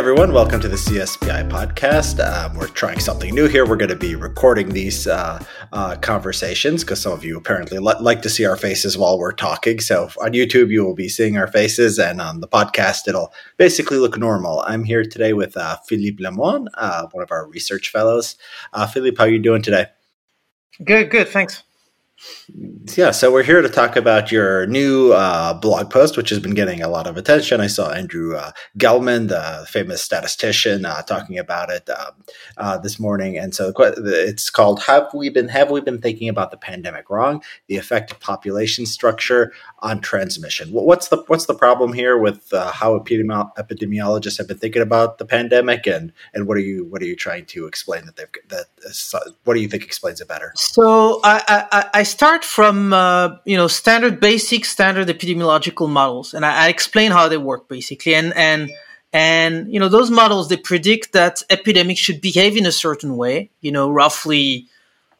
[0.00, 0.32] Everyone.
[0.32, 2.26] Welcome to the CSPI podcast.
[2.26, 3.66] Um, we're trying something new here.
[3.66, 5.44] We're going to be recording these uh,
[5.74, 9.32] uh, conversations because some of you apparently li- like to see our faces while we're
[9.32, 9.78] talking.
[9.78, 13.98] So on YouTube, you will be seeing our faces, and on the podcast, it'll basically
[13.98, 14.64] look normal.
[14.66, 18.36] I'm here today with uh, Philippe Lemoine, uh, one of our research fellows.
[18.72, 19.84] Uh, Philippe, how are you doing today?
[20.82, 21.28] Good, good.
[21.28, 21.62] Thanks.
[22.96, 26.54] Yeah, so we're here to talk about your new uh, blog post, which has been
[26.54, 27.60] getting a lot of attention.
[27.60, 32.12] I saw Andrew uh, Gelman, the famous statistician, uh, talking about it um,
[32.56, 36.50] uh, this morning, and so it's called "Have we been Have we been thinking about
[36.50, 37.42] the pandemic wrong?
[37.68, 42.72] The effect of population structure on transmission." What's the What's the problem here with uh,
[42.72, 47.02] how epidemi- epidemiologists have been thinking about the pandemic, and and what are you what
[47.02, 48.66] are you trying to explain that they've that
[49.14, 50.52] uh, what do you think explains it better?
[50.56, 56.44] So I, I, I start from uh, you know standard basic standard epidemiological models and
[56.44, 58.70] I, I, explain how they work basically and and
[59.12, 63.50] and you know those models they predict that epidemics should behave in a certain way
[63.60, 64.66] you know roughly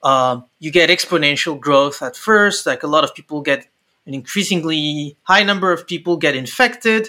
[0.03, 3.67] uh, you get exponential growth at first like a lot of people get
[4.07, 7.09] an increasingly high number of people get infected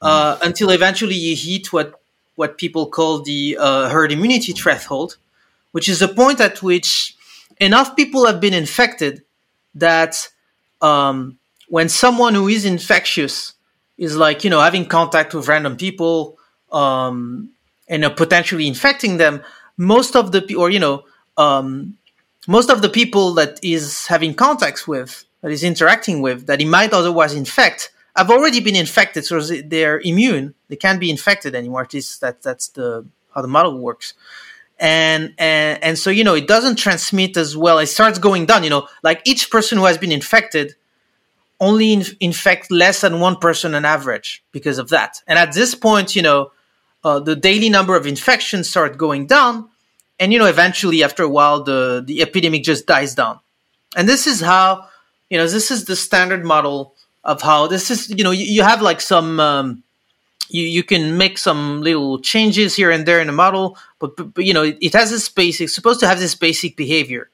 [0.00, 0.46] uh, mm.
[0.46, 2.00] until eventually you hit what
[2.34, 5.16] what people call the uh, herd immunity threshold
[5.72, 7.16] which is the point at which
[7.62, 9.22] enough people have been infected
[9.74, 10.28] that
[10.80, 11.38] um,
[11.68, 13.54] when someone who is infectious
[13.98, 16.38] is like you know having contact with random people
[16.70, 17.50] um,
[17.88, 19.42] and uh, potentially infecting them,
[19.76, 21.04] most of the or you know
[21.36, 21.96] um,
[22.48, 26.66] most of the people that is having contacts with that is interacting with that he
[26.66, 30.54] might otherwise infect have already been infected, so they're immune.
[30.68, 31.82] They can't be infected anymore.
[31.82, 34.12] At least that that's the how the model works
[34.78, 37.78] and and and so you know it doesn't transmit as well.
[37.78, 40.74] It starts going down you know like each person who has been infected
[41.60, 45.22] only in- infect less than one person on average because of that.
[45.26, 46.50] And at this point you know
[47.04, 49.68] uh, the daily number of infections start going down.
[50.18, 53.40] And you know eventually after a while the the epidemic just dies down.
[53.96, 54.88] And this is how
[55.30, 56.94] you know this is the standard model
[57.24, 59.82] of how this is you know you, you have like some um,
[60.52, 64.34] you, you can make some little changes here and there in the model, but, but,
[64.34, 67.30] but you know, it, it, has this basic, supposed to have this basic behavior.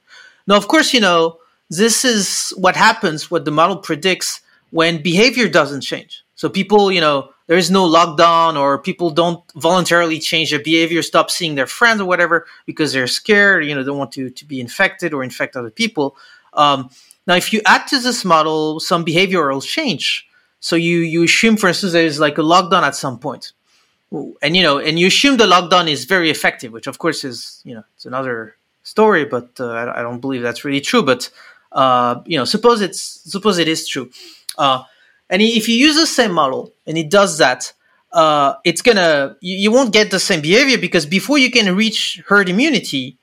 [0.47, 1.39] Now, of course, you know,
[1.71, 4.41] this is what happens, what the model predicts
[4.71, 6.25] when behavior doesn't change.
[6.35, 11.03] So people, you know, there is no lockdown or people don't voluntarily change their behavior,
[11.03, 14.45] stop seeing their friends or whatever because they're scared, you know, don't want to, to
[14.45, 16.17] be infected or infect other people.
[16.53, 16.91] Um,
[17.27, 20.28] now, if you add to this model some behavioral change,
[20.61, 23.53] so you you assume, for instance, there's like a lockdown at some point,
[24.43, 27.61] and you know, and you assume the lockdown is very effective, which of course is
[27.65, 31.03] you know it's another story, but uh, I, don't believe that's really true.
[31.03, 31.31] But
[31.73, 34.11] uh, you know, suppose it's suppose it is true,
[34.57, 34.83] uh,
[35.31, 37.73] and if you use the same model and it does that,
[38.13, 42.21] uh, it's gonna you, you won't get the same behavior because before you can reach
[42.27, 43.17] herd immunity,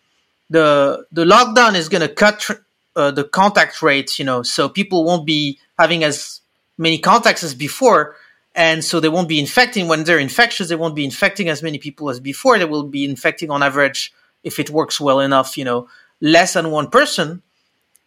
[0.49, 2.49] the the lockdown is gonna cut
[2.95, 4.17] uh, the contact rate.
[4.19, 6.39] You know, so people won't be having as
[6.77, 8.15] many contacts as before
[8.53, 11.77] and so they won't be infecting when they're infectious they won't be infecting as many
[11.77, 12.57] people as before.
[12.57, 14.13] They will be infecting on average
[14.43, 15.87] if it works well enough you know
[16.21, 17.41] less than one person.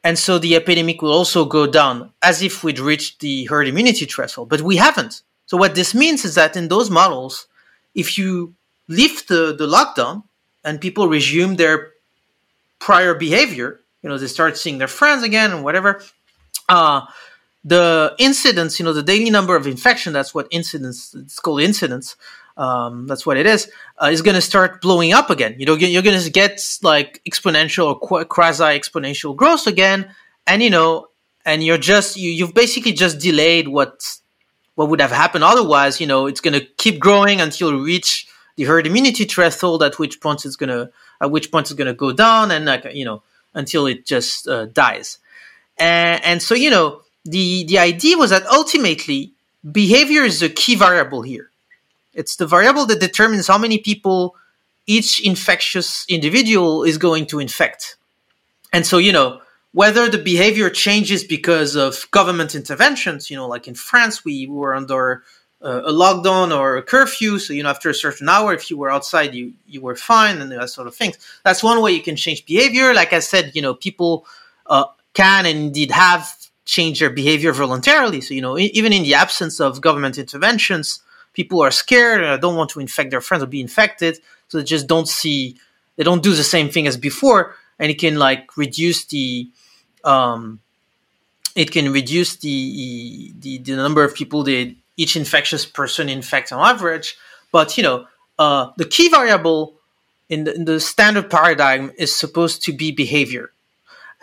[0.04, 4.06] And so the epidemic will also go down as if we'd reached the herd immunity
[4.06, 5.22] threshold but we haven't.
[5.46, 7.46] So what this means is that in those models
[7.94, 8.54] if you
[8.86, 10.24] lift the, the lockdown
[10.64, 11.90] and people resume their
[12.78, 16.02] prior behavior you know they start seeing their friends again and whatever
[16.68, 17.02] uh,
[17.64, 22.16] the incidence, you know, the daily number of infection, that's what incidence, it's called incidence.
[22.56, 23.70] Um, that's what it is,
[24.02, 25.54] uh, is going to start blowing up again.
[25.58, 30.12] You know, you're going to get like exponential or quasi exponential growth again.
[30.44, 31.06] And, you know,
[31.44, 34.18] and you're just, you, you've basically just delayed what,
[34.74, 36.00] what would have happened otherwise.
[36.00, 38.26] You know, it's going to keep growing until you reach
[38.56, 40.90] the herd immunity threshold, at which point it's going to,
[41.20, 43.22] at which point it's going to go down and like, you know,
[43.54, 45.18] until it just uh, dies.
[45.78, 49.32] And, and so, you know, the the idea was that ultimately
[49.70, 51.50] behavior is the key variable here.
[52.14, 54.34] It's the variable that determines how many people
[54.86, 57.96] each infectious individual is going to infect.
[58.72, 59.40] And so, you know,
[59.72, 64.74] whether the behavior changes because of government interventions, you know, like in France, we were
[64.74, 65.22] under
[65.62, 67.38] uh, a lockdown or a curfew.
[67.38, 70.38] So, you know, after a certain hour, if you were outside, you, you were fine
[70.38, 71.18] and that sort of things.
[71.44, 72.94] That's one way you can change behavior.
[72.94, 74.26] Like I said, you know, people
[74.66, 76.34] uh, can and indeed have
[76.68, 78.20] change their behavior voluntarily.
[78.20, 81.00] So, you know, even in the absence of government interventions,
[81.32, 84.18] people are scared and don't want to infect their friends or be infected.
[84.48, 85.56] So they just don't see,
[85.96, 87.56] they don't do the same thing as before.
[87.78, 89.50] And it can like reduce the,
[90.04, 90.60] um,
[91.56, 96.60] it can reduce the, the, the number of people that each infectious person infects on
[96.60, 97.16] average.
[97.50, 98.06] But, you know,
[98.38, 99.78] uh, the key variable
[100.28, 103.52] in the, in the standard paradigm is supposed to be behavior.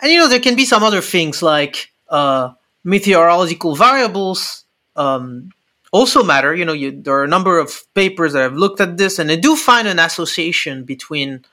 [0.00, 2.52] And you know, there can be some other things like uh,
[2.84, 4.64] meteorological variables
[4.96, 5.50] um,
[5.92, 6.54] also matter.
[6.54, 9.28] You know, you, there are a number of papers that have looked at this, and
[9.28, 11.44] they do find an association between,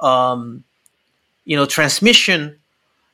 [0.00, 0.64] um,
[1.44, 2.58] you know, transmission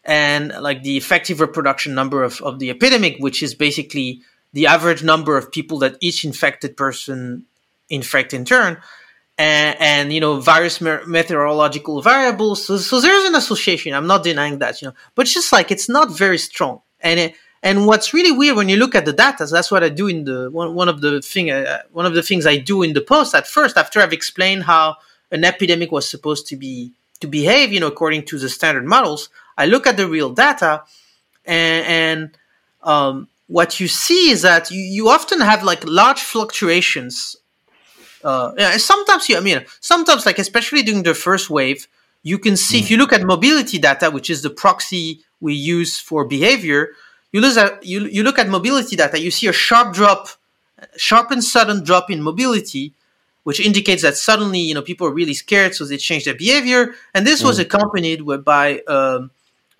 [0.05, 4.23] and like the effective reproduction number of, of the epidemic, which is basically
[4.53, 7.45] the average number of people that each infected person
[7.91, 8.79] infect in turn
[9.39, 12.67] and, and you know various meteorological variables.
[12.67, 13.95] So, so there's an association.
[13.95, 16.83] I'm not denying that, you know, but it's just like it's not very strong.
[17.00, 19.83] And it, and what's really weird when you look at the data, so that's what
[19.83, 22.56] I do in the one, one of the thing uh, one of the things I
[22.56, 24.97] do in the post at first after I've explained how
[25.31, 29.29] an epidemic was supposed to be to behave, you know, according to the standard models.
[29.56, 30.85] I look at the real data,
[31.45, 32.39] and, and
[32.85, 37.37] um, what you see is that you, you often have like large fluctuations
[38.25, 41.87] uh, sometimes you, I mean, sometimes like especially during the first wave,
[42.23, 42.82] you can see mm.
[42.82, 46.91] if you look at mobility data, which is the proxy we use for behavior.
[47.32, 50.29] You look at you, you look at mobility data, you see a sharp drop,
[50.97, 52.93] sharp and sudden drop in mobility,
[53.44, 56.94] which indicates that suddenly you know people are really scared, so they change their behavior.
[57.15, 57.47] And this mm.
[57.47, 59.31] was accompanied by um,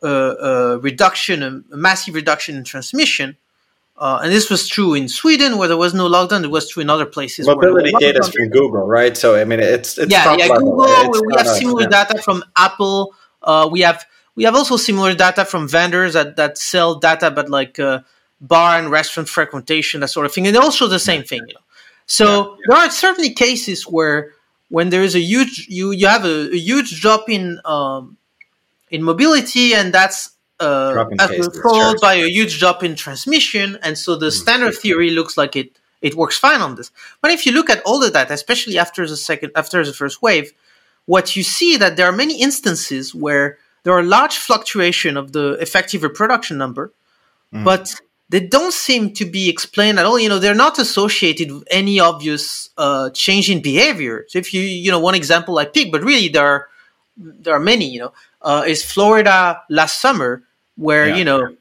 [0.02, 3.37] a, a reduction, a massive reduction in transmission.
[3.99, 6.45] Uh, and this was true in Sweden where there was no lockdown.
[6.45, 7.49] It was true in other places.
[7.49, 9.17] Mobility data is from Google, right?
[9.17, 10.49] So I mean, it's, it's yeah, yeah.
[10.49, 10.85] Google.
[10.87, 11.89] It's we have similar yeah.
[11.89, 13.15] data from Apple.
[13.43, 14.06] Uh, we have
[14.37, 18.03] we have also similar data from vendors that that sell data, but like uh,
[18.41, 21.43] bar and restaurant frequentation, that sort of thing, and also the same thing.
[21.49, 21.61] You know?
[22.06, 22.56] So yeah, yeah.
[22.69, 24.33] there are certainly cases where
[24.69, 28.17] when there is a huge you you have a, a huge drop in um,
[28.93, 31.05] in mobility, and that's uh,
[31.62, 34.43] followed by a huge drop in transmission, and so the mm-hmm.
[34.43, 36.90] standard theory looks like it it works fine on this.
[37.20, 40.22] But if you look at all of that, especially after the second after the first
[40.22, 40.52] wave,
[41.06, 45.52] what you see that there are many instances where there are large fluctuation of the
[45.60, 46.93] effective reproduction number,
[47.52, 47.64] mm.
[47.64, 47.94] but
[48.28, 50.19] they don't seem to be explained at all.
[50.19, 54.26] You know, they're not associated with any obvious uh, change in behavior.
[54.28, 56.69] So if you, you know, one example I pick, but really there are
[57.16, 57.87] there are many.
[57.88, 58.12] You know,
[58.43, 60.43] uh, is Florida last summer
[60.79, 61.17] where yeah.
[61.17, 61.57] you know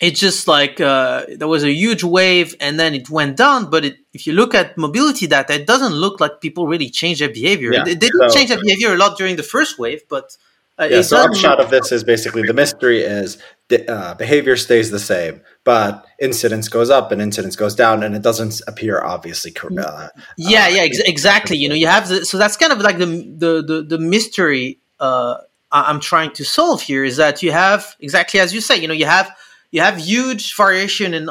[0.00, 3.70] it's just like uh, there was a huge wave and then it went down.
[3.70, 7.20] But it, if you look at mobility data, it doesn't look like people really changed
[7.20, 7.72] their behavior.
[7.72, 7.84] Yeah.
[7.84, 10.36] They, they did so, change their behavior a lot during the first wave, but
[10.78, 11.02] uh, yeah.
[11.02, 13.36] So upshot of this is basically the mystery is
[13.68, 18.16] the, uh, behavior stays the same, but incidence goes up and incidence goes down, and
[18.16, 19.54] it doesn't appear obviously.
[19.78, 20.08] Uh,
[20.38, 21.58] yeah, yeah, ex- exactly.
[21.58, 24.78] You know, you have the so that's kind of like the the the, the mystery
[24.98, 25.36] uh,
[25.72, 28.94] I'm trying to solve here is that you have exactly as you say, you know,
[28.94, 29.30] you have
[29.70, 31.28] you have huge variation in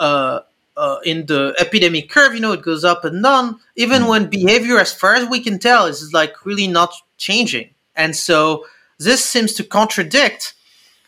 [0.00, 0.40] uh,
[0.76, 2.34] uh, in the epidemic curve.
[2.34, 3.60] You know, it goes up and down.
[3.76, 8.16] Even when behavior, as far as we can tell, is like really not changing, and
[8.16, 8.66] so
[8.98, 10.54] this seems to contradict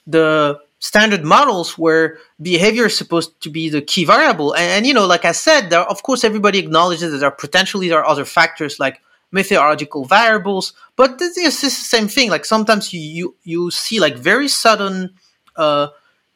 [0.06, 4.53] the standard models where behavior is supposed to be the key variable.
[4.53, 7.32] And, and you know, like I said, there of course everybody acknowledges that there are
[7.46, 9.01] potentially there are other factors like
[9.32, 10.74] meteorological variables.
[10.94, 12.31] But this is the same thing.
[12.31, 15.15] Like sometimes you you, you see like very sudden
[15.56, 15.89] uh,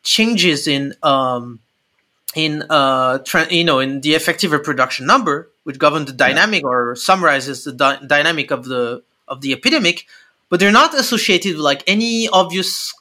[0.02, 1.60] changes in um,
[2.34, 6.68] in uh, tra- you know in the effective reproduction number, which govern the dynamic yeah.
[6.68, 10.06] or summarizes the di- dynamic of the of the epidemic.
[10.48, 12.94] But they're not associated with like any obvious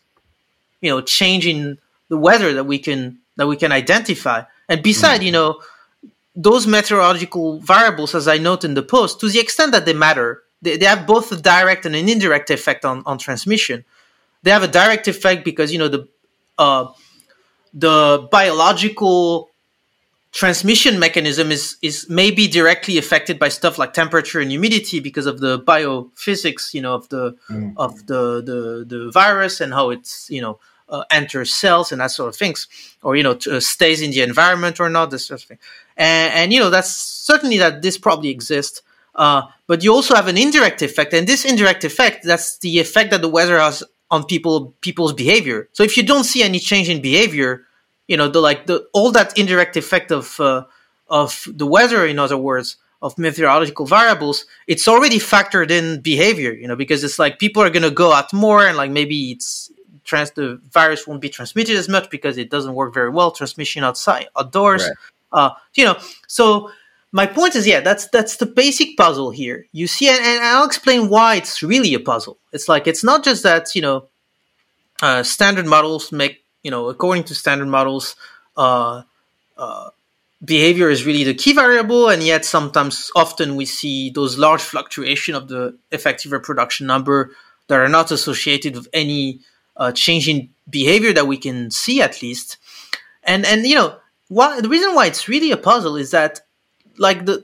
[0.81, 1.77] you know change in
[2.09, 4.43] the weather that we can that we can identify.
[4.67, 5.25] And beside, mm-hmm.
[5.25, 5.61] you know,
[6.35, 10.43] those meteorological variables, as I note in the post, to the extent that they matter,
[10.61, 13.85] they, they have both a direct and an indirect effect on, on transmission.
[14.43, 16.07] They have a direct effect because you know the
[16.57, 16.91] uh,
[17.73, 19.49] the biological
[20.31, 25.39] transmission mechanism is is maybe directly affected by stuff like temperature and humidity because of
[25.39, 27.73] the biophysics, you know, of the mm.
[27.77, 32.11] of the, the the virus and how it's you know uh, enters cells and that
[32.11, 32.67] sort of things,
[33.01, 35.59] or you know, uh, stays in the environment or not, this sort of thing.
[35.97, 38.81] And, and you know, that's certainly that this probably exists.
[39.15, 43.11] Uh, but you also have an indirect effect, and this indirect effect, that's the effect
[43.11, 45.69] that the weather has on people people's behavior.
[45.71, 47.65] So if you don't see any change in behavior,
[48.07, 50.63] you know, the like the all that indirect effect of uh,
[51.07, 56.67] of the weather, in other words, of meteorological variables, it's already factored in behavior, you
[56.67, 59.71] know, because it's like people are going to go out more and like maybe it's
[60.03, 63.83] trans the virus won't be transmitted as much because it doesn't work very well transmission
[63.83, 64.91] outside outdoors right.
[65.31, 66.69] Uh, you know so
[67.11, 70.65] my point is yeah that's that's the basic puzzle here you see and, and, i'll
[70.65, 74.07] explain why it's really a puzzle it's like it's not just that you know
[75.01, 78.15] uh, standard models make you know according to standard models
[78.57, 79.03] uh,
[79.57, 79.89] uh,
[80.43, 85.35] behavior is really the key variable, and yet sometimes, often, we see those large fluctuation
[85.35, 87.31] of the effective reproduction number
[87.67, 89.39] that are not associated with any
[89.77, 92.57] uh, change in behavior that we can see, at least.
[93.23, 96.41] And and you know, why the reason why it's really a puzzle is that,
[96.97, 97.43] like the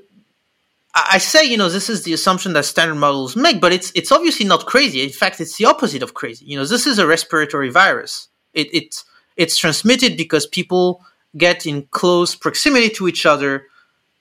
[0.94, 4.12] I say, you know, this is the assumption that standard models make, but it's it's
[4.12, 5.02] obviously not crazy.
[5.02, 6.46] In fact, it's the opposite of crazy.
[6.46, 8.28] You know, this is a respiratory virus.
[8.54, 9.04] It, it
[9.38, 11.06] it's transmitted because people
[11.38, 13.68] get in close proximity to each other,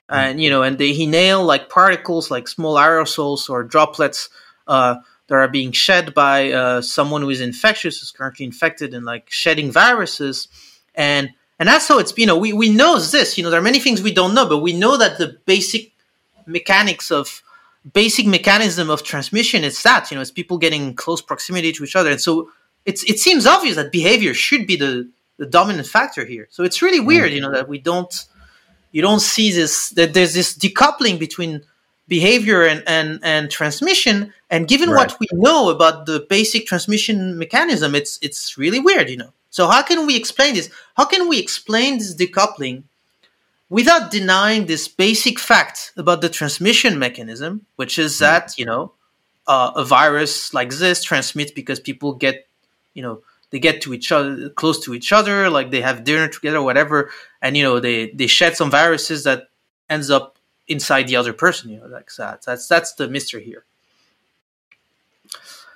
[0.08, 4.28] and you know, and they inhale like particles, like small aerosols or droplets
[4.68, 9.04] uh, that are being shed by uh, someone who is infectious, who's currently infected, and
[9.04, 10.46] like shedding viruses,
[10.94, 13.38] and and that's how it's you know we we know this.
[13.38, 15.92] You know, there are many things we don't know, but we know that the basic
[16.46, 17.42] mechanics of
[17.92, 21.96] basic mechanism of transmission is that you know it's people getting close proximity to each
[21.96, 22.50] other and so
[22.84, 26.82] it's it seems obvious that behavior should be the the dominant factor here so it's
[26.82, 27.36] really weird mm.
[27.36, 28.26] you know that we don't
[28.92, 31.62] you don't see this that there's this decoupling between
[32.06, 35.08] behavior and and, and transmission and given right.
[35.08, 39.66] what we know about the basic transmission mechanism it's it's really weird you know so
[39.66, 40.70] how can we explain this?
[40.96, 42.84] How can we explain this decoupling
[43.68, 48.24] without denying this basic fact about the transmission mechanism, which is hmm.
[48.24, 48.92] that you know
[49.46, 52.46] uh, a virus like this transmits because people get
[52.94, 56.28] you know they get to each other close to each other like they have dinner
[56.28, 57.10] together whatever
[57.42, 59.48] and you know they they shed some viruses that
[59.88, 60.36] ends up
[60.68, 63.64] inside the other person you know like that that's that's the mystery here.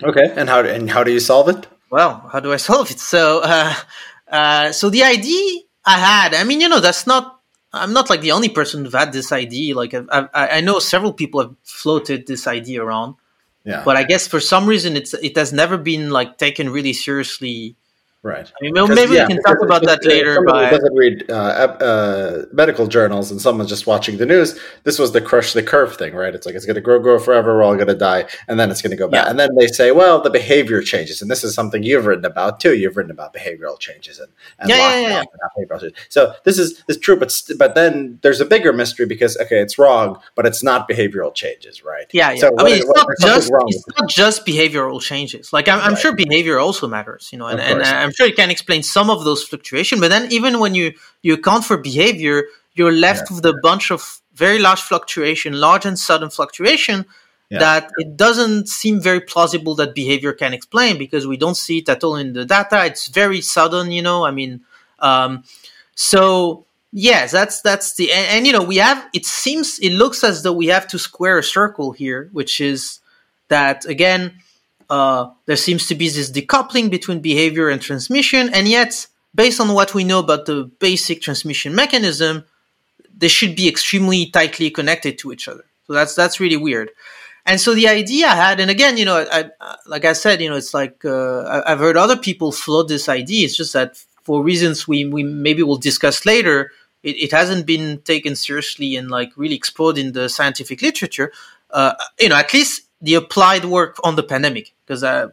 [0.02, 3.00] Okay and how and how do you solve it well how do i solve it
[3.14, 3.74] so uh,
[4.38, 5.44] uh, so the idea
[5.84, 7.34] i had i mean you know that's not
[7.74, 9.74] I'm not like the only person who've had this idea.
[9.74, 13.16] Like I, I, I know several people have floated this idea around.
[13.64, 13.82] Yeah.
[13.84, 17.76] But I guess for some reason it's it has never been like taken really seriously
[18.24, 18.50] Right.
[18.58, 20.36] I mean, maybe yeah, we can talk about that later.
[20.36, 24.58] Who doesn't read uh, uh, medical journals and someone's just watching the news.
[24.84, 26.34] This was the crush the curve thing, right?
[26.34, 27.54] It's like it's going to grow, grow forever.
[27.54, 29.26] We're all going to die, and then it's going to go back.
[29.26, 29.30] Yeah.
[29.30, 32.60] And then they say, well, the behavior changes, and this is something you've written about
[32.60, 32.74] too.
[32.74, 35.24] You've written about behavioral changes and, and yeah, yeah, yeah,
[35.58, 35.98] behavioral changes.
[36.08, 39.60] So this is is true, but st- but then there's a bigger mystery because okay,
[39.60, 42.06] it's wrong, but it's not behavioral changes, right?
[42.14, 42.40] Yeah, yeah.
[42.40, 45.52] So I mean, it's not just it's not just behavioral changes.
[45.52, 48.50] Like I'm, I'm sure behavior also matters, you know, and, and I'm sure it can
[48.50, 50.00] explain some of those fluctuations.
[50.00, 52.44] But then even when you you account for behavior,
[52.74, 53.36] you're left yeah.
[53.36, 57.06] with a bunch of very large fluctuation, large and sudden fluctuation
[57.50, 57.58] yeah.
[57.58, 61.88] that it doesn't seem very plausible that behavior can explain because we don't see it
[61.88, 62.84] at all in the data.
[62.84, 64.24] It's very sudden, you know.
[64.24, 64.62] I mean,
[64.98, 65.44] um,
[65.94, 69.06] so yes, that's that's the and, and you know we have.
[69.12, 73.00] It seems it looks as though we have to square a circle here, which is
[73.48, 74.40] that again
[74.94, 78.92] uh, there seems to be this decoupling between behavior and transmission, and yet,
[79.34, 82.44] based on what we know about the basic transmission mechanism,
[83.22, 85.64] they should be extremely tightly connected to each other.
[85.86, 86.88] So that's that's really weird.
[87.46, 90.40] And so the idea I had, and again, you know, I, I, like I said,
[90.40, 93.44] you know, it's like uh, I've heard other people float this idea.
[93.44, 93.90] It's just that
[94.22, 96.70] for reasons we we maybe will discuss later,
[97.02, 101.30] it, it hasn't been taken seriously and like really explored in the scientific literature.
[101.70, 105.28] Uh, you know, at least the applied work on the pandemic because uh,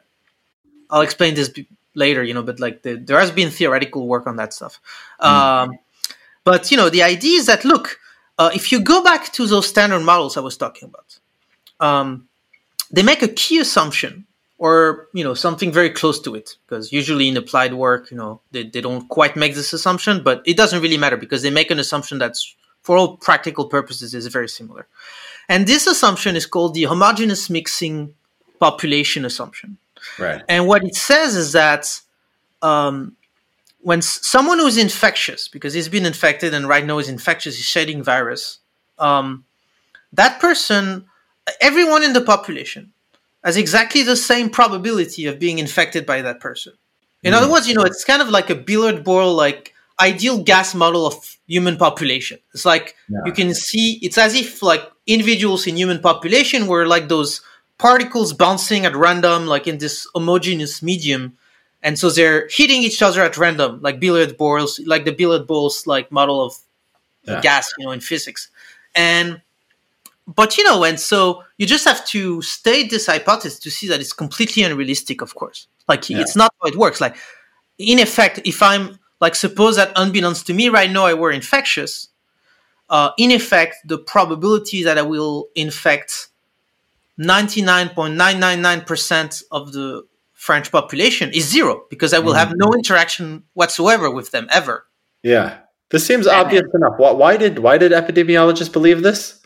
[0.89, 1.53] I'll explain this
[1.95, 4.79] later, you know, but like the, there has been theoretical work on that stuff.
[5.21, 5.27] Mm.
[5.27, 5.79] Um,
[6.43, 7.99] but you know, the idea is that look,
[8.37, 11.19] uh, if you go back to those standard models I was talking about,
[11.79, 12.27] um,
[12.91, 14.25] they make a key assumption
[14.61, 18.39] or you know something very close to it because usually in applied work you know
[18.51, 21.71] they, they don't quite make this assumption but it doesn't really matter because they make
[21.71, 24.87] an assumption that's for all practical purposes is very similar
[25.51, 28.13] and this assumption is called the homogeneous mixing
[28.61, 29.77] population assumption.
[30.17, 30.41] Right.
[30.47, 31.99] And what it says is that
[32.61, 33.17] um,
[33.81, 38.01] when someone who's infectious, because he's been infected and right now is infectious, he's shedding
[38.01, 38.59] virus,
[38.97, 39.43] um,
[40.13, 41.05] that person,
[41.59, 42.93] everyone in the population,
[43.43, 46.71] has exactly the same probability of being infected by that person.
[47.23, 47.37] In mm.
[47.37, 51.05] other words, you know, it's kind of like a billiard ball, like ideal gas model
[51.05, 52.39] of human population.
[52.53, 53.19] It's like yeah.
[53.25, 57.41] you can see, it's as if like individuals in human population were like those
[57.77, 61.37] particles bouncing at random, like in this homogeneous medium.
[61.83, 65.87] And so they're hitting each other at random, like billiard balls, like the billiard balls,
[65.87, 66.53] like model of
[67.23, 67.41] yeah.
[67.41, 68.49] gas, you know, in physics.
[68.93, 69.41] And,
[70.27, 73.99] but you know, and so you just have to state this hypothesis to see that
[73.99, 75.67] it's completely unrealistic, of course.
[75.87, 76.19] Like yeah.
[76.19, 77.01] it's not how it works.
[77.01, 77.17] Like,
[77.79, 82.09] in effect, if I'm like, suppose that unbeknownst to me right now, I were infectious,
[82.91, 86.27] uh, in effect, the probability that I will infect
[87.19, 92.49] 99.999% of the French population is zero because I will mm-hmm.
[92.49, 94.85] have no interaction whatsoever with them ever.
[95.23, 95.59] Yeah.
[95.89, 96.95] This seems obvious enough.
[96.97, 99.39] Why, why did why did epidemiologists believe this?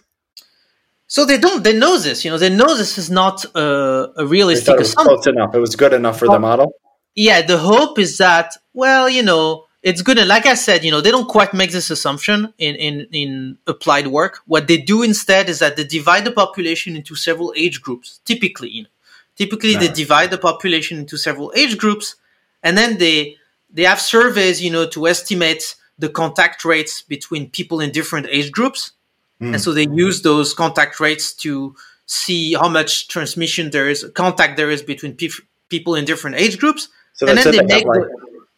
[1.08, 1.64] So they don't.
[1.64, 2.24] They know this.
[2.24, 5.16] You know, they know this is not a, a realistic assumption.
[5.16, 5.54] Close enough.
[5.54, 6.74] It was good enough for the model.
[7.14, 7.42] Yeah.
[7.42, 10.18] The hope is that well, you know, it's good.
[10.18, 13.58] And like I said, you know, they don't quite make this assumption in in in
[13.68, 14.42] applied work.
[14.48, 18.20] What they do instead is that they divide the population into several age groups.
[18.26, 18.90] Typically, you know,
[19.36, 19.82] typically no.
[19.82, 22.16] they divide the population into several age groups,
[22.64, 23.38] and then they
[23.70, 28.52] they have surveys, you know, to estimate the contact rates between people in different age
[28.52, 28.92] groups.
[29.40, 29.54] Mm.
[29.54, 31.76] And so they use those contact rates to
[32.08, 36.58] see how much transmission there is, contact there is between pe- people in different age
[36.58, 36.90] groups.
[37.14, 38.04] So and then they, they make like,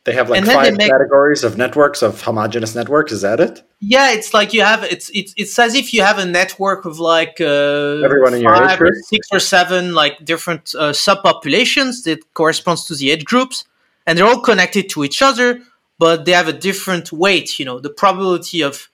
[0.07, 3.11] they have like five make, categories of networks of homogeneous networks.
[3.11, 3.61] Is that it?
[3.79, 6.99] Yeah, it's like you have it's it's it's as if you have a network of
[6.99, 12.03] like uh, everyone in your age group, or six or seven like different uh, subpopulations
[12.05, 13.65] that corresponds to the age groups,
[14.07, 15.61] and they're all connected to each other
[15.99, 17.59] but they have a different weight.
[17.59, 18.89] You know, the probability of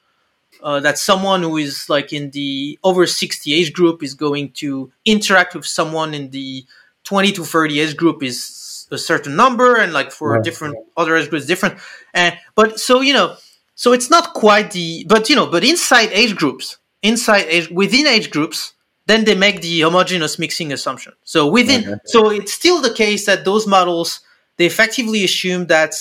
[0.62, 4.92] uh, that someone who is like in the over 60 age group is going to
[5.06, 6.66] interact with someone in the
[7.04, 8.46] 20 to 30 age group is
[8.94, 10.44] a certain number, and like for right.
[10.44, 11.80] different other age groups, different.
[12.14, 13.36] And but so you know,
[13.76, 18.08] so it's not quite the, but you know, but inside age groups, inside age within
[18.08, 18.74] age groups,
[19.08, 21.14] then they make the homogeneous mixing assumption.
[21.24, 22.00] So within, okay.
[22.06, 24.22] so it's still the case that those models
[24.58, 25.96] they effectively assume that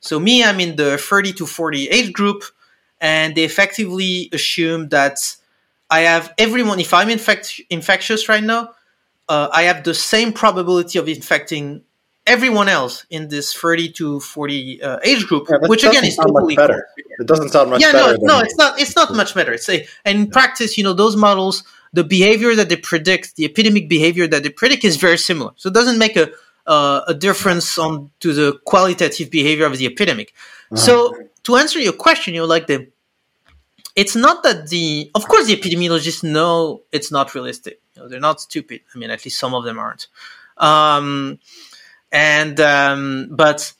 [0.00, 2.42] so me, I'm in the 30 to 40 age group,
[3.00, 5.18] and they effectively assume that
[5.90, 6.80] I have everyone.
[6.80, 8.70] If I'm infect- infectious right now,
[9.28, 11.82] uh, I have the same probability of infecting
[12.30, 16.54] everyone else in this 30 to 40 uh, age group, yeah, which again is totally
[16.54, 16.86] better.
[16.96, 18.16] It doesn't sound much yeah, better.
[18.20, 18.80] no, no, it's not.
[18.80, 19.52] It's not much better.
[19.52, 23.44] It's a, and in practice, you know, those models, the behavior that they predict, the
[23.44, 25.50] epidemic behavior that they predict, is very similar.
[25.56, 26.30] So it doesn't make a
[26.66, 30.32] uh, a difference on to the qualitative behavior of the epidemic.
[30.70, 30.76] Uh-huh.
[30.76, 30.94] So
[31.44, 32.88] to answer your question, you know, like the
[33.96, 37.80] it's not that the of course the epidemiologists know it's not realistic.
[37.94, 38.80] You know, they're not stupid.
[38.94, 40.06] I mean, at least some of them aren't.
[40.56, 41.38] Um,
[42.12, 43.72] and um, but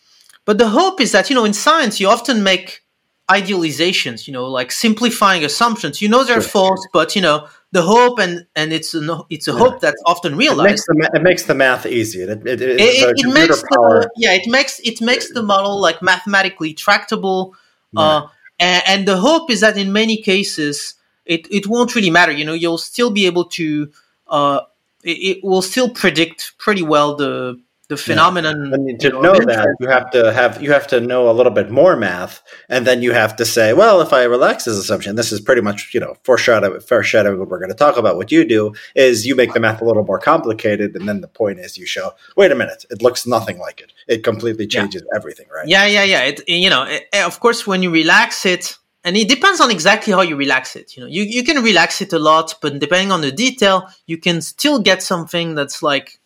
[0.45, 2.83] but the hope is that you know in science you often make
[3.31, 4.27] idealizations.
[4.27, 6.03] You know, like simplifying assumptions.
[6.03, 6.51] You know they're sure.
[6.51, 10.37] false, but you know the hope and and it's a it's a hope that's often
[10.37, 10.85] realized.
[10.89, 12.23] It makes the, it makes the math easy.
[12.23, 16.75] It, it, it, it makes the, yeah it makes it makes the model like mathematically
[16.75, 17.55] tractable.
[17.93, 18.01] Yeah.
[18.01, 22.31] Uh, and, and, the hope is that in many cases it, it won't really matter.
[22.31, 23.91] You know, you'll still be able to
[24.29, 24.61] uh,
[25.03, 28.87] it will still predict pretty well the the phenomenon.
[28.87, 28.97] Yeah.
[28.99, 31.71] to know, know that, you have to have you have to know a little bit
[31.71, 35.33] more math, and then you have to say, well, if I relax this assumption, this
[35.33, 38.17] is pretty much you know foreshadowing foreshadowing what we're going to talk about.
[38.17, 41.29] What you do is you make the math a little more complicated, and then the
[41.29, 43.93] point is you show, wait a minute, it looks nothing like it.
[44.07, 45.17] It completely changes yeah.
[45.19, 45.67] everything, right?
[45.67, 46.23] Yeah, yeah, yeah.
[46.23, 48.77] It you know, it, eh, of course, when you relax it.
[49.03, 50.95] And it depends on exactly how you relax it.
[50.95, 54.19] You know, you, you can relax it a lot, but depending on the detail, you
[54.19, 56.20] can still get something that's like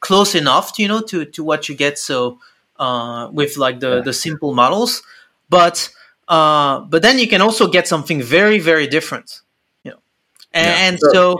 [0.00, 1.98] close enough, to, you know, to to what you get.
[1.98, 2.38] So
[2.78, 5.02] uh, with like the the simple models,
[5.48, 5.88] but
[6.28, 9.40] uh, but then you can also get something very very different,
[9.84, 9.98] you know.
[10.52, 11.38] And, yeah, and so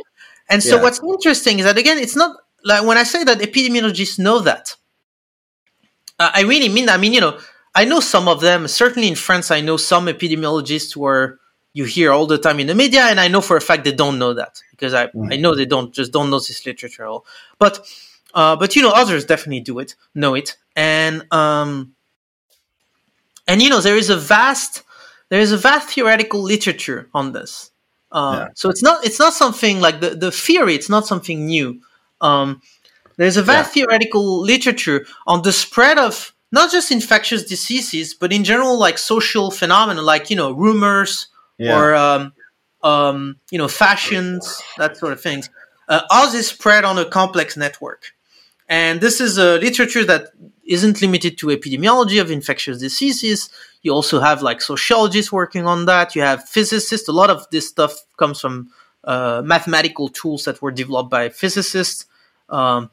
[0.49, 0.83] and so yeah.
[0.83, 4.77] what's interesting is that again, it's not like when I say that epidemiologists know that.
[6.19, 7.39] Uh, I really mean I mean, you know,
[7.75, 8.69] I know some of them.
[8.69, 11.39] Certainly in France, I know some epidemiologists where
[11.75, 13.93] you hear all the time in the media, and I know for a fact they
[13.93, 15.31] don't know that because I, mm.
[15.31, 17.27] I know they don't just don't know this literature at all.
[17.59, 17.87] But
[18.37, 21.95] uh, but you know, others definitely do it, know it, and um,
[23.49, 24.83] and you know, there is a vast
[25.31, 27.71] there is a vast theoretical literature on this.
[28.13, 28.49] Uh, yeah.
[28.55, 30.75] So it's not it's not something like the the theory.
[30.75, 31.81] It's not something new.
[32.21, 32.61] Um,
[33.17, 33.87] there's a vast yeah.
[33.87, 39.51] theoretical literature on the spread of not just infectious diseases, but in general, like social
[39.51, 41.77] phenomena, like you know, rumors yeah.
[41.77, 42.33] or um,
[42.83, 45.49] um, you know, fashions, that sort of things.
[45.89, 48.13] Uh, all this spread on a complex network.
[48.69, 50.33] And this is a literature that
[50.65, 53.49] isn't limited to epidemiology of infectious diseases.
[53.83, 56.17] You also have like sociologists working on that.
[56.17, 57.09] You have physicists.
[57.09, 58.71] A lot of this stuff comes from
[59.05, 62.07] uh, mathematical tools that were developed by physicists
[62.49, 62.91] um,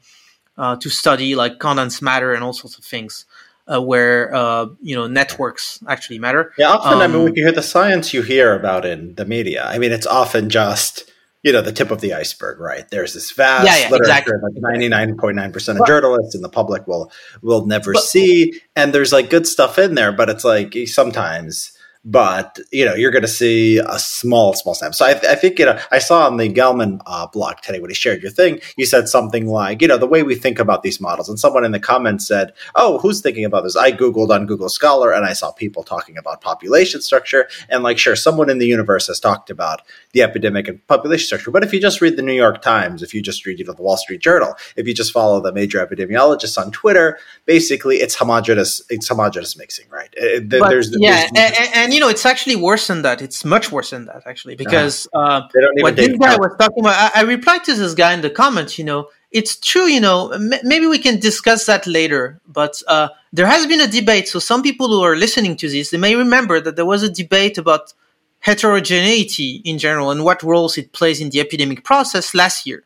[0.56, 3.26] uh, to study like condensed matter and all sorts of things.
[3.66, 6.52] Uh, where uh, you know networks actually matter.
[6.58, 9.14] Yeah, often um, I mean, when um, you hear the science you hear about in
[9.14, 11.10] the media, I mean, it's often just
[11.44, 12.88] you know the tip of the iceberg, right?
[12.88, 14.34] There's this vast yeah, yeah, literature exactly.
[14.42, 18.02] like ninety nine point nine percent of journalists and the public will will never but,
[18.02, 21.73] see, and there's like good stuff in there, but it's like sometimes
[22.04, 24.94] but you know you're going to see a small small sample.
[24.94, 27.90] So I, I, think you know I saw on the Gelman uh, blog today when
[27.90, 30.82] he shared your thing, you said something like you know the way we think about
[30.82, 34.30] these models, and someone in the comments said, "Oh, who's thinking about this?" I googled
[34.30, 38.50] on Google Scholar and I saw people talking about population structure, and like sure, someone
[38.50, 39.80] in the universe has talked about
[40.12, 43.14] the epidemic and population structure, but if you just read the New York Times, if
[43.14, 45.84] you just read you know the Wall Street Journal, if you just follow the major
[45.84, 48.82] epidemiologists on Twitter, basically it's homogenous.
[48.90, 50.12] It's homogenous mixing, right?
[50.14, 53.22] But, there's, yeah, there's, and, and, you know it's actually worse than that.
[53.22, 55.42] It's much worse than that actually because uh,
[55.78, 57.14] what this guy was talking about.
[57.14, 58.78] I, I, replied to this guy in the comments.
[58.78, 59.86] You know, it's true.
[59.86, 62.40] You know, m- maybe we can discuss that later.
[62.46, 64.28] But uh, there has been a debate.
[64.28, 67.10] So some people who are listening to this, they may remember that there was a
[67.10, 67.94] debate about
[68.40, 72.84] heterogeneity in general and what roles it plays in the epidemic process last year.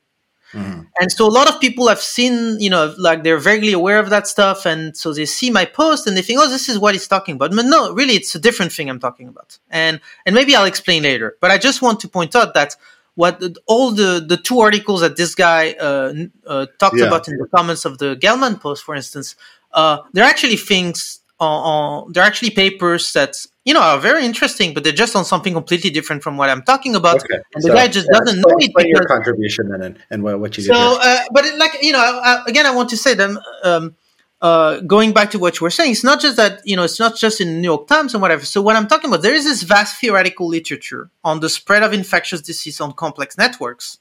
[0.53, 0.83] Mm-hmm.
[1.01, 4.11] And so a lot of people have seen, you know, like they're vaguely aware of
[4.11, 4.67] that stuff.
[4.67, 7.35] And so they see my post and they think, oh, this is what he's talking
[7.35, 7.55] about.
[7.55, 9.59] But no, really, it's a different thing I'm talking about.
[9.71, 11.37] And, and maybe I'll explain later.
[11.41, 12.77] But I just want to point out that
[13.15, 16.15] what all the, the two articles that this guy uh,
[16.47, 17.07] uh, talked yeah.
[17.07, 19.35] about in the comments of the Gelman post, for instance,
[19.73, 23.37] uh, they're actually things on, on, they're actually papers that
[23.69, 26.63] you know are very interesting, but they're just on something completely different from what I'm
[26.63, 27.17] talking about.
[27.17, 27.35] Okay.
[27.55, 28.73] And the so, guy just yeah, doesn't know it.
[28.75, 32.01] Because, your contribution then and, and what you so, uh, but it, like you know,
[32.01, 33.39] I, again, I want to say them.
[33.63, 33.95] Um,
[34.41, 36.99] uh, going back to what you were saying, it's not just that you know it's
[36.99, 38.45] not just in the New York Times and whatever.
[38.47, 41.93] So what I'm talking about, there is this vast theoretical literature on the spread of
[41.93, 43.99] infectious disease on complex networks,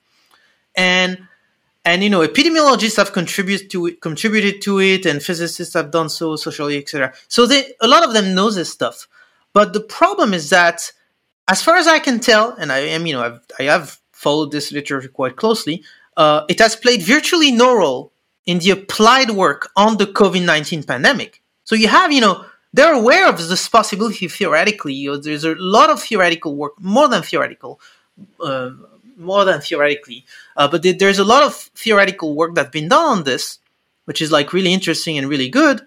[0.76, 1.28] and
[1.84, 6.08] and you know epidemiologists have contributed to it, contributed to it, and physicists have done
[6.08, 7.14] so, socially, etc.
[7.28, 9.08] So they, a lot of them know this stuff.
[9.54, 10.92] But the problem is that,
[11.48, 14.52] as far as I can tell, and I am, you know, I've, I have followed
[14.52, 15.84] this literature quite closely,
[16.16, 18.12] uh, it has played virtually no role
[18.46, 21.42] in the applied work on the COVID 19 pandemic.
[21.64, 24.94] So you have, you know, they're aware of this possibility theoretically.
[24.94, 27.80] You know, there's a lot of theoretical work, more than theoretical,
[28.42, 28.72] uh,
[29.18, 30.26] more than theoretically.
[30.56, 33.60] Uh, but th- there's a lot of theoretical work that's been done on this,
[34.06, 35.82] which is like really interesting and really good.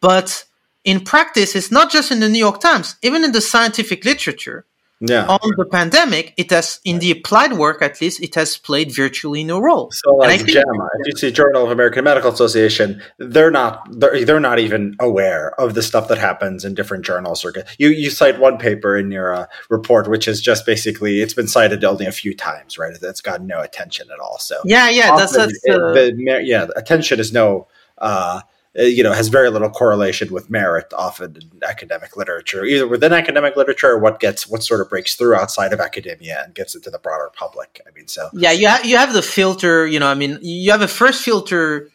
[0.00, 0.44] But
[0.84, 4.66] in practice, it's not just in the New York Times, even in the scientific literature.
[5.04, 5.26] Yeah.
[5.26, 9.42] On the pandemic, it has, in the applied work at least, it has played virtually
[9.42, 9.90] no role.
[9.90, 14.38] So, like JAMA, if you see Journal of American Medical Association, they're not they're, they're
[14.38, 17.44] not even aware of the stuff that happens in different journals.
[17.44, 21.34] Or you you cite one paper in your uh, report, which is just basically it's
[21.34, 22.96] been cited only a few times, right?
[23.02, 24.38] It's got no attention at all.
[24.38, 26.68] So yeah, yeah, that's, that's it, uh, the, yeah.
[26.76, 27.66] Attention is no.
[27.98, 28.42] Uh,
[28.74, 33.54] you know has very little correlation with merit often in academic literature either within academic
[33.56, 36.90] literature or what gets what sort of breaks through outside of academia and gets into
[36.90, 40.06] the broader public i mean so yeah you, ha- you have the filter you know
[40.06, 41.90] i mean you have a first filter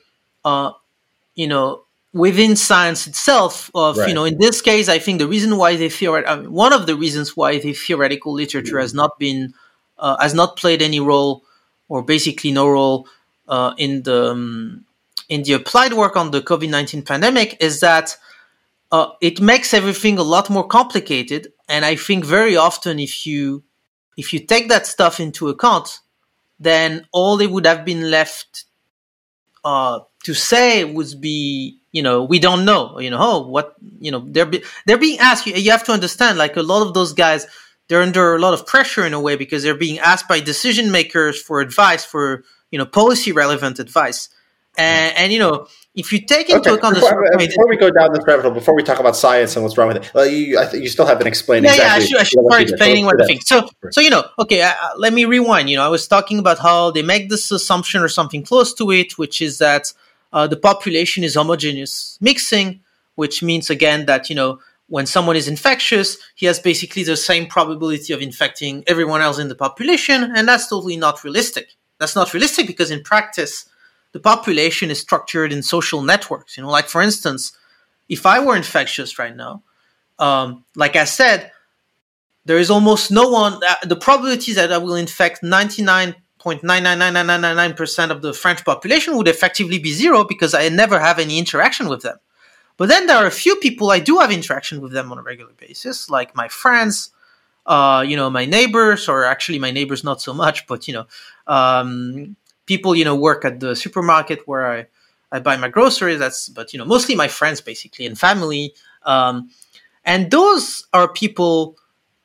[0.46, 0.72] uh
[1.36, 4.08] you know within science itself of right.
[4.08, 6.74] you know in this case i think the reason why the theoret- I mean, one
[6.74, 8.82] of the reasons why the theoretical literature mm-hmm.
[8.82, 9.54] has not been
[10.00, 11.44] uh, has not played any role
[11.90, 13.08] or basically no role
[13.48, 14.86] uh, in the um,
[15.30, 18.18] in the applied work on the COVID 19 pandemic is that
[18.92, 21.52] uh, it makes everything a lot more complicated.
[21.68, 23.64] And I think very often, if you
[24.18, 26.00] if you take that stuff into account,
[26.60, 28.66] then all they would have been left
[29.64, 34.12] uh, to say would be, you know, we don't know, you know, oh, what, you
[34.12, 35.46] know, they're be, they're being asked.
[35.46, 37.46] You, you have to understand, like a lot of those guys,
[37.88, 40.92] they're under a lot of pressure in a way because they're being asked by decision
[40.92, 44.30] makers for advice, for you know, policy relevant advice.
[44.78, 46.78] And, and you know, if you take into okay.
[46.78, 49.56] account before, the before we go down this rabbit hole, before we talk about science
[49.56, 51.66] and what's wrong with it, well, you, I think you still haven't explained.
[51.66, 53.42] Yeah, exactly yeah, I should, I should start explaining what I think.
[53.42, 55.72] So, so you know, okay, uh, uh, let me rewind.
[55.72, 58.92] You know, I was talking about how they make this assumption or something close to
[58.92, 59.92] it, which is that
[60.32, 62.82] uh, the population is homogeneous mixing,
[63.16, 64.60] which means again that you know
[64.90, 69.48] when someone is infectious, he has basically the same probability of infecting everyone else in
[69.48, 71.76] the population, and that's totally not realistic.
[72.00, 73.66] That's not realistic because in practice
[74.18, 76.58] the population is structured in social networks.
[76.58, 77.56] You know, like for instance,
[78.10, 79.62] if I were infectious right now,
[80.18, 81.52] um, like I said,
[82.46, 83.54] there is almost no one.
[83.64, 87.56] Uh, the probability that I will infect ninety nine point nine nine nine nine nine
[87.56, 91.38] nine percent of the French population would effectively be zero because I never have any
[91.38, 92.18] interaction with them.
[92.78, 95.24] But then there are a few people I do have interaction with them on a
[95.32, 97.12] regular basis, like my friends,
[97.68, 101.06] uh, you know, my neighbors, or actually my neighbors not so much, but you know,
[101.46, 102.36] um,
[102.68, 104.86] people you know work at the supermarket where I
[105.32, 106.20] I buy my groceries.
[106.20, 108.76] That's but you know mostly my friends basically and family.
[109.04, 109.50] Um,
[110.06, 111.78] and those are people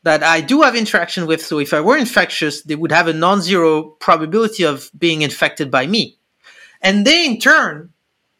[0.02, 1.42] that I do have interaction with.
[1.42, 5.86] So if I were infectious, they would have a non-zero probability of being infected by
[5.86, 6.18] me.
[6.82, 7.92] And they in turn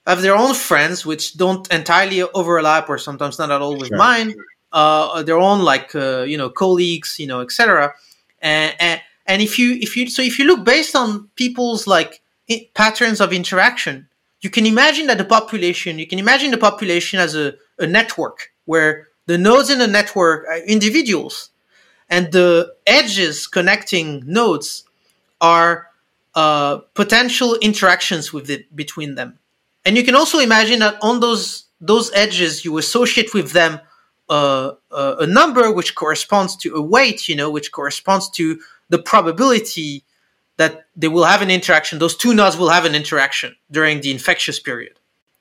[0.07, 3.97] have their own friends, which don't entirely overlap or sometimes not at all with sure.
[3.97, 4.35] mine.
[4.73, 7.95] uh, their own like uh, you know colleagues, you know, etc.
[8.41, 12.23] And, and and if you if you so if you look based on people's like
[12.75, 14.09] patterns of interaction,
[14.41, 18.51] you can imagine that the population, you can imagine the population as a, a network
[18.65, 21.51] where the nodes in the network are individuals
[22.11, 24.85] and the edges connecting nodes
[25.41, 25.89] are
[26.35, 29.39] uh, potential interactions with it between them.
[29.85, 33.81] And you can also imagine that on those those edges, you associate with them
[34.29, 38.61] uh, uh, a number which corresponds to a weight, you know, which corresponds to
[38.93, 40.05] the probability
[40.59, 41.99] that they will have an interaction.
[41.99, 45.01] Those two nodes will have an interaction during the infectious period.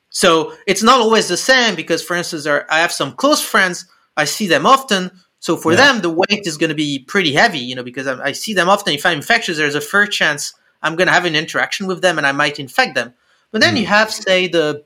[0.10, 3.86] So it's not always the same because, for instance, I have some close friends.
[4.16, 5.12] I see them often.
[5.40, 5.80] So for yeah.
[5.84, 8.54] them, the weight is going to be pretty heavy, you know, because I, I see
[8.54, 8.94] them often.
[8.94, 12.18] If I'm infectious, there's a fair chance I'm going to have an interaction with them
[12.18, 13.14] and I might infect them.
[13.52, 13.82] But then mm.
[13.82, 14.86] you have, say, the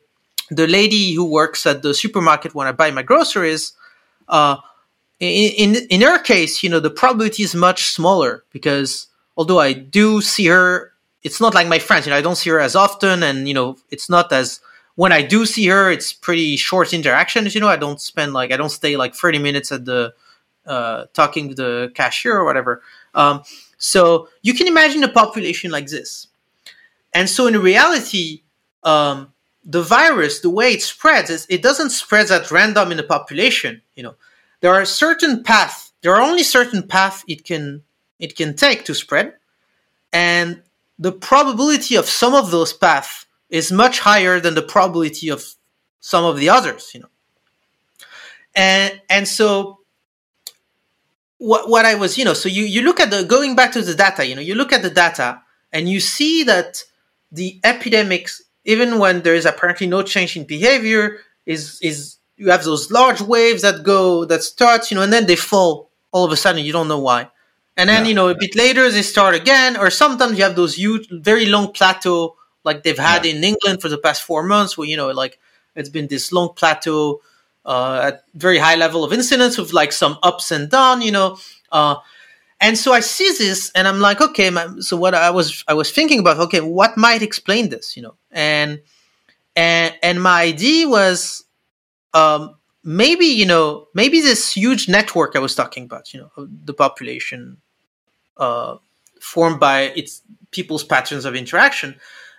[0.49, 3.73] the lady who works at the supermarket when I buy my groceries.
[4.27, 4.57] Uh,
[5.19, 10.21] in, in her case, you know, the probability is much smaller because although I do
[10.21, 12.05] see her, it's not like my friends.
[12.05, 14.59] You know, I don't see her as often, and you know, it's not as
[14.95, 17.55] when I do see her, it's pretty short interactions.
[17.55, 20.13] You know, I don't spend like I don't stay like thirty minutes at the
[20.65, 22.81] uh, talking to the cashier or whatever.
[23.13, 23.43] Um,
[23.77, 26.27] so you can imagine a population like this,
[27.13, 28.43] and so in reality,
[28.83, 33.03] um, the virus, the way it spreads, is it doesn't spread at random in the
[33.03, 33.81] population.
[33.95, 34.15] You know,
[34.65, 35.93] there are certain paths.
[36.01, 37.83] There are only certain paths it can
[38.17, 39.35] it can take to spread,
[40.11, 40.63] and
[40.97, 45.45] the probability of some of those paths is much higher than the probability of
[45.99, 46.89] some of the others.
[46.95, 47.09] You know,
[48.55, 49.81] and and so
[51.37, 53.83] what what I was you know so you you look at the going back to
[53.83, 56.83] the data you know you look at the data and you see that
[57.31, 62.63] the epidemics even when there is apparently no change in behavior, is is you have
[62.63, 66.31] those large waves that go that start, you know, and then they fall all of
[66.31, 66.63] a sudden.
[66.63, 67.29] You don't know why,
[67.77, 68.09] and then yeah.
[68.09, 71.45] you know a bit later they start again, or sometimes you have those huge, very
[71.45, 73.33] long plateau like they've had yeah.
[73.33, 75.39] in England for the past four months, where you know like
[75.75, 77.21] it's been this long plateau
[77.65, 81.37] uh, at very high level of incidence with like some ups and down, you know.
[81.71, 81.95] Uh,
[82.61, 84.51] and so I see this, and I'm like, okay.
[84.79, 88.15] So what I was I was thinking about, okay, what might explain this, you know?
[88.31, 88.81] And
[89.55, 91.44] and and my idea was,
[92.15, 96.73] um, maybe you know, maybe this huge network I was talking about, you know, the
[96.73, 97.57] population,
[98.37, 98.77] uh,
[99.19, 101.95] formed by its people's patterns of interaction.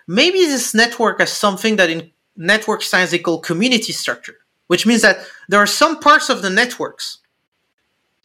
[0.07, 4.37] Maybe this network has something that in network science they call community structure,
[4.67, 5.17] which means that
[5.49, 7.19] there are some parts of the networks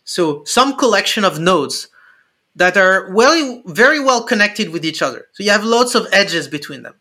[0.05, 1.89] so some collection of nodes
[2.57, 5.29] that are well, very well connected with each other.
[5.33, 6.95] So you have lots of edges between them.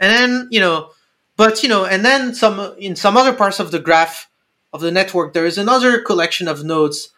[0.00, 0.90] And then, you know,
[1.38, 4.28] but, you know, and then some, in some other parts of the graph
[4.74, 7.08] of the network, there is another collection of nodes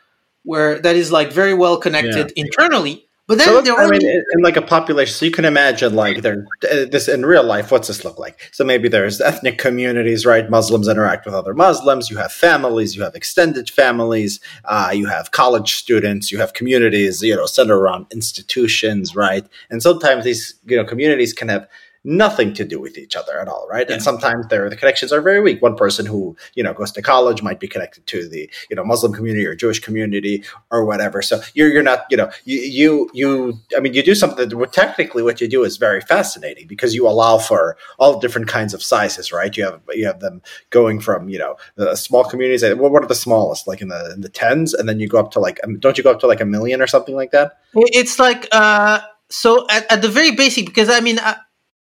[0.44, 2.44] where that is like very well connected yeah.
[2.44, 5.30] internally but then so there are I mean, in, in, like a population, so you
[5.30, 7.70] can imagine like there uh, this in real life.
[7.70, 8.50] What's this look like?
[8.50, 10.50] So maybe there's ethnic communities, right?
[10.50, 12.10] Muslims interact with other Muslims.
[12.10, 12.96] You have families.
[12.96, 14.40] You have extended families.
[14.64, 16.32] Uh, you have college students.
[16.32, 17.22] You have communities.
[17.22, 19.46] You know, centered around institutions, right?
[19.70, 21.68] And sometimes these you know communities can have
[22.04, 23.86] nothing to do with each other at all, right?
[23.88, 23.94] Yeah.
[23.94, 25.60] And sometimes there the connections are very weak.
[25.60, 28.84] One person who you know goes to college might be connected to the you know
[28.84, 31.22] Muslim community or Jewish community or whatever.
[31.22, 34.72] So you're you're not you know you you, you I mean you do something that
[34.72, 38.82] technically what you do is very fascinating because you allow for all different kinds of
[38.82, 39.54] sizes, right?
[39.56, 42.62] You have you have them going from you know the small communities.
[42.76, 43.66] What are the smallest?
[43.66, 45.98] Like in the in the tens, and then you go up to like um, don't
[45.98, 47.58] you go up to like a million or something like that?
[47.74, 51.18] It's like uh so at, at the very basic because I mean.
[51.18, 51.36] I-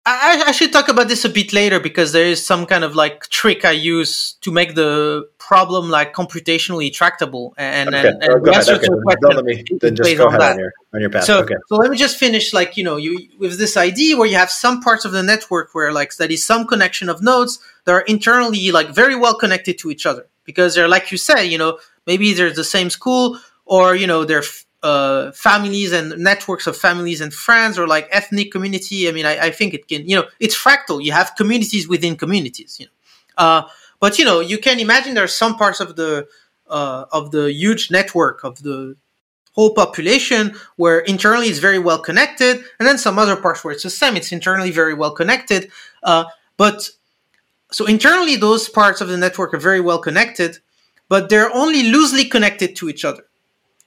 [0.09, 2.95] I, I, should talk about this a bit later because there is some kind of
[2.95, 8.07] like trick I use to make the problem like computationally tractable and okay.
[8.07, 8.87] and, and oh, answer okay.
[9.03, 11.25] question then just go ahead on, on, your, on your path.
[11.25, 11.55] So, okay.
[11.67, 14.49] so let me just finish like you know you with this idea where you have
[14.49, 18.01] some parts of the network where like that is some connection of nodes that are
[18.01, 21.79] internally like very well connected to each other because they're like you said you know
[22.05, 24.43] maybe they're the same school or you know they're
[24.87, 29.09] uh, families and networks of families and friends or like ethnic community.
[29.09, 31.03] I mean, I, I, think it can, you know, it's fractal.
[31.03, 32.91] You have communities within communities, you know.
[33.45, 33.61] Uh,
[33.99, 36.27] but you know, you can imagine there are some parts of the
[36.69, 38.95] uh, of the huge network of the
[39.55, 43.83] whole population where internally it's very well connected, and then some other parts where it's
[43.83, 44.15] the same.
[44.15, 45.69] It's internally very well connected,
[46.03, 46.89] uh, but
[47.71, 50.59] so internally those parts of the network are very well connected,
[51.09, 53.26] but they're only loosely connected to each other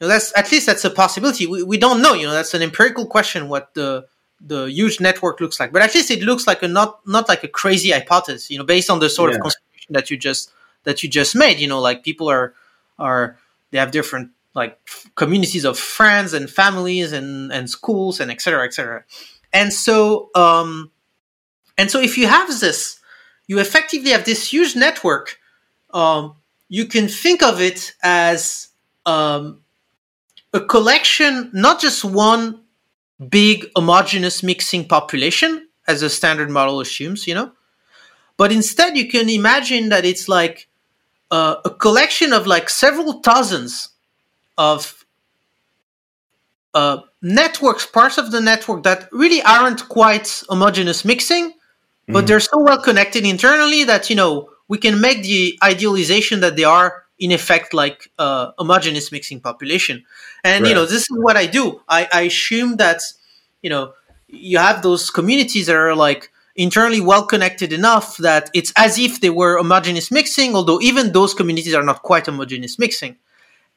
[0.00, 1.46] know, that's at least that's a possibility.
[1.46, 2.14] We, we don't know.
[2.14, 3.48] You know, that's an empirical question.
[3.48, 4.06] What the
[4.40, 7.44] the huge network looks like, but at least it looks like a not not like
[7.44, 8.50] a crazy hypothesis.
[8.50, 9.36] You know, based on the sort yeah.
[9.36, 10.52] of consideration that you just
[10.84, 11.58] that you just made.
[11.58, 12.54] You know, like people are
[12.98, 13.38] are
[13.70, 14.78] they have different like
[15.14, 19.04] communities of friends and families and and schools and etc etc
[19.52, 20.90] and so um
[21.78, 23.00] and so if you have this
[23.46, 25.38] you effectively have this huge network
[25.92, 26.34] um
[26.68, 28.68] you can think of it as
[29.06, 29.60] um
[30.52, 32.60] a collection not just one
[33.28, 37.52] big homogeneous mixing population as a standard model assumes you know
[38.36, 40.68] but instead you can imagine that it's like
[41.30, 43.90] uh, a collection of like several thousands
[44.58, 45.04] of
[46.74, 51.52] uh, networks, parts of the network that really aren't quite homogeneous mixing,
[52.08, 56.56] but they're so well connected internally that you know we can make the idealization that
[56.56, 60.04] they are in effect like uh, homogeneous mixing population.
[60.42, 60.70] And right.
[60.70, 61.82] you know this is what I do.
[61.88, 63.02] I, I assume that
[63.62, 63.92] you know
[64.26, 69.20] you have those communities that are like internally well connected enough that it's as if
[69.20, 73.16] they were homogeneous mixing, although even those communities are not quite homogeneous mixing.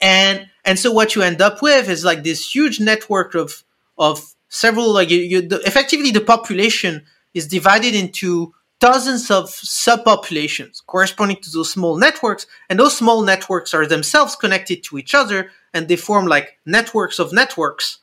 [0.02, 3.64] And and so what you end up with is like this huge network of
[3.98, 7.04] of several like you, you the, effectively the population
[7.34, 8.54] is divided into
[8.84, 14.84] dozens of subpopulations corresponding to those small networks and those small networks are themselves connected
[14.84, 18.00] to each other and they form like networks of networks.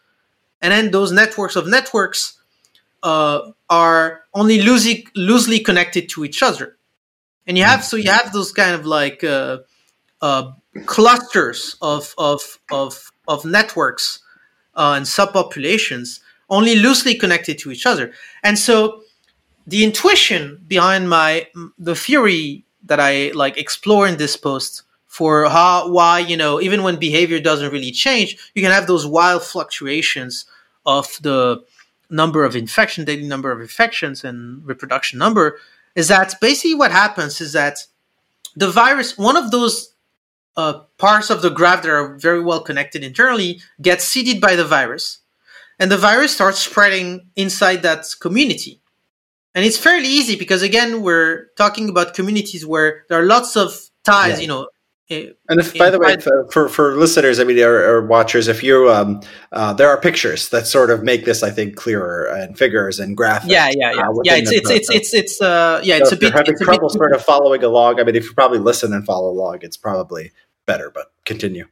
[0.63, 2.41] And then those networks of networks
[3.03, 6.79] uh, are only loosely loosely connected to each other.
[7.47, 9.59] And you have so you have those kind of like uh,
[10.23, 10.53] uh,
[10.87, 12.41] clusters of of
[12.73, 14.21] of of networks
[14.75, 18.13] uh, and subpopulations only loosely connected to each other.
[18.43, 19.03] And so
[19.67, 21.47] the intuition behind my
[21.79, 26.83] the theory that i like explore in this post for how why you know even
[26.83, 30.47] when behavior doesn't really change you can have those wild fluctuations
[30.87, 31.63] of the
[32.09, 35.59] number of infection daily number of infections and reproduction number
[35.95, 37.87] is that basically what happens is that
[38.57, 39.95] the virus one of those
[40.57, 44.65] uh, parts of the graph that are very well connected internally gets seeded by the
[44.65, 45.19] virus.
[45.79, 48.80] And the virus starts spreading inside that community.
[49.55, 53.77] And it's fairly easy because, again, we're talking about communities where there are lots of
[54.05, 54.43] ties, yeah.
[54.43, 54.69] you know,
[55.11, 56.17] and if, by the way,
[56.53, 60.51] for, for listeners, I mean, or, or watchers, if you, um, uh, there are pictures
[60.51, 63.49] that sort of make this, I think, clearer and figures and graphics.
[63.49, 64.09] Yeah, yeah, yeah.
[64.09, 66.33] Uh, yeah, it's, it's, it's, it's, it's, uh, yeah, so it's a bit.
[66.33, 67.99] having it's trouble bit, sort of following along.
[67.99, 70.31] I mean, if you probably listen and follow along, it's probably
[70.65, 70.93] better.
[70.95, 71.67] But continue.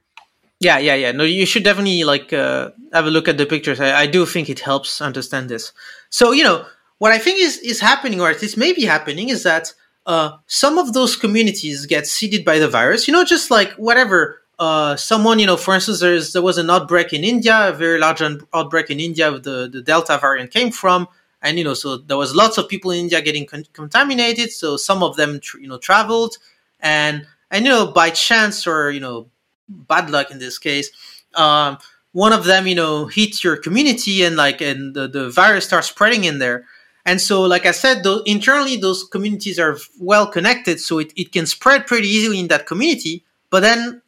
[0.58, 1.12] Yeah, yeah, yeah.
[1.12, 3.78] No, you should definitely like uh, have a look at the pictures.
[3.78, 5.72] I, I do think it helps understand this.
[6.10, 6.66] So you know
[6.98, 9.72] what I think is is happening, or at least maybe happening, is that
[10.06, 13.08] uh, some of those communities get seeded by the virus.
[13.08, 14.42] You know, just like whatever.
[14.58, 17.96] Uh, someone, you know, for instance, there's there was an outbreak in India, a very
[17.96, 19.30] large un- outbreak in India.
[19.30, 21.06] The the Delta variant came from,
[21.40, 24.50] and you know, so there was lots of people in India getting con- contaminated.
[24.50, 26.38] So some of them, tr- you know, traveled,
[26.80, 29.28] and and you know by chance or you know
[29.68, 30.90] bad luck in this case
[31.34, 31.78] um,
[32.12, 35.88] one of them you know hits your community and like and the, the virus starts
[35.88, 36.64] spreading in there
[37.08, 41.32] and so like i said those, internally those communities are well connected so it, it
[41.32, 44.00] can spread pretty easily in that community but then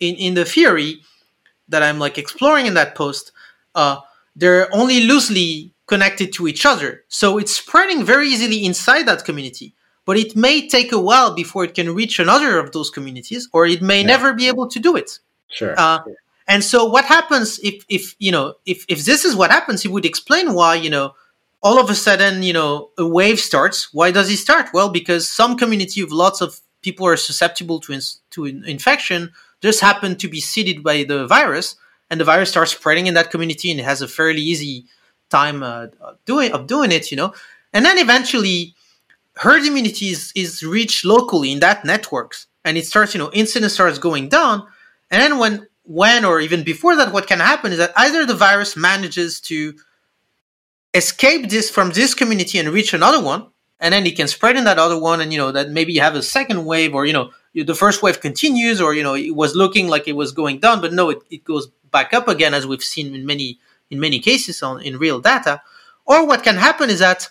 [0.00, 1.00] in, in the theory
[1.68, 3.32] that i'm like exploring in that post
[3.74, 3.96] uh,
[4.34, 9.74] they're only loosely connected to each other so it's spreading very easily inside that community
[10.10, 13.64] but it may take a while before it can reach another of those communities, or
[13.66, 14.06] it may yeah.
[14.08, 15.20] never be able to do it.
[15.48, 15.74] Sure.
[15.78, 16.00] Uh,
[16.48, 19.92] and so, what happens if, if you know, if if this is what happens, it
[19.92, 21.14] would explain why you know,
[21.62, 23.92] all of a sudden, you know, a wave starts.
[23.92, 24.70] Why does it start?
[24.72, 29.80] Well, because some community of lots of people are susceptible to in, to infection just
[29.80, 31.76] happen to be seeded by the virus,
[32.08, 34.86] and the virus starts spreading in that community, and it has a fairly easy
[35.28, 35.88] time uh,
[36.24, 37.32] doing of doing it, you know,
[37.72, 38.74] and then eventually
[39.36, 43.74] herd immunity is, is reached locally in that networks and it starts, you know, incidence
[43.74, 44.66] starts going down.
[45.10, 48.34] And then when when or even before that, what can happen is that either the
[48.34, 49.74] virus manages to
[50.94, 53.46] escape this from this community and reach another one,
[53.78, 56.00] and then it can spread in that other one, and you know that maybe you
[56.00, 59.34] have a second wave, or you know the first wave continues, or you know it
[59.34, 62.54] was looking like it was going down, but no, it, it goes back up again,
[62.54, 63.58] as we've seen in many
[63.90, 65.62] in many cases on in real data.
[66.06, 67.28] Or what can happen is that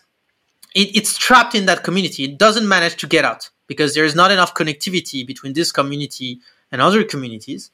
[0.74, 2.24] it, it's trapped in that community.
[2.24, 6.40] It doesn't manage to get out because there is not enough connectivity between this community
[6.72, 7.72] and other communities.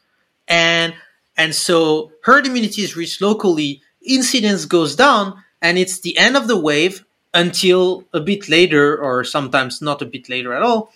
[0.48, 0.94] And
[1.38, 6.48] and so herd immunity is reached locally, incidence goes down, and it's the end of
[6.48, 10.92] the wave until a bit later, or sometimes not a bit later at all.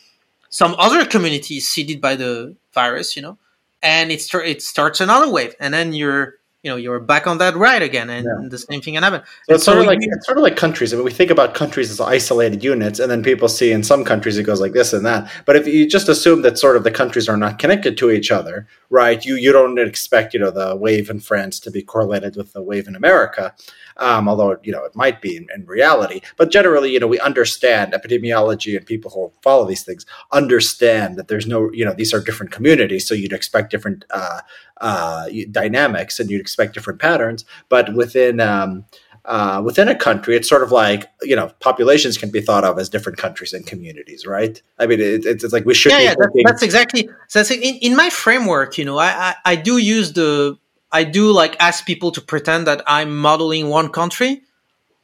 [0.49, 3.37] Some other community is seeded by the virus, you know,
[3.83, 7.55] and it, it starts another wave, and then you're you know you're back on that
[7.55, 8.49] ride again and yeah.
[8.49, 10.93] the same thing can happen so it's sort of like it's sort of like countries
[10.93, 14.03] I mean, we think about countries as isolated units and then people see in some
[14.03, 16.83] countries it goes like this and that but if you just assume that sort of
[16.83, 20.51] the countries are not connected to each other right you you don't expect you know
[20.51, 23.53] the wave in france to be correlated with the wave in america
[23.99, 26.21] um, although you know it might be in, in, reality.
[26.37, 31.27] But generally, you know, we understand epidemiology and people who follow these things understand that
[31.27, 34.41] there's no, you know, these are different communities, so you'd expect different uh,
[34.81, 37.45] uh, dynamics and you'd expect different patterns.
[37.67, 38.85] But within um,
[39.29, 42.79] uh, within a country, it's sort of like you know populations can be thought of
[42.79, 44.59] as different countries and communities, right?
[44.79, 45.91] I mean, it, it's, it's like we should.
[45.91, 47.07] Yeah, yeah that's, that's, exactly.
[47.27, 48.79] So that's in, in my framework.
[48.79, 50.57] You know, I, I, I do use the
[50.91, 54.41] I do like ask people to pretend that I'm modeling one country,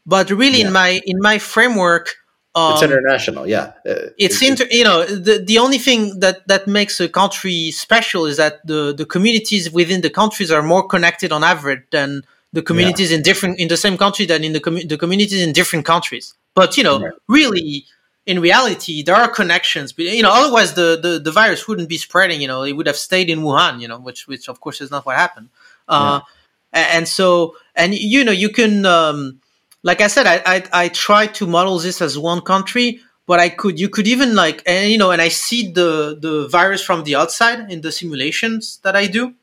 [0.07, 0.67] but really yeah.
[0.67, 2.15] in my in my framework,
[2.55, 3.45] um, it's international.
[3.45, 4.65] Yeah, uh, it's inter.
[4.71, 8.91] You know, the the only thing that that makes a country special is that the
[8.91, 12.23] the communities within the countries are more connected on average than
[12.55, 13.17] the communities yeah.
[13.17, 16.33] in different in the same country than in the com- the communities in different countries.
[16.59, 17.13] But you know, right.
[17.27, 17.85] really,
[18.25, 19.93] in reality, there are connections.
[19.93, 22.41] But you know, otherwise the, the the virus wouldn't be spreading.
[22.41, 23.81] You know, it would have stayed in Wuhan.
[23.81, 25.49] You know, which which of course is not what happened.
[25.87, 26.31] Uh, yeah.
[26.75, 29.39] And so, and you know, you can, um,
[29.83, 33.47] like I said, I, I, I try to model this as one country, but I
[33.47, 37.05] could, you could even like, and you know, and I see the, the virus from
[37.05, 39.33] the outside in the simulations that I do.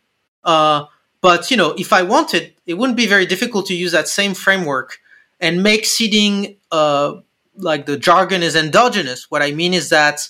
[0.44, 0.84] Uh,
[1.22, 4.34] but you know, if I wanted, it wouldn't be very difficult to use that same
[4.34, 4.98] framework
[5.40, 7.14] and make seeding, uh,
[7.56, 9.30] like the jargon is endogenous.
[9.30, 10.28] What I mean is that,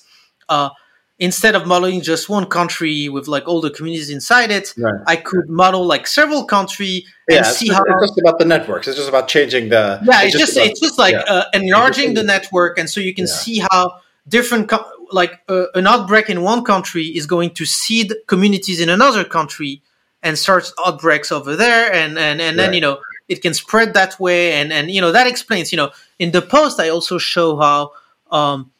[0.48, 0.70] uh,
[1.18, 4.94] instead of modeling just one country with like all the communities inside it, right.
[5.06, 7.84] I could model like several country and yeah, see just, how.
[7.94, 8.88] It's just about the networks.
[8.88, 10.00] It's just about changing the.
[10.02, 11.32] Yeah, it's, it's just, about, it's just like yeah.
[11.32, 13.32] uh, enlarging the network, and so you can yeah.
[13.32, 18.12] see how different co- like uh, an outbreak in one country is going to seed
[18.26, 19.82] communities in another country
[20.22, 22.74] and start outbreaks over there, and and and then right.
[22.74, 25.90] you know it can spread that way, and and you know that explains you know
[26.18, 27.92] in the post I also show how.
[28.30, 28.70] Um,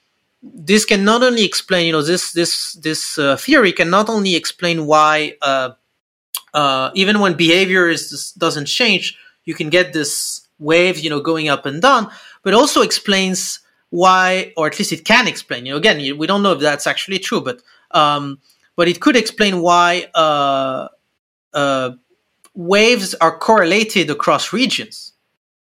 [0.43, 4.34] this can not only explain, you know, this this this uh, theory can not only
[4.34, 5.70] explain why uh,
[6.53, 11.49] uh, even when behavior is doesn't change, you can get this wave, you know, going
[11.49, 12.11] up and down,
[12.43, 15.66] but also explains why, or at least it can explain.
[15.66, 18.38] You know, again, we don't know if that's actually true, but um,
[18.74, 20.88] but it could explain why uh,
[21.55, 21.92] uh,
[22.55, 25.12] waves are correlated across regions.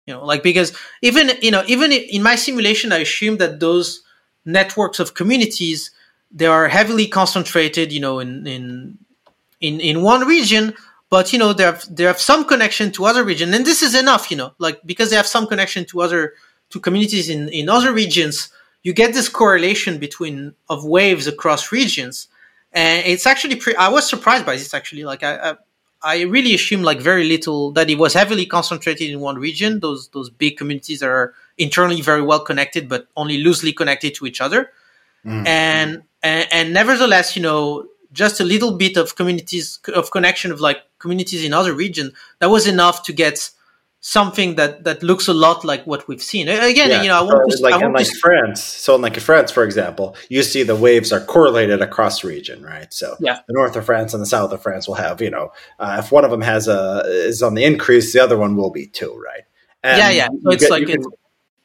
[0.06, 4.02] You know, like because even you know even in my simulation, I assume that those
[4.44, 5.90] networks of communities
[6.30, 8.98] they are heavily concentrated you know in in
[9.60, 10.74] in, in one region
[11.10, 13.94] but you know they have they have some connection to other region and this is
[13.94, 16.34] enough you know like because they have some connection to other
[16.70, 18.50] to communities in in other regions
[18.82, 22.28] you get this correlation between of waves across regions
[22.72, 25.56] and it's actually pre- i was surprised by this actually like I, I
[26.02, 29.80] I really assume like very little that it was heavily concentrated in one region.
[29.80, 34.40] Those those big communities are internally very well connected, but only loosely connected to each
[34.40, 34.70] other.
[35.24, 35.46] Mm.
[35.46, 40.60] And, and and nevertheless, you know, just a little bit of communities of connection of
[40.60, 43.50] like communities in other regions that was enough to get
[44.00, 46.48] something that that looks a lot like what we've seen.
[46.48, 47.02] Again, yeah.
[47.02, 48.62] you know, I want so to like I want like France.
[48.62, 52.92] So in like France, for example, you see the waves are correlated across region, right?
[52.92, 53.40] So yeah.
[53.46, 56.10] the north of France and the south of France will have, you know, uh, if
[56.10, 59.22] one of them has a is on the increase, the other one will be too,
[59.22, 59.44] right?
[59.82, 60.28] And yeah, yeah.
[60.42, 61.02] So it's get, like can,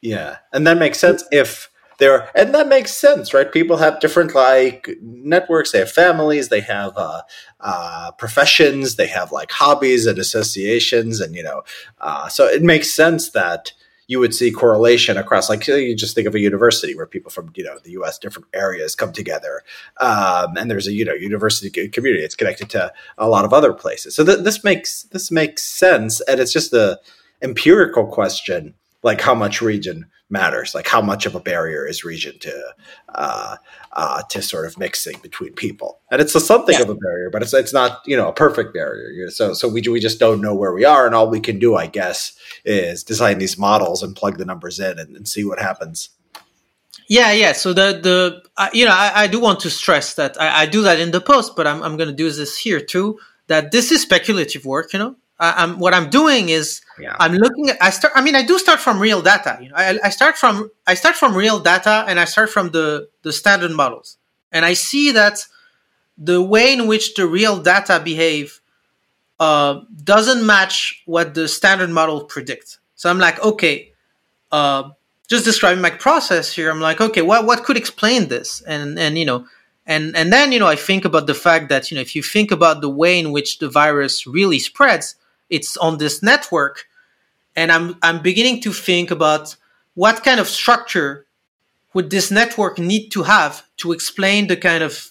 [0.02, 3.52] yeah, and that makes sense if there and that makes sense right?
[3.52, 5.72] People have different like networks.
[5.72, 7.22] They have families they have uh,
[7.60, 11.62] uh, professions they have like hobbies and associations and you know
[12.00, 13.72] uh, so it makes sense that
[14.08, 17.50] you would see correlation across like you just think of a university where people from
[17.54, 19.62] you know the us different areas come together
[20.00, 22.24] um, and there's a you know university community.
[22.24, 24.14] It's connected to a lot of other places.
[24.14, 27.00] So th- this makes this makes sense and it's just a
[27.42, 32.36] empirical question like how much region matters like how much of a barrier is region
[32.40, 32.74] to
[33.14, 33.56] uh,
[33.92, 36.00] uh, to sort of mixing between people.
[36.10, 36.82] And it's a something yeah.
[36.82, 39.82] of a barrier but it's it's not you know a perfect barrier so so we,
[39.82, 43.04] we just don't know where we are and all we can do i guess is
[43.04, 46.10] design these models and plug the numbers in and, and see what happens.
[47.08, 50.40] Yeah yeah so the the uh, you know I, I, do want to stress that
[50.40, 52.80] I, I do that in the post but i'm, I'm going to do this here
[52.80, 55.14] too that this is speculative work you know?
[55.38, 57.16] I'm, what I'm doing is yeah.
[57.18, 59.76] I'm looking at I start I mean I do start from real data you know
[59.76, 63.32] I, I, start from I start from real data and I start from the the
[63.32, 64.18] standard models.
[64.52, 65.44] And I see that
[66.16, 68.60] the way in which the real data behave
[69.38, 73.92] uh, doesn't match what the standard model predicts so I'm like okay
[74.52, 74.90] uh,
[75.28, 78.62] just describing my process here I'm like okay what what could explain this?
[78.62, 79.46] And and you know
[79.86, 82.22] and and then you know I think about the fact that you know if you
[82.22, 85.16] think about the way in which the virus really spreads
[85.50, 86.86] it's on this network,
[87.54, 89.56] and I'm I'm beginning to think about
[89.94, 91.26] what kind of structure
[91.94, 95.10] would this network need to have to explain the kind of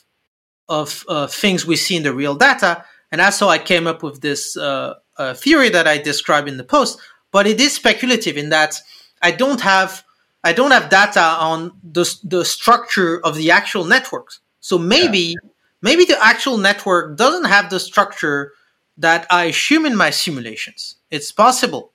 [0.68, 4.04] of uh, things we see in the real data, and that's how I came up
[4.04, 7.00] with this uh, uh, theory that I describe in the post.
[7.32, 8.80] But it is speculative in that
[9.22, 10.04] I don't have
[10.44, 14.40] I don't have data on the the structure of the actual networks.
[14.60, 15.50] So maybe yeah.
[15.82, 18.54] maybe the actual network doesn't have the structure
[18.98, 20.96] that I assume in my simulations.
[21.12, 21.92] It's possible.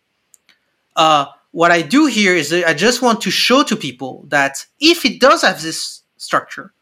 [0.96, 5.04] Uh, what I do here is I just want to show to people that if
[5.04, 6.72] it does have this structure,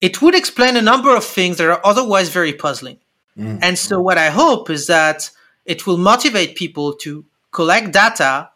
[0.00, 2.98] it would explain a number of things that are otherwise very puzzling.
[3.36, 3.60] Mm.
[3.62, 5.30] And so what I hope is that
[5.64, 8.50] it will motivate people to collect data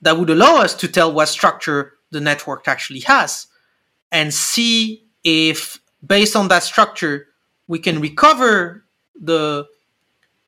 [0.00, 3.46] that would allow us to tell what structure the network actually has
[4.12, 7.26] and see if based on that structure
[7.66, 8.84] we can recover
[9.20, 9.66] the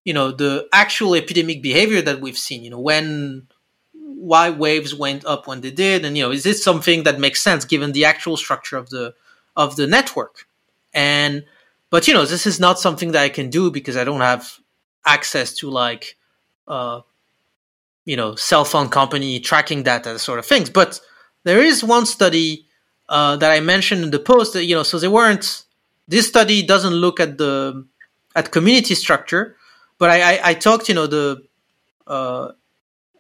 [0.05, 3.47] you know the actual epidemic behavior that we've seen you know when
[3.93, 7.41] why waves went up when they did and you know is this something that makes
[7.41, 9.14] sense given the actual structure of the
[9.57, 10.47] of the network?
[10.95, 11.45] And
[11.91, 14.59] but you know this is not something that i can do because i don't have
[15.07, 16.16] access to like
[16.66, 17.01] uh
[18.05, 20.71] you know cell phone company tracking data sort of things.
[20.71, 21.01] But
[21.45, 22.66] there is one study
[23.09, 25.64] uh, that i mentioned in the post that you know so they weren't
[26.09, 27.87] this study doesn't look at the
[28.39, 29.45] at community structure
[29.99, 31.24] but i i, I talked you know the
[32.07, 32.45] uh,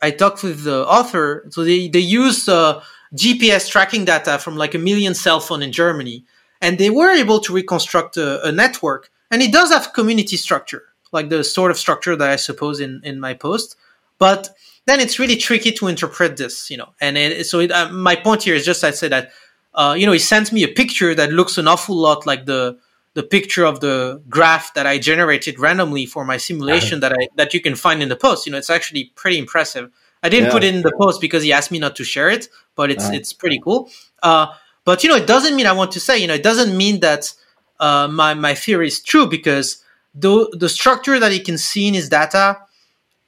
[0.00, 2.82] i talked with the author so they they use uh,
[3.22, 6.24] gps tracking data from like a million cell phone in germany
[6.60, 10.84] and they were able to reconstruct a, a network and it does have community structure
[11.16, 13.76] like the sort of structure that i suppose in in my post
[14.18, 14.50] but
[14.88, 16.88] then it's really tricky to interpret this, you know.
[17.00, 19.30] And it, so it, uh, my point here is just I said that,
[19.74, 22.78] uh, you know, he sent me a picture that looks an awful lot like the
[23.18, 27.08] the picture of the graph that I generated randomly for my simulation uh-huh.
[27.08, 28.46] that I that you can find in the post.
[28.46, 29.90] You know, it's actually pretty impressive.
[30.22, 30.52] I didn't yeah.
[30.52, 33.06] put it in the post because he asked me not to share it, but it's
[33.06, 33.18] uh-huh.
[33.18, 33.90] it's pretty cool.
[34.22, 34.46] Uh,
[34.84, 36.16] but you know, it doesn't mean I want to say.
[36.16, 37.34] You know, it doesn't mean that
[37.80, 39.82] uh, my my theory is true because
[40.14, 42.58] the the structure that he can see in his data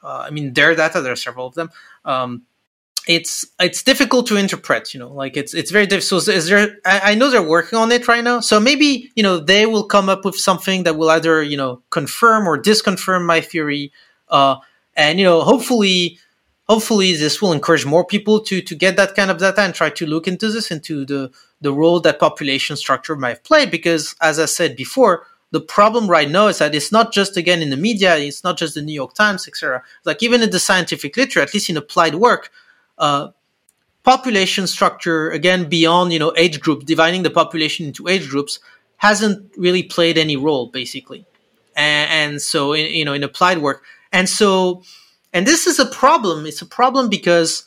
[0.03, 1.01] uh, I mean, their data.
[1.01, 1.71] There are several of them.
[2.05, 2.43] Um,
[3.07, 4.93] it's it's difficult to interpret.
[4.95, 6.25] You know, like it's it's very difficult.
[6.25, 6.79] So is there?
[6.85, 8.41] I, I, know they're working on it right now.
[8.41, 11.83] So maybe you know they will come up with something that will either you know
[11.91, 13.93] confirm or disconfirm my theory.
[14.29, 14.57] Uh,
[14.97, 16.19] and you know, hopefully,
[16.69, 19.91] hopefully this will encourage more people to to get that kind of data and try
[19.91, 21.31] to look into this into the
[21.61, 23.71] the role that population structure might have played.
[23.71, 27.63] Because as I said before, the problem right now is that it's not just again
[27.63, 29.83] in the media, it's not just the New York Times, etc.
[30.05, 32.51] Like even in the scientific literature, at least in applied work,
[33.01, 33.29] uh,
[34.05, 38.61] population structure again beyond you know age group, dividing the population into age groups,
[38.99, 41.27] hasn't really played any role basically,
[41.75, 43.83] and, and so in, you know in applied work,
[44.13, 44.83] and so
[45.33, 46.47] and this is a problem.
[46.47, 47.65] It's a problem because,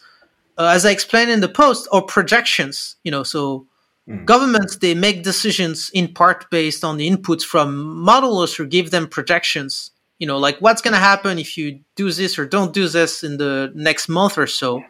[0.58, 3.68] uh, as I explained in the post, or projections, you know, so
[4.08, 4.26] Mm.
[4.26, 9.08] Governments they make decisions in part based on the inputs from modelers who give them
[9.08, 9.92] projections.
[10.20, 13.24] You know, like what's going to happen if you do this or don't do this
[13.24, 14.84] in the next month or so.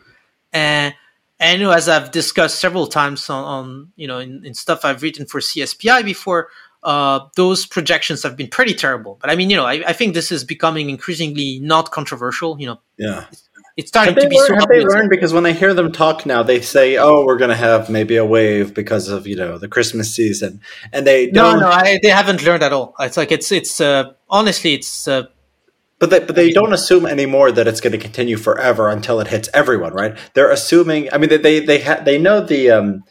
[0.54, 0.94] And
[1.40, 5.02] and know, as I've discussed several times on, on you know in, in, stuff I've
[5.02, 6.50] written for CSPI before,
[6.84, 9.18] uh, those projections have been pretty terrible.
[9.20, 12.60] But I mean, you know, I, I think this is becoming increasingly not controversial.
[12.60, 13.26] You know, yeah,
[13.76, 16.26] it's starting to be learned, so have they learned because when I hear them talk
[16.26, 19.58] now, they say, "Oh, we're going to have maybe a wave because of you know
[19.58, 21.60] the Christmas season," and they don't.
[21.60, 22.94] No, no, I, they haven't learned at all.
[23.00, 25.08] It's like it's it's uh, honestly it's.
[25.08, 25.24] Uh,
[26.04, 29.28] but they, but they don't assume anymore that it's going to continue forever until it
[29.28, 30.18] hits everyone, right?
[30.34, 31.08] They're assuming.
[31.14, 33.06] I mean, they they they, ha- they know the um,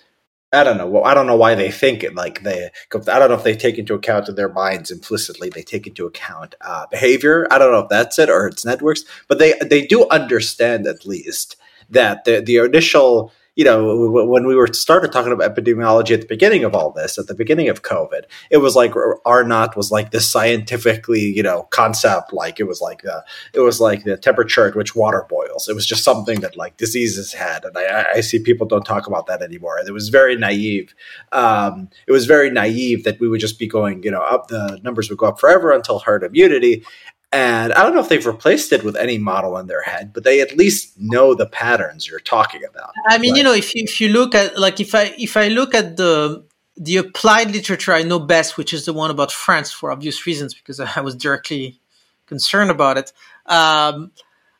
[0.52, 0.86] I don't know.
[0.86, 2.68] Well, I don't know why they think it like they.
[2.94, 5.48] I don't know if they take into account in their minds implicitly.
[5.48, 7.48] They take into account uh, behavior.
[7.50, 11.06] I don't know if that's it or it's networks, but they they do understand at
[11.06, 11.56] least
[11.88, 16.26] that the the initial you know, when we were started talking about epidemiology at the
[16.26, 18.94] beginning of all this, at the beginning of COVID, it was like
[19.26, 22.32] R naught was like this scientifically, you know, concept.
[22.32, 23.22] Like it was like the,
[23.52, 25.68] it was like the temperature at which water boils.
[25.68, 29.06] It was just something that like diseases had, and I, I see people don't talk
[29.06, 29.78] about that anymore.
[29.78, 30.94] It was very naive.
[31.32, 34.80] Um, it was very naive that we would just be going, you know, up the
[34.82, 36.84] numbers would go up forever until herd immunity,
[37.32, 40.22] and I don't know if they've replaced it with any model in their head, but
[40.22, 42.92] they at least know the patterns you're talking about.
[43.08, 45.36] I mean, like, you know, if you, if you look at like if I if
[45.36, 46.44] I look at the
[46.76, 50.52] the applied literature I know best, which is the one about France for obvious reasons,
[50.52, 51.80] because I was directly
[52.26, 53.12] concerned about it.
[53.46, 54.12] Um,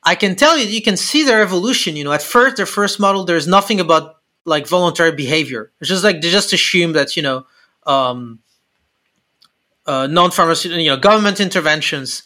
[0.03, 1.95] I can tell you, you can see their evolution.
[1.95, 4.17] You know, at first, their first model, there's nothing about
[4.47, 5.71] like voluntary behavior.
[5.79, 7.47] It's just like they just assume that you know,
[7.87, 8.39] um,
[9.85, 12.23] uh, non-pharmaceutical, you know, government interventions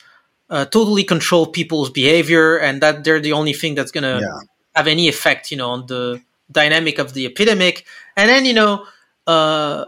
[0.51, 4.41] uh, totally control people's behavior and that they're the only thing that's going to yeah.
[4.75, 6.21] have any effect, you know, on the
[6.51, 7.85] dynamic of the epidemic.
[8.17, 8.87] And then, you know,
[9.27, 9.87] uh,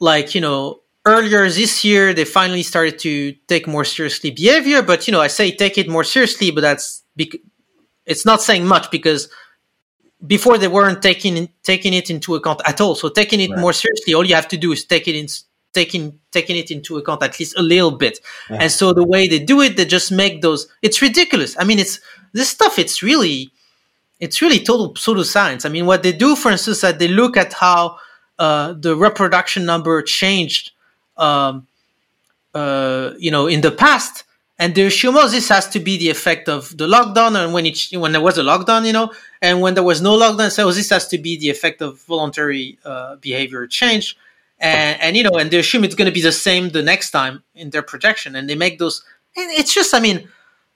[0.00, 4.82] like, you know, earlier this year, they finally started to take more seriously behavior.
[4.82, 7.40] But, you know, I say take it more seriously, but that's, bec-
[8.04, 9.28] it's not saying much because
[10.26, 12.94] before they weren't taking taking it into account at all.
[12.94, 13.60] So taking it right.
[13.60, 15.26] more seriously, all you have to do is take it in
[15.72, 18.18] taking taking it into account at least a little bit.
[18.50, 18.58] Yeah.
[18.62, 20.68] And so the way they do it, they just make those.
[20.82, 21.56] It's ridiculous.
[21.58, 22.00] I mean, it's
[22.32, 22.78] this stuff.
[22.78, 23.50] It's really,
[24.20, 25.66] it's really total pseudoscience.
[25.66, 27.98] I mean, what they do, for instance, that they look at how
[28.38, 30.72] uh, the reproduction number changed,
[31.16, 31.66] um,
[32.54, 34.24] uh, you know, in the past
[34.62, 34.84] and the
[35.30, 38.38] this has to be the effect of the lockdown and when it when there was
[38.38, 41.36] a lockdown you know and when there was no lockdown so this has to be
[41.36, 44.16] the effect of voluntary uh, behavior change
[44.62, 47.10] and and you know and they assume it's going to be the same the next
[47.10, 49.04] time in their projection and they make those
[49.36, 50.28] and it's just i mean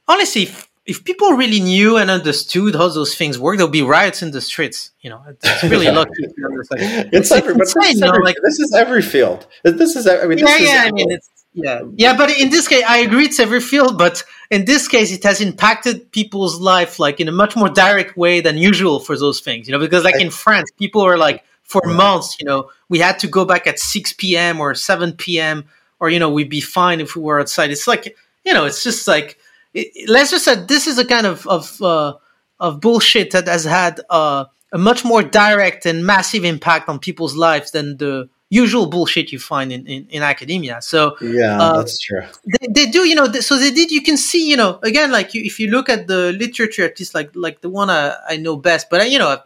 [0.09, 4.23] honestly if, if people really knew and understood how those things work, there'll be riots
[4.23, 4.93] in the streets.
[5.01, 6.13] You know, it's really lucky.
[6.17, 9.49] it's, like, it's, it's every, insane, this, is every, like, this is every field.
[9.65, 10.83] This is, I mean, yeah, yeah.
[10.87, 14.23] I mean, it's yeah, yeah, but in this case, I agree it's every field, but
[14.51, 18.43] in this case, it has impacted people's life like in a much more direct way
[18.43, 19.67] than usual for those things.
[19.67, 23.19] You know, because like in France, people are like for months, you know, we had
[23.19, 24.61] to go back at six p.m.
[24.61, 25.65] or seven p.m.
[26.01, 27.71] or you know, we'd be fine if we were outside.
[27.71, 29.39] It's like you know, it's just like
[29.75, 32.15] it, let's just say this is a kind of of uh,
[32.61, 37.37] of bullshit that has had uh, a much more direct and massive impact on people's
[37.37, 40.81] lives than the usual bullshit you find in, in, in academia.
[40.81, 42.23] So yeah, uh, that's true.
[42.61, 43.31] They, they do, you know.
[43.33, 43.91] So they did.
[43.91, 46.99] You can see, you know, again, like you, if you look at the literature, at
[46.99, 49.37] least like like the one I, I know best, but I, you know,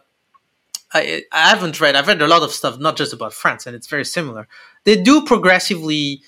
[0.93, 1.95] I I haven't read.
[1.95, 4.47] I've read a lot of stuff, not just about France, and it's very similar.
[4.83, 6.21] They do progressively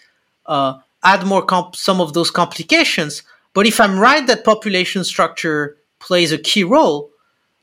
[0.45, 3.23] uh, add more comp- some of those complications.
[3.53, 7.11] But if I'm right that population structure plays a key role,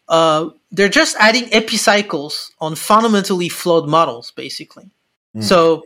[0.08, 4.90] uh, they're just adding epicycles on fundamentally flawed models, basically.
[5.36, 5.42] Mm.
[5.42, 5.84] So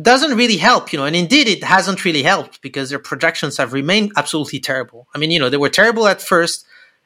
[0.00, 3.72] doesn't really help, you know, and indeed it hasn't really helped because their projections have
[3.72, 5.08] remained absolutely terrible.
[5.14, 6.64] I mean, you know, they were terrible at first,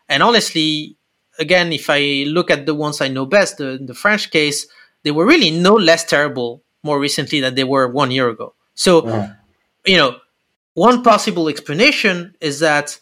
[0.08, 0.96] and honestly,
[1.38, 4.66] again, if I look at the ones I know best, the, the French case,
[5.02, 8.54] they were really no less terrible more recently than they were one year ago.
[8.74, 9.32] So, yeah.
[9.86, 10.16] you know,
[10.74, 12.98] one possible explanation is that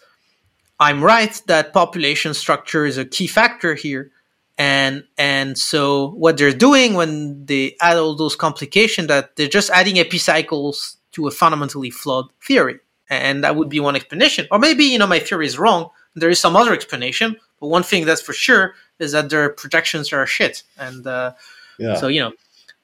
[0.78, 4.11] I'm right that population structure is a key factor here,
[4.59, 9.70] and and so what they're doing when they add all those complications that they're just
[9.70, 12.78] adding epicycles to a fundamentally flawed theory.
[13.09, 14.47] And that would be one explanation.
[14.51, 15.91] Or maybe you know my theory is wrong.
[16.14, 20.12] There is some other explanation but one thing that's for sure is that their projections
[20.12, 21.32] are shit and uh,
[21.78, 21.94] yeah.
[21.94, 22.32] so you know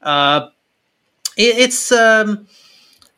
[0.01, 0.49] uh,
[1.37, 2.47] it, it's um,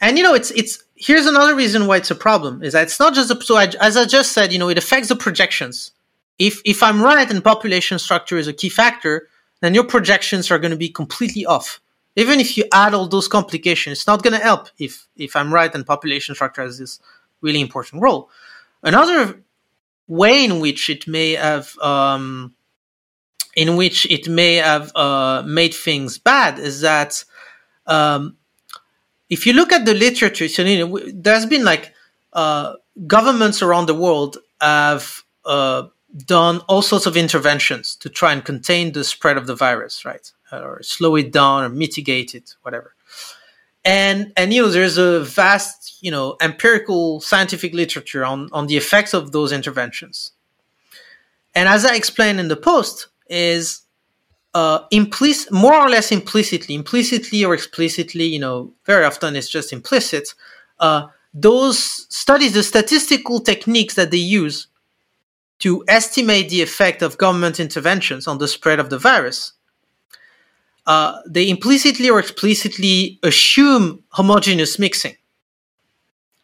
[0.00, 2.98] and you know it's it's here's another reason why it's a problem is that it's
[2.98, 5.92] not just a, so I, as i just said you know it affects the projections
[6.40, 9.28] if if I'm right and population structure is a key factor,
[9.60, 11.80] then your projections are going to be completely off.
[12.16, 15.54] Even if you add all those complications, it's not going to help if if I'm
[15.54, 16.98] right and population structure has this
[17.42, 18.30] really important role.
[18.82, 19.42] Another
[20.10, 22.52] way in which it may have um,
[23.54, 27.24] in which it may have uh, made things bad is that
[27.86, 28.36] um,
[29.28, 31.94] if you look at the literature, so, you know, there's been like
[32.32, 32.74] uh,
[33.06, 35.84] governments around the world have uh,
[36.26, 40.32] done all sorts of interventions to try and contain the spread of the virus, right?
[40.52, 42.94] Or slow it down or mitigate it, whatever.
[43.84, 48.76] And and you know, there's a vast, you know, empirical scientific literature on, on the
[48.76, 50.32] effects of those interventions.
[51.54, 53.82] And as I explained in the post, is
[54.54, 59.72] uh, implicit, more or less implicitly, implicitly or explicitly, you know, very often it's just
[59.72, 60.34] implicit.
[60.78, 61.78] Uh, those
[62.14, 64.66] studies, the statistical techniques that they use
[65.60, 69.52] to estimate the effect of government interventions on the spread of the virus,
[70.90, 75.16] uh, they implicitly or explicitly assume homogeneous mixing.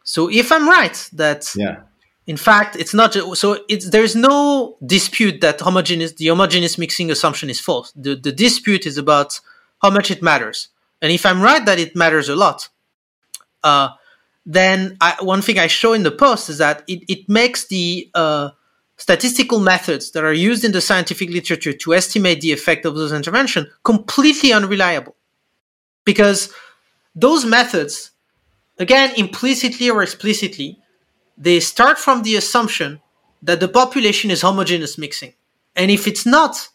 [0.05, 1.81] So if I'm right that yeah.
[2.27, 7.49] in fact it's not so it's there's no dispute that homogeneous the homogeneous mixing assumption
[7.49, 7.91] is false.
[8.05, 9.29] The the dispute is about
[9.81, 10.69] how much it matters.
[11.01, 12.69] And if I'm right that it matters a lot,
[13.63, 13.89] uh,
[14.45, 18.09] then I, one thing I show in the post is that it, it makes the
[18.13, 18.51] uh,
[18.97, 23.11] statistical methods that are used in the scientific literature to estimate the effect of those
[23.11, 25.15] interventions completely unreliable.
[26.03, 26.53] Because
[27.15, 28.11] those methods,
[28.79, 30.79] again, implicitly or explicitly,
[31.37, 33.01] they start from the assumption
[33.43, 35.33] that the population is homogeneous mixing.
[35.75, 36.69] And if it's not,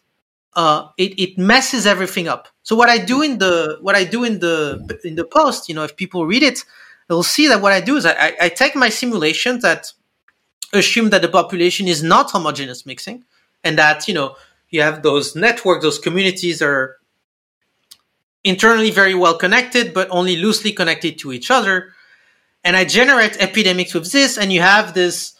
[0.55, 2.49] uh, it, it messes everything up.
[2.63, 5.75] So what I do in the what I do in the in the post, you
[5.75, 6.61] know, if people read it,
[7.09, 9.93] they'll see that what I do is I, I take my simulation that
[10.73, 13.25] assume that the population is not homogeneous mixing
[13.65, 14.37] and that, you know,
[14.71, 16.97] you have those networks, those communities are
[18.45, 21.93] internally very well connected, but only loosely connected to each other.
[22.65, 25.35] And I generate epidemics with this, and you have this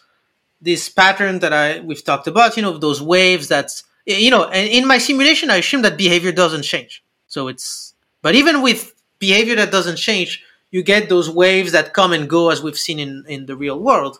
[0.61, 4.69] this pattern that I we've talked about, you know, those waves that's you know, and
[4.69, 7.03] in my simulation I assume that behavior doesn't change.
[7.27, 12.11] So it's but even with behavior that doesn't change, you get those waves that come
[12.13, 14.19] and go as we've seen in, in the real world.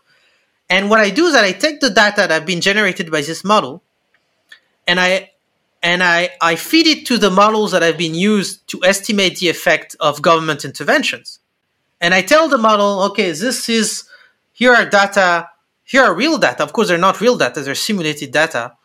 [0.70, 3.22] And what I do is that I take the data that have been generated by
[3.22, 3.84] this model
[4.88, 5.32] and I
[5.82, 9.49] and I, I feed it to the models that have been used to estimate the
[9.49, 11.39] effect of government interventions.
[11.99, 14.05] And I tell the model, okay, this is
[14.53, 15.49] here are data,
[15.84, 16.64] here are real data.
[16.64, 18.78] Of course, they're not real data, they're simulated data.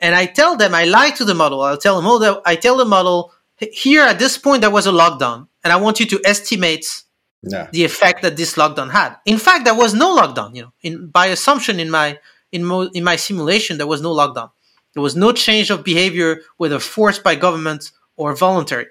[0.00, 1.60] And I tell them, I lie to the model.
[1.60, 4.92] I'll tell them, oh, I tell the model, here at this point there was a
[4.92, 7.02] lockdown, and I want you to estimate
[7.42, 7.68] no.
[7.72, 9.16] the effect that this lockdown had.
[9.24, 10.54] In fact, there was no lockdown.
[10.54, 12.18] You know, in by assumption in my
[12.52, 14.50] in, mo- in my simulation, there was no lockdown.
[14.94, 18.86] There was no change of behavior, whether forced by government or voluntary.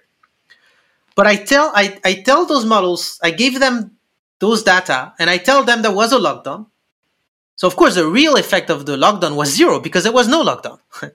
[1.15, 3.97] But I tell I, I tell those models, I give them
[4.39, 6.67] those data, and I tell them there was a lockdown.
[7.55, 10.43] So of course, the real effect of the lockdown was zero because there was no
[10.43, 10.79] lockdown.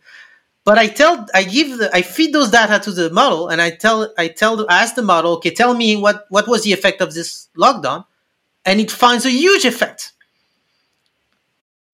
[0.64, 3.70] but I tell, I give, the, I feed those data to the model, and I
[3.70, 7.02] tell, I tell, I ask the model, okay, tell me what what was the effect
[7.02, 8.06] of this lockdown,
[8.64, 10.12] and it finds a huge effect.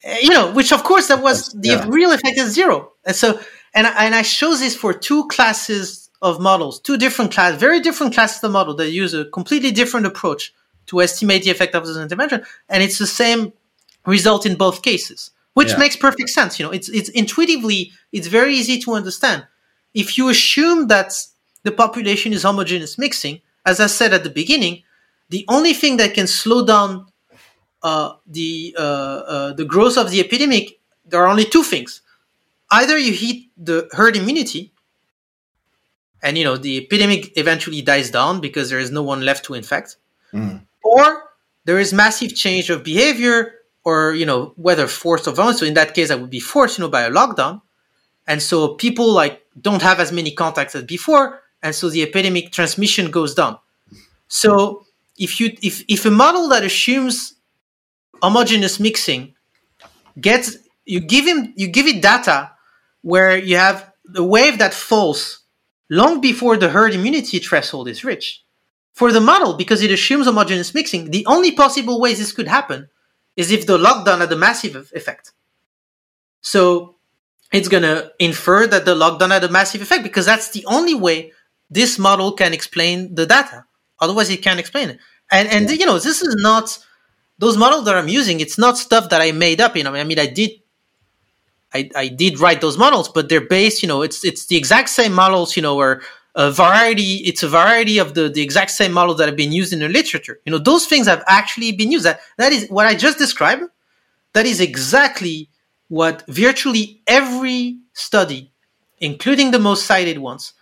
[0.07, 1.87] Uh, you know, which of course that was the yeah.
[1.89, 2.93] real effect is zero.
[3.05, 3.41] And so,
[3.75, 7.81] and I, and I show this for two classes of models, two different class, very
[7.81, 10.55] different classes of the model that use a completely different approach
[10.87, 13.53] to estimate the effect of this intervention, and it's the same
[14.07, 15.79] result in both cases, which yeah.
[15.79, 16.59] makes perfect sense.
[16.59, 19.47] You know, it's it's intuitively it's very easy to understand.
[19.95, 21.13] If you assume that
[21.63, 24.83] the population is homogeneous mixing, as I said at the beginning,
[25.29, 27.07] the only thing that can slow down
[27.83, 32.03] uh, the uh, uh, the growth of the epidemic, there are only two things:
[32.71, 34.73] either you hit the herd immunity,
[36.23, 39.55] and you know the epidemic eventually dies down because there is no one left to
[39.55, 39.97] infect,
[40.33, 40.61] mm.
[40.85, 41.31] or
[41.65, 43.55] there is massive change of behavior,
[43.85, 45.59] or you know whether forced or voluntary.
[45.59, 47.63] So in that case, I would be forced, you know, by a lockdown,
[48.27, 52.53] and so people like don't have as many contacts as before, and so the epidemic
[52.53, 53.59] transmission goes down.
[54.29, 54.87] So
[55.19, 57.35] if you if if a model that assumes
[58.23, 59.35] homogeneous mixing
[60.21, 62.51] gets you give him you give it data
[63.03, 65.41] where you have the wave that falls
[65.89, 68.45] long before the herd immunity threshold is reached.
[68.93, 72.89] For the model, because it assumes homogeneous mixing, the only possible ways this could happen
[73.41, 75.33] is if the lockdown had a massive effect.
[76.43, 76.97] So
[77.53, 80.95] it's going to infer that the lockdown had a massive effect because that's the only
[80.95, 81.33] way
[81.71, 83.65] this model can explain the data.
[83.99, 84.99] Otherwise, it can't explain it.
[85.33, 85.77] And and yeah.
[85.77, 86.79] you know, this is not
[87.39, 89.77] those models that I'm using, it's not stuff that I made up.
[89.77, 90.51] You know, I mean, I did,
[91.73, 93.83] I, I did write those models, but they're based.
[93.83, 95.57] You know, it's it's the exact same models.
[95.57, 96.03] You know, or
[96.35, 97.17] a variety.
[97.27, 99.89] It's a variety of the the exact same models that have been used in the
[99.89, 100.41] literature.
[100.45, 102.05] You know, those things have actually been used.
[102.05, 103.63] That that is what I just described.
[104.33, 105.49] That is exactly
[105.89, 108.53] what virtually every study,
[109.01, 110.53] including the most cited ones,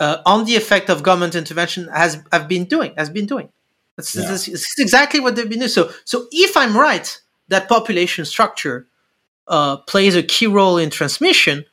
[0.00, 2.92] uh, on the effect of government intervention has have been doing.
[2.96, 3.50] Has been doing.
[3.96, 4.22] That's, yeah.
[4.22, 5.68] that's, that's, exactly what they've been doing.
[5.68, 8.86] So, so if I'm right that population structure
[9.46, 11.64] uh, plays a key role in transmission,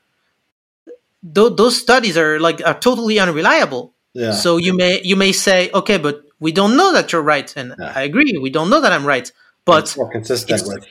[1.24, 3.94] th- those studies are like are totally unreliable.
[4.14, 4.34] Yeah.
[4.34, 7.76] So you may you may say, okay, but we don't know that you're right, and
[7.80, 7.94] yeah.
[7.96, 9.32] I agree, we don't know that I'm right.
[9.64, 10.86] But it's more consistent it's, with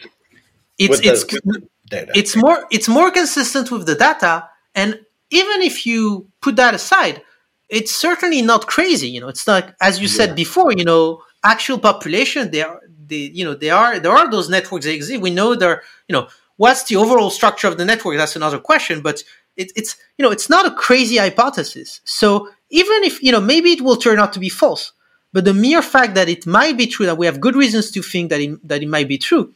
[0.78, 2.12] it's with it's the, data.
[2.14, 5.00] It's more it's more consistent with the data, and
[5.30, 7.22] even if you put that aside,
[7.68, 9.08] it's certainly not crazy.
[9.08, 10.14] You know, it's not as you yeah.
[10.14, 10.72] said before.
[10.72, 14.84] You know, actual population, they are, they, you know, they are there are those networks
[14.84, 15.20] that exist.
[15.20, 18.16] We know there, you know, what's the overall structure of the network?
[18.16, 19.22] That's another question, but
[19.60, 22.00] it, it's you know, it's not a crazy hypothesis.
[22.04, 24.92] So even if you know, maybe it will turn out to be false,
[25.32, 28.02] but the mere fact that it might be true, that we have good reasons to
[28.02, 29.52] think that it, that it might be true,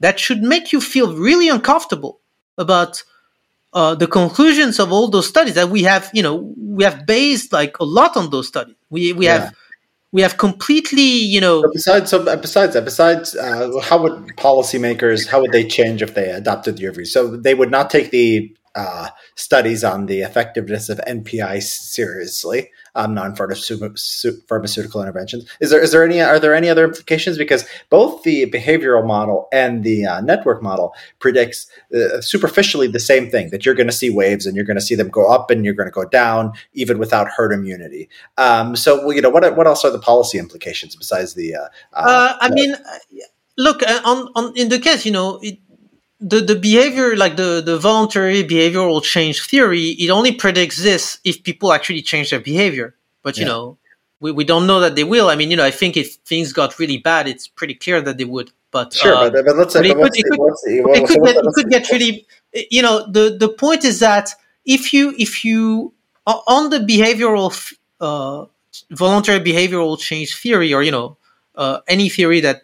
[0.00, 2.20] that should make you feel really uncomfortable
[2.56, 3.02] about
[3.72, 7.52] uh, the conclusions of all those studies that we have, you know, we have based
[7.52, 8.76] like a lot on those studies.
[8.90, 9.38] We we yeah.
[9.38, 9.54] have
[10.12, 11.62] we have completely, you know.
[11.62, 16.14] But besides, so besides that, besides, uh, how would policymakers how would they change if
[16.14, 17.04] they adopted your view?
[17.04, 23.14] So they would not take the uh, studies on the effectiveness of NPI seriously, um,
[23.14, 25.48] non-pharmaceutical interventions.
[25.60, 27.38] Is there is there any are there any other implications?
[27.38, 33.30] Because both the behavioral model and the uh, network model predicts uh, superficially the same
[33.30, 35.50] thing that you're going to see waves and you're going to see them go up
[35.50, 38.08] and you're going to go down even without herd immunity.
[38.36, 41.54] Um, so well, you know what what else are the policy implications besides the?
[41.54, 42.74] Uh, uh, I mean,
[43.56, 45.38] look on on in the case you know.
[45.42, 45.58] It,
[46.20, 51.42] the, the behavior, like the, the voluntary behavioral change theory, it only predicts this if
[51.42, 52.94] people actually change their behavior.
[53.22, 53.48] But, you yeah.
[53.48, 53.78] know,
[54.20, 55.28] we, we don't know that they will.
[55.28, 58.18] I mean, you know, I think if things got really bad, it's pretty clear that
[58.18, 58.50] they would.
[58.70, 62.26] But sure, uh, but, but, let's say, but it could, get, really,
[62.70, 64.30] you know, the, the point is that
[64.66, 65.94] if you, if you,
[66.26, 68.44] on the behavioral, uh,
[68.90, 71.16] voluntary behavioral change theory, or, you know,
[71.54, 72.62] uh, any theory that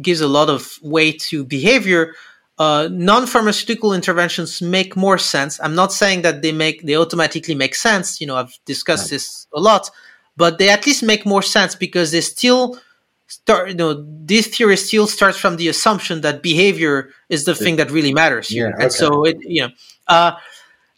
[0.00, 2.14] gives a lot of weight to behavior,
[2.58, 5.58] uh, non-pharmaceutical interventions make more sense.
[5.60, 8.20] I'm not saying that they make they automatically make sense.
[8.20, 9.10] You know, I've discussed right.
[9.10, 9.90] this a lot,
[10.36, 12.78] but they at least make more sense because they still
[13.26, 13.70] start.
[13.70, 17.90] You know, this theory still starts from the assumption that behavior is the thing that
[17.90, 18.84] really matters here, yeah, okay.
[18.84, 19.68] and so it you know.
[20.06, 20.32] Uh,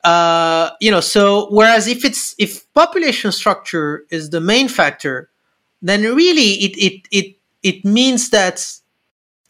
[0.05, 5.29] uh, you know, so whereas if it's if population structure is the main factor,
[5.83, 8.65] then really it it it it means that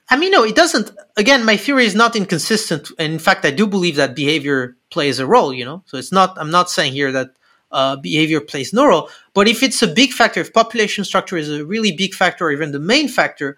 [0.09, 0.91] I mean, no, it doesn't.
[1.17, 2.91] Again, my theory is not inconsistent.
[2.99, 5.83] And in fact, I do believe that behavior plays a role, you know?
[5.87, 7.31] So it's not, I'm not saying here that
[7.73, 9.11] uh, behavior plays no role.
[9.35, 12.53] But if it's a big factor, if population structure is a really big factor, or
[12.53, 13.57] even the main factor,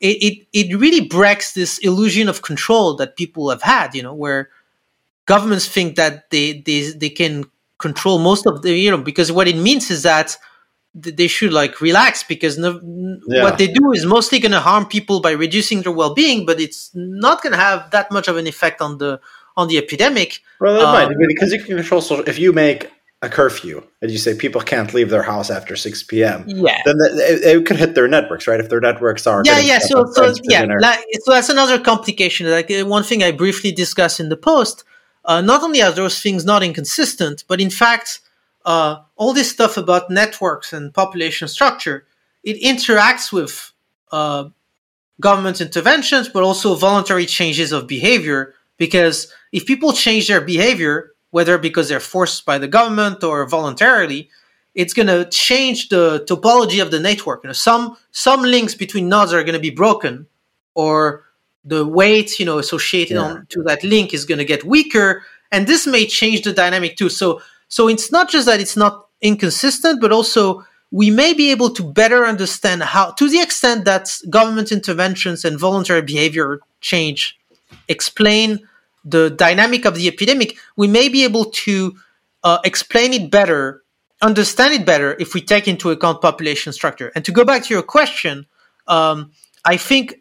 [0.00, 4.14] it, it, it really breaks this illusion of control that people have had, you know,
[4.14, 4.48] where
[5.26, 7.44] governments think that they, they, they can
[7.78, 10.36] control most of the, you know, because what it means is that
[10.94, 12.80] they should like relax because no,
[13.28, 13.44] yeah.
[13.44, 16.90] what they do is mostly going to harm people by reducing their well-being but it's
[16.94, 19.20] not going to have that much of an effect on the
[19.56, 20.40] on the epidemic.
[20.60, 22.90] Well it um, might because you can control social if you make
[23.22, 26.80] a curfew and you say people can't leave their house after 6 p.m yeah.
[26.86, 28.60] then it, it, could hit their networks right?
[28.60, 32.70] If their networks are yeah yeah so so yeah like, so that's another complication like
[32.70, 34.84] uh, one thing i briefly discussed in the post
[35.26, 38.20] uh, not only are those things not inconsistent but in fact
[38.64, 42.06] uh, all this stuff about networks and population structure,
[42.42, 43.70] it interacts with
[44.10, 44.48] uh,
[45.20, 48.54] government interventions, but also voluntary changes of behavior.
[48.78, 54.30] Because if people change their behavior, whether because they're forced by the government or voluntarily,
[54.74, 57.44] it's going to change the topology of the network.
[57.44, 60.28] You know, some some links between nodes are going to be broken,
[60.74, 61.24] or
[61.62, 63.20] the weight you know associated yeah.
[63.20, 66.96] on to that link is going to get weaker, and this may change the dynamic
[66.96, 67.10] too.
[67.10, 71.70] So so it's not just that it's not inconsistent, but also we may be able
[71.70, 77.38] to better understand how, to the extent that government interventions and voluntary behavior change
[77.88, 78.60] explain
[79.04, 81.94] the dynamic of the epidemic, we may be able to
[82.44, 83.82] uh, explain it better,
[84.20, 87.12] understand it better if we take into account population structure.
[87.14, 88.46] And to go back to your question,
[88.88, 89.32] um,
[89.64, 90.20] I think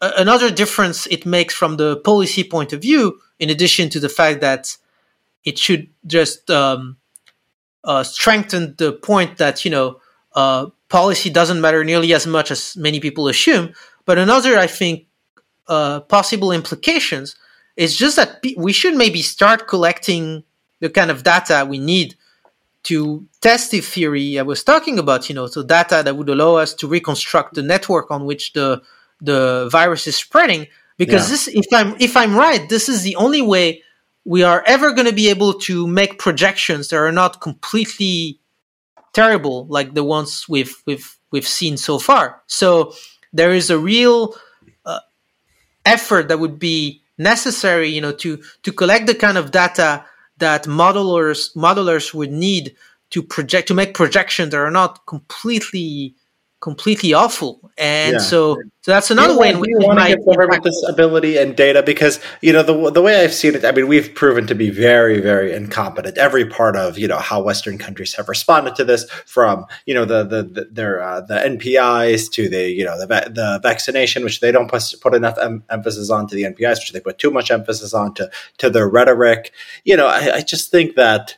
[0.00, 4.40] another difference it makes from the policy point of view, in addition to the fact
[4.40, 4.76] that
[5.44, 6.96] it should just um,
[7.84, 10.00] uh, strengthen the point that you know
[10.34, 13.72] uh, policy doesn't matter nearly as much as many people assume.
[14.04, 15.06] But another, I think,
[15.68, 17.36] uh, possible implications
[17.76, 20.44] is just that we should maybe start collecting
[20.80, 22.14] the kind of data we need
[22.84, 25.28] to test the theory I was talking about.
[25.28, 28.82] You know, so data that would allow us to reconstruct the network on which the
[29.20, 30.66] the virus is spreading.
[30.96, 31.30] Because yeah.
[31.30, 33.82] this, if I'm if I'm right, this is the only way
[34.28, 38.38] we are ever going to be able to make projections that are not completely
[39.14, 42.42] terrible like the ones we've we've we've seen so far.
[42.46, 42.92] So
[43.32, 44.34] there is a real
[44.84, 45.00] uh,
[45.86, 50.04] effort that would be necessary, you know, to to collect the kind of data
[50.36, 52.76] that modelers modelers would need
[53.08, 56.14] to project to make projections that are not completely
[56.60, 57.70] completely awful.
[57.78, 58.18] And yeah.
[58.18, 61.36] so, so that's another you way in which you want to give government this ability
[61.36, 63.64] and data because you know the the way I've seen it.
[63.64, 66.18] I mean, we've proven to be very very incompetent.
[66.18, 70.04] Every part of you know how Western countries have responded to this, from you know
[70.04, 74.40] the the, the their uh, the NPIs to the you know the the vaccination, which
[74.40, 77.30] they don't put, put enough em- emphasis on to the NPIs, which they put too
[77.30, 78.28] much emphasis on to
[78.58, 79.52] to their rhetoric.
[79.84, 81.36] You know, I, I just think that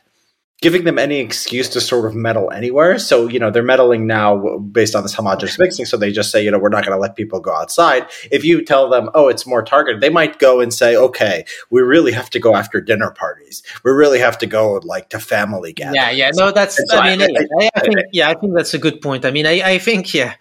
[0.61, 2.99] giving them any excuse to sort of meddle anywhere.
[2.99, 5.85] So, you know, they're meddling now based on this homogenous mixing.
[5.85, 8.07] So they just say, you know, we're not going to let people go outside.
[8.31, 11.81] If you tell them, oh, it's more targeted, they might go and say, okay, we
[11.81, 13.63] really have to go after dinner parties.
[13.83, 15.95] We really have to go like to family gatherings.
[15.95, 16.31] Yeah, yeah.
[16.35, 19.01] No, that's, so I mean, I, I, I, think, yeah, I think that's a good
[19.01, 19.25] point.
[19.25, 20.35] I mean, I, I think, yeah.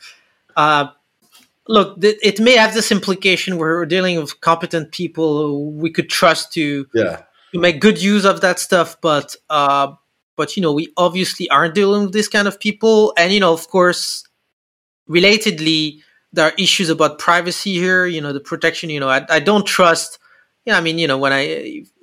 [0.54, 0.88] Uh,
[1.66, 6.10] look, th- it may have this implication where we're dealing with competent people we could
[6.10, 9.92] trust to yeah to make good use of that stuff, but uh,
[10.40, 13.52] but you know we obviously aren't dealing with this kind of people, and you know
[13.52, 14.24] of course,
[15.06, 16.00] relatedly,
[16.32, 18.06] there are issues about privacy here.
[18.06, 18.88] You know the protection.
[18.88, 20.18] You know I, I don't trust.
[20.64, 21.42] Yeah, I mean you know when I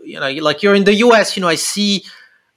[0.04, 1.36] you know like you're in the U.S.
[1.36, 2.06] You know I see.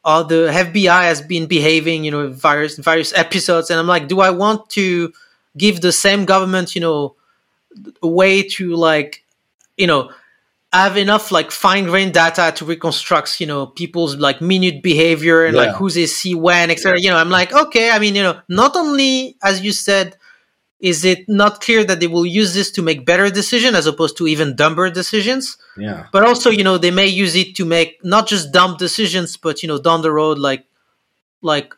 [0.03, 4.21] Uh, the FBI has been behaving, you know, various various episodes, and I'm like, do
[4.21, 5.13] I want to
[5.57, 7.17] give the same government, you know,
[8.03, 9.23] a way to like,
[9.77, 10.11] you know,
[10.73, 15.57] have enough like fine grained data to reconstruct, you know, people's like minute behavior and
[15.57, 15.63] yeah.
[15.63, 16.99] like who they see when, etc.
[16.99, 17.05] Yeah.
[17.05, 20.17] You know, I'm like, okay, I mean, you know, not only as you said,
[20.79, 24.17] is it not clear that they will use this to make better decisions as opposed
[24.17, 25.59] to even dumber decisions?
[25.77, 26.07] Yeah.
[26.13, 29.63] But also, you know, they may use it to make not just dumb decisions, but
[29.63, 30.65] you know, down the road, like,
[31.43, 31.75] like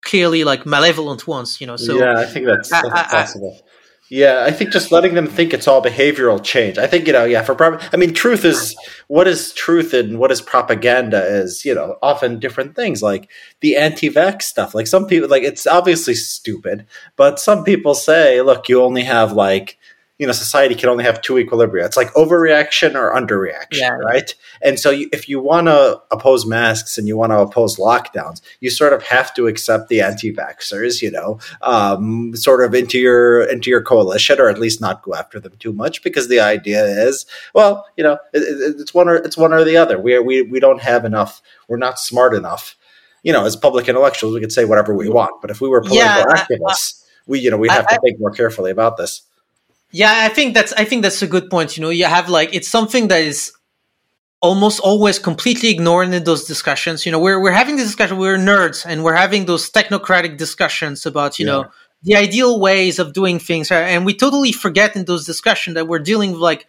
[0.00, 1.60] clearly like malevolent ones.
[1.60, 3.58] You know, so yeah, I think that's, that's I, possible.
[3.60, 3.68] I,
[4.10, 6.78] yeah, I think just letting them think it's all behavioral change.
[6.78, 7.42] I think you know, yeah.
[7.42, 8.74] For pro- I mean, truth is
[9.08, 13.02] what is truth and what is propaganda is you know often different things.
[13.02, 13.30] Like
[13.60, 14.74] the anti-vax stuff.
[14.74, 16.86] Like some people, like it's obviously stupid,
[17.16, 19.78] but some people say, look, you only have like
[20.18, 21.84] you know society can only have two equilibria.
[21.84, 23.90] It's like overreaction or underreaction yeah.
[23.90, 24.34] right?
[24.60, 28.40] And so you, if you want to oppose masks and you want to oppose lockdowns
[28.60, 33.44] you sort of have to accept the anti-vaxxers you know um, sort of into your
[33.44, 36.84] into your coalition or at least not go after them too much because the idea
[36.84, 39.98] is well you know it, it, it's one or it's one or the other.
[39.98, 42.76] We, are, we we don't have enough we're not smart enough
[43.22, 45.80] you know as public intellectuals we could say whatever we want but if we were
[45.80, 48.96] political yeah, activists I, we you know we have I, to think more carefully about
[48.96, 49.22] this
[49.90, 51.76] yeah, I think that's I think that's a good point.
[51.76, 53.52] You know, you have like it's something that is
[54.40, 57.06] almost always completely ignored in those discussions.
[57.06, 61.06] You know, we're we're having this discussion, we're nerds and we're having those technocratic discussions
[61.06, 61.52] about, you yeah.
[61.52, 61.70] know,
[62.02, 63.70] the ideal ways of doing things.
[63.70, 66.66] Uh, and we totally forget in those discussions that we're dealing with like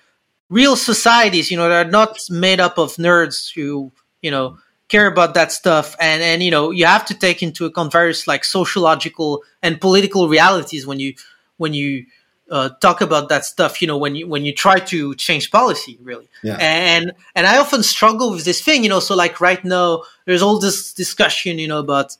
[0.49, 3.91] real societies, you know, that are not made up of nerds who,
[4.21, 4.57] you know,
[4.87, 8.27] care about that stuff and and you know you have to take into account various
[8.27, 11.13] like sociological and political realities when you
[11.57, 12.05] when you
[12.49, 15.97] uh, talk about that stuff you know when you when you try to change policy
[16.01, 16.57] really yeah.
[16.59, 20.41] and and i often struggle with this thing you know so like right now there's
[20.41, 22.17] all this discussion you know about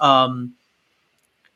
[0.00, 0.54] um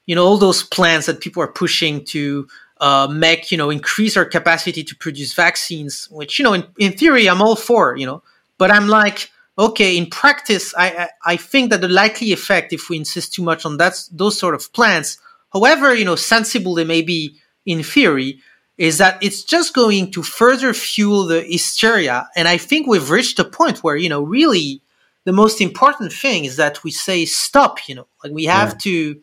[0.06, 2.46] you know all those plans that people are pushing to
[2.80, 6.92] uh, make you know increase our capacity to produce vaccines which you know in, in
[6.92, 8.22] theory i'm all for you know
[8.58, 12.88] but i'm like okay in practice I, I i think that the likely effect if
[12.88, 15.18] we insist too much on that those sort of plans
[15.52, 18.40] however you know sensible they may be in theory
[18.76, 22.28] is that it's just going to further fuel the hysteria.
[22.34, 24.82] And I think we've reached a point where, you know, really
[25.24, 28.78] the most important thing is that we say stop, you know, like we have yeah.
[28.82, 29.20] to,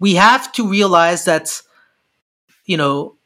[0.00, 1.60] we have to realize that,
[2.64, 3.16] you know,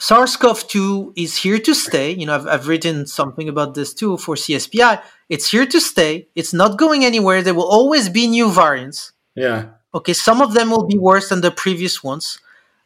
[0.00, 2.12] SARS-CoV-2 is here to stay.
[2.12, 5.02] You know, I've, I've written something about this too for CSPI.
[5.28, 6.28] It's here to stay.
[6.36, 7.42] It's not going anywhere.
[7.42, 9.12] There will always be new variants.
[9.34, 9.70] Yeah.
[9.92, 10.12] Okay.
[10.12, 12.38] Some of them will be worse than the previous ones.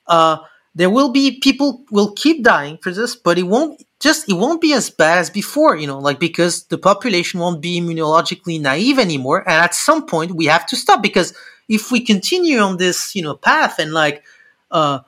[0.06, 0.38] Uh,
[0.74, 4.60] there will be people will keep dying for this, but it won't just it won't
[4.60, 8.98] be as bad as before, you know, like because the population won't be immunologically naive
[8.98, 9.40] anymore.
[9.40, 11.34] And at some point we have to stop because
[11.68, 14.24] if we continue on this, you know, path and like
[14.70, 15.00] uh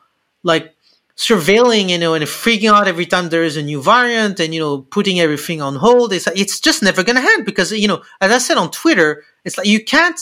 [0.42, 0.74] like
[1.16, 4.60] surveilling, you know, and freaking out every time there is a new variant and, you
[4.60, 8.02] know, putting everything on hold, it's, it's just never going to end because, you know,
[8.20, 10.18] as I said on Twitter, it's like you can't,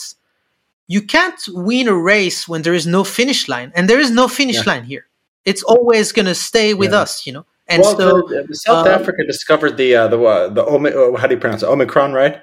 [0.88, 4.28] you can't win a race when there is no finish line and there is no
[4.28, 4.72] finish yeah.
[4.72, 5.06] line here
[5.44, 7.00] it's always going to stay with yeah.
[7.00, 7.46] us, you know.
[7.68, 10.92] And well, so the, the South uh, Africa discovered the uh, the uh, the Omi-
[11.18, 11.66] how do you pronounce it?
[11.66, 12.40] Omicron, right?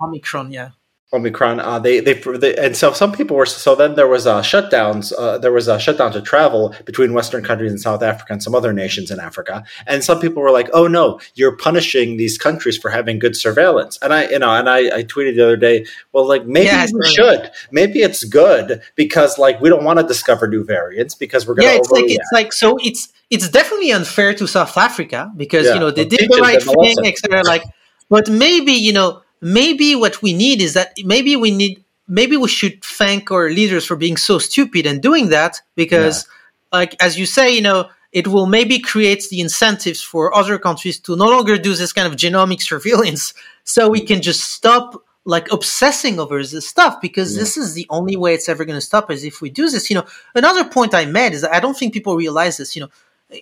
[0.00, 0.70] Omicron, yeah.
[1.12, 1.60] Omicron.
[1.60, 5.12] Uh, they, they, they and so some people were so then there was uh, shutdowns.
[5.16, 8.54] Uh, there was a shutdown to travel between Western countries and South Africa and some
[8.54, 9.64] other nations in Africa.
[9.86, 13.98] And some people were like, "Oh no, you're punishing these countries for having good surveillance."
[14.00, 16.86] And I, you know, and I, I tweeted the other day, well, like maybe yeah,
[16.92, 17.50] we should.
[17.70, 21.68] Maybe it's good because like we don't want to discover new variants because we're going
[21.68, 21.72] to.
[21.72, 25.74] Yeah, it's like it's like so it's it's definitely unfair to South Africa because yeah,
[25.74, 27.42] you know they did the right thing, etc.
[27.44, 27.64] Like,
[28.08, 32.48] but maybe you know maybe what we need is that maybe we need maybe we
[32.48, 36.24] should thank our leaders for being so stupid and doing that because
[36.72, 36.78] yeah.
[36.78, 41.00] like as you say you know it will maybe create the incentives for other countries
[41.00, 43.34] to no longer do this kind of genomic surveillance
[43.64, 47.40] so we can just stop like obsessing over this stuff because yeah.
[47.40, 49.90] this is the only way it's ever going to stop is if we do this
[49.90, 52.82] you know another point i made is that i don't think people realize this you
[52.82, 53.38] know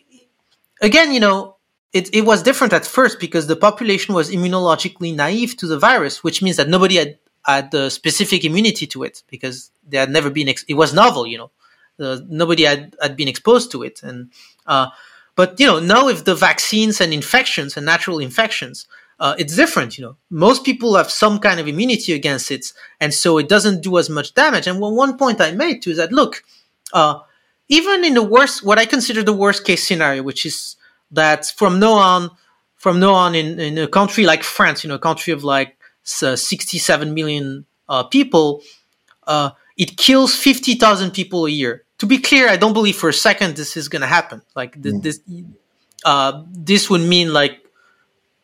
[0.81, 1.57] again you know
[1.93, 6.23] it, it was different at first because the population was immunologically naive to the virus,
[6.23, 10.31] which means that nobody had, had the specific immunity to it because they had never
[10.31, 11.51] been, ex- it was novel, you know,
[11.99, 14.03] uh, nobody had, had been exposed to it.
[14.03, 14.31] And,
[14.67, 14.89] uh,
[15.35, 18.87] but, you know, now with the vaccines and infections and natural infections,
[19.19, 19.99] uh, it's different.
[19.99, 23.83] You know, most people have some kind of immunity against it, and so it doesn't
[23.83, 24.67] do as much damage.
[24.67, 26.43] And one point I made too is that look,
[26.95, 27.21] uh,
[27.69, 30.77] even in the worst, what I consider the worst case scenario, which is
[31.11, 32.31] that from now on,
[32.77, 35.77] from now on, in, in a country like France, you know, a country of like
[36.23, 38.63] uh, 67 million uh, people,
[39.27, 41.85] uh, it kills 50,000 people a year.
[41.99, 44.43] To be clear, I don't believe for a second this is going to happen.
[44.57, 45.03] Like th- mm.
[45.03, 45.21] this,
[46.05, 47.61] uh, this would mean like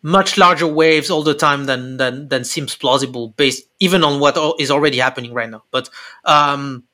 [0.03, 4.39] much larger waves all the time than than than seems plausible based even on what
[4.61, 5.65] is already happening right now.
[5.71, 5.89] But
[6.25, 6.85] um,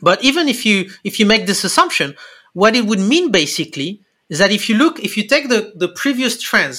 [0.00, 2.16] but even if you if you make this assumption,
[2.52, 4.01] what it would mean basically
[4.32, 6.78] is that if you look if you take the the previous trends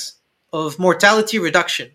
[0.51, 1.87] of mortality reduction,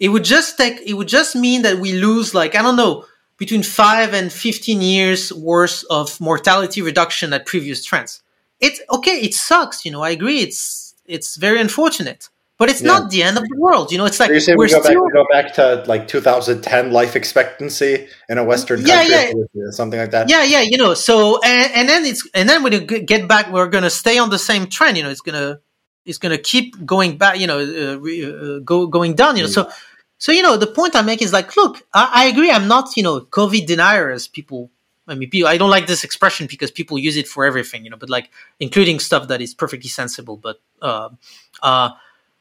[0.00, 3.04] it would just take it would just mean that we lose like I don't know
[3.36, 8.22] between five and fifteen years worth of mortality reduction at previous trends.
[8.58, 9.18] It's okay.
[9.26, 10.02] It sucks, you know.
[10.02, 10.40] I agree.
[10.40, 12.28] It's it's very unfortunate
[12.60, 12.88] but it's yeah.
[12.88, 13.90] not the end of the world.
[13.90, 15.02] You know, it's like so we're we go, still...
[15.02, 19.70] back, we go back to like 2010 life expectancy in a Western yeah, country, yeah.
[19.70, 20.28] something like that.
[20.28, 20.60] Yeah, yeah.
[20.60, 23.88] You know, so and, and then it's and then when you get back, we're gonna
[23.88, 24.98] stay on the same trend.
[24.98, 25.60] You know, it's gonna
[26.04, 27.40] it's gonna keep going back.
[27.40, 29.38] You know, uh, uh, go going down.
[29.38, 29.70] You know, so
[30.18, 32.50] so you know the point I make is like, look, I, I agree.
[32.50, 34.70] I'm not you know COVID denier as people
[35.08, 37.96] I mean, I don't like this expression because people use it for everything, you know,
[37.96, 38.30] but like
[38.60, 40.36] including stuff that is perfectly sensible.
[40.36, 41.08] But uh,
[41.62, 41.90] uh,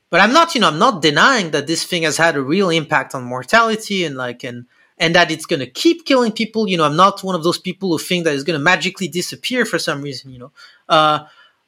[0.09, 2.69] but I'm not, you know, I'm not denying that this thing has had a real
[2.69, 4.65] impact on mortality and like and
[4.97, 6.67] and that it's going to keep killing people.
[6.67, 9.07] You know, I'm not one of those people who think that it's going to magically
[9.07, 10.31] disappear for some reason.
[10.31, 10.51] You know,
[10.89, 11.25] uh,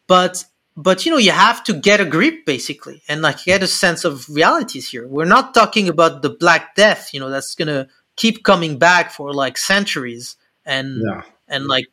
[0.08, 3.68] but but you know, you have to get a grip basically and like get a
[3.68, 5.08] sense of realities here.
[5.08, 7.14] We're not talking about the Black Death.
[7.14, 10.36] You know, that's going to keep coming back for like centuries
[10.66, 11.22] and yeah.
[11.48, 11.86] and like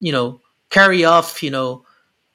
[0.00, 1.84] you know carry off you know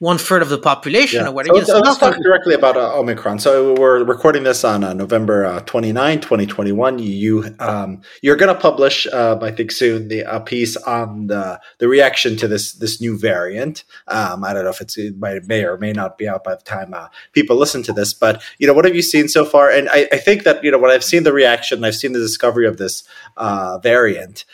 [0.04, 1.28] one third of the population yeah.
[1.28, 1.64] or whatever.
[1.64, 3.38] So, let's talk directly about uh, Omicron.
[3.38, 6.98] So we're recording this on uh, November uh, 29, 2021.
[6.98, 11.58] You um, you're going to publish, uh, I think, soon the a piece on the
[11.78, 13.84] the reaction to this this new variant.
[14.06, 16.54] Um, I don't know if it's it might, may or may not be out by
[16.54, 19.46] the time uh, people listen to this, but you know, what have you seen so
[19.46, 19.70] far?
[19.70, 22.18] And I, I think that you know when I've seen the reaction, I've seen the
[22.18, 23.04] discovery of this
[23.38, 24.44] uh, variant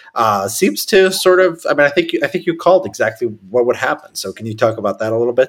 [0.46, 1.66] seems to sort of.
[1.68, 4.14] I mean, I think you, I think you called exactly what would happen.
[4.14, 5.39] So can you talk about that a little bit?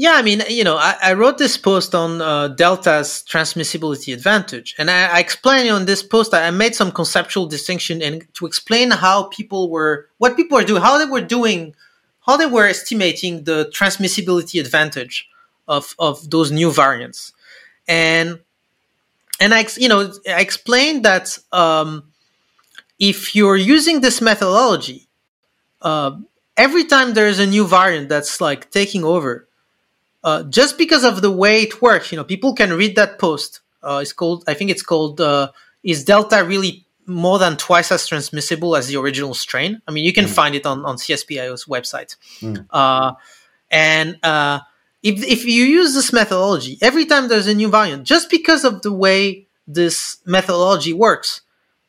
[0.00, 4.76] Yeah, I mean, you know, I, I wrote this post on uh, Delta's transmissibility advantage,
[4.78, 8.92] and I, I explained on this post I made some conceptual distinction and to explain
[8.92, 11.74] how people were, what people are doing, how they were doing,
[12.24, 15.28] how they were estimating the transmissibility advantage
[15.66, 17.32] of of those new variants,
[17.88, 18.38] and
[19.40, 22.04] and I, you know, I explained that um,
[23.00, 25.08] if you're using this methodology,
[25.82, 26.18] uh,
[26.58, 29.48] every time there's a new variant that's like taking over
[30.24, 33.60] uh, just because of the way it works, you know, people can read that post.
[33.82, 35.52] Uh, it's called, I think it's called, uh,
[35.84, 39.80] is Delta really more than twice as transmissible as the original strain?
[39.86, 40.30] I mean, you can mm.
[40.30, 42.16] find it on, on CSPIO's website.
[42.40, 43.16] Mm.
[43.70, 44.60] and uh,
[45.02, 48.82] if, if you use this methodology, every time there's a new variant, just because of
[48.82, 51.42] the way this methodology works,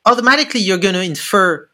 [0.05, 1.68] automatically you're going to infer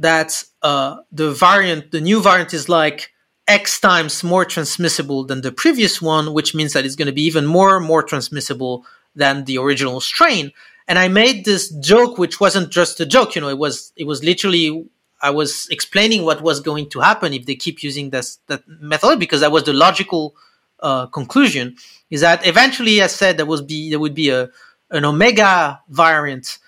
[0.00, 3.12] that uh, the variant, the new variant is like
[3.46, 7.22] X times more transmissible than the previous one, which means that it's going to be
[7.22, 8.84] even more more transmissible
[9.14, 10.52] than the original strain.
[10.88, 13.34] And I made this joke, which wasn't just a joke.
[13.34, 14.86] You know, it was it was literally
[15.20, 19.20] I was explaining what was going to happen if they keep using this that method
[19.20, 20.34] because that was the logical
[20.80, 21.76] uh, conclusion.
[22.08, 24.48] Is that eventually, I said, there was be there would be a
[24.90, 26.58] an omega variant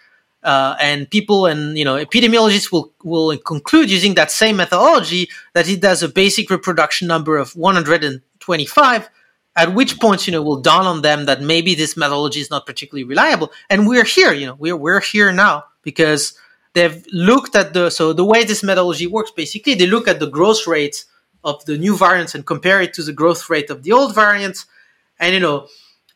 [0.42, 5.68] uh, and people and you know epidemiologists will will conclude using that same methodology that
[5.68, 9.10] it has a basic reproduction number of 125
[9.54, 12.66] at which point you know will dawn on them that maybe this methodology is not
[12.66, 13.52] particularly reliable.
[13.70, 16.36] And we're here you know we're we're here now because
[16.74, 20.28] they've looked at the so the way this methodology works basically they look at the
[20.28, 21.04] growth rate
[21.44, 24.66] of the new variants and compare it to the growth rate of the old variants.
[25.20, 25.68] And you know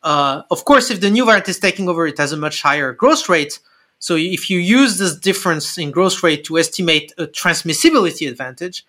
[0.03, 2.91] uh, of course if the new variant is taking over it has a much higher
[2.91, 3.59] growth rate
[3.99, 8.85] so if you use this difference in growth rate to estimate a transmissibility advantage,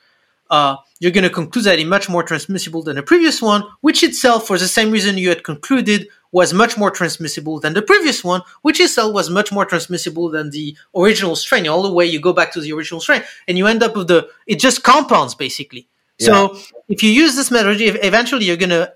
[0.50, 4.02] uh, you're going to conclude that it's much more transmissible than the previous one, which
[4.02, 8.22] itself, for the same reason you had concluded, was much more transmissible than the previous
[8.22, 11.66] one, which itself was much more transmissible than the original strain.
[11.68, 14.08] All the way you go back to the original strain, and you end up with
[14.08, 15.88] the it just compounds basically.
[16.18, 16.26] Yeah.
[16.26, 16.58] So
[16.88, 18.92] if you use this methodology, eventually you're going to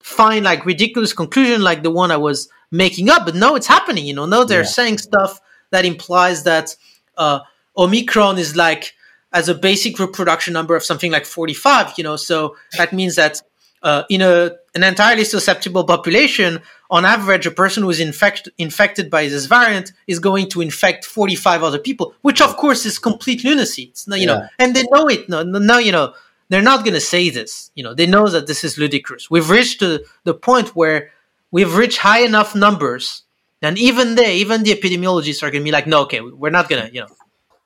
[0.00, 4.04] find like ridiculous conclusion like the one I was making up, but no, it's happening.
[4.04, 4.78] You know, no, they're yeah.
[4.78, 5.40] saying stuff
[5.70, 6.76] that implies that
[7.16, 7.40] uh,
[7.76, 8.94] Omicron is like
[9.32, 11.94] as a basic reproduction number of something like 45.
[11.96, 13.42] You know, so that means that
[13.82, 16.60] uh, in a an entirely susceptible population,
[16.90, 21.04] on average, a person who is infect- infected by this variant is going to infect
[21.04, 23.84] 45 other people, which of course is complete lunacy.
[23.84, 24.34] It's not, you yeah.
[24.34, 25.28] know, and they know it.
[25.28, 26.12] No, no, you know,
[26.48, 27.70] they're not going to say this.
[27.76, 29.30] You know, they know that this is ludicrous.
[29.30, 31.10] We've reached the, the point where
[31.54, 33.22] we've reached high enough numbers,
[33.62, 36.68] and even they, even the epidemiologists are going to be like, no, okay, we're not
[36.68, 37.06] going to, you know,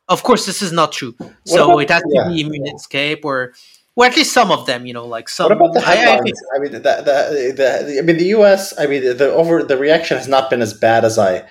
[0.08, 1.14] of course, this is not true.
[1.18, 2.28] What so about, it has to yeah.
[2.28, 3.54] be immune escape or
[3.96, 5.48] well, at least some of them, you know, like some.
[5.48, 6.40] What about the headlines?
[6.52, 8.78] I, I, mean, the, the, the, I mean, the U.S.
[8.78, 11.48] I mean, the over the reaction has not been as bad as I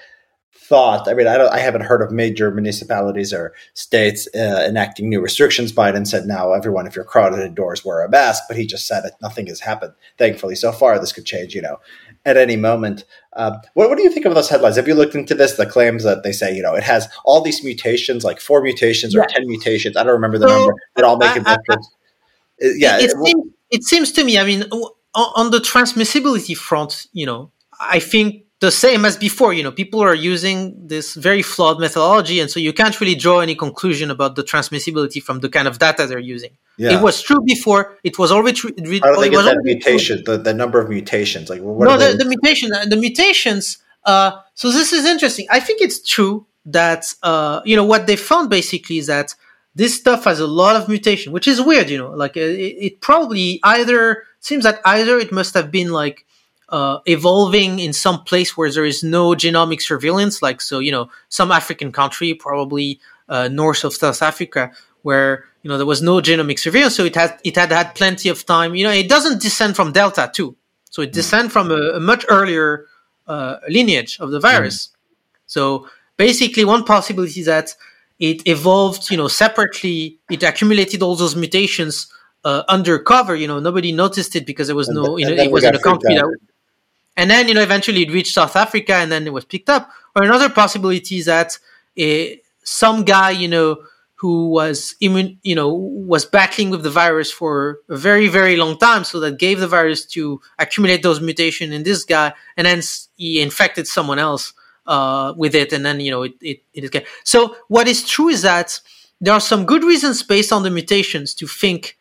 [0.67, 1.07] thought.
[1.07, 5.71] I mean, I, I haven't heard of major municipalities or states uh, enacting new restrictions.
[5.71, 8.43] Biden said now everyone, if you're crowded indoors, wear a mask.
[8.47, 9.13] But he just said it.
[9.21, 9.93] Nothing has happened.
[10.17, 11.55] Thankfully, so far, this could change.
[11.55, 11.77] You know,
[12.27, 13.05] at any moment.
[13.33, 14.75] Uh, what, what do you think of those headlines?
[14.75, 15.53] Have you looked into this?
[15.53, 19.15] The claims that they say, you know, it has all these mutations, like four mutations
[19.15, 19.97] or ten mutations.
[19.97, 20.73] I don't remember the so, number.
[20.95, 21.89] That all make a difference
[22.59, 24.37] yeah, it, it, seems, it seems to me.
[24.37, 24.63] I mean,
[25.13, 29.53] on the transmissibility front, you know, I think the same as before.
[29.53, 33.39] You know, people are using this very flawed methodology, and so you can't really draw
[33.39, 36.57] any conclusion about the transmissibility from the kind of data they're using.
[36.77, 36.97] Yeah.
[36.97, 37.97] It was true before.
[38.03, 38.71] It was always true.
[38.77, 40.23] How do they get that mutation?
[40.23, 43.79] The, the number of mutations, like what no, the, the mutation, uh, the mutations.
[44.05, 45.47] Uh, so this is interesting.
[45.49, 49.33] I think it's true that uh, you know what they found basically is that
[49.73, 52.11] this stuff has a lot of mutation, which is weird, you know.
[52.11, 56.25] Like it, it probably either seems that either it must have been like
[56.69, 61.09] uh, evolving in some place where there is no genomic surveillance, like so, you know,
[61.29, 62.99] some African country, probably
[63.29, 64.71] uh, north of South Africa,
[65.01, 68.29] where you know there was no genomic surveillance, so it had it had had plenty
[68.29, 68.73] of time.
[68.73, 70.55] You know, it doesn't descend from Delta too,
[70.89, 71.15] so it mm.
[71.19, 72.85] descends from a, a, much earlier
[73.27, 74.87] uh, lineage of the virus.
[74.87, 74.91] Mm.
[75.47, 77.75] So basically, one possibility is that
[78.17, 80.19] it evolved, you know, separately.
[80.31, 82.07] It accumulated all those mutations
[82.45, 83.35] uh, undercover.
[83.35, 85.79] You know, nobody noticed it because there was no, you know, it was in a
[85.79, 86.33] country that.
[87.17, 89.89] And then, you know, eventually it reached South Africa, and then it was picked up.
[90.15, 91.59] Or another possibility is that
[91.99, 93.83] uh, some guy, you know,
[94.17, 98.77] who was immune, you know, was battling with the virus for a very, very long
[98.77, 102.81] time, so that gave the virus to accumulate those mutations in this guy, and then
[103.15, 104.53] he infected someone else
[104.87, 107.03] uh, with it, and then you know it, it, it is.
[107.23, 108.79] So what is true is that
[109.21, 111.97] there are some good reasons based on the mutations to think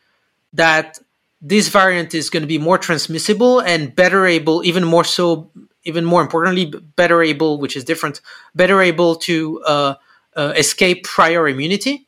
[0.53, 0.99] that
[1.43, 5.51] this variant is going to be more transmissible and better able, even more so,
[5.85, 8.21] even more importantly, better able, which is different,
[8.55, 9.95] better able to uh,
[10.35, 12.06] uh, escape prior immunity,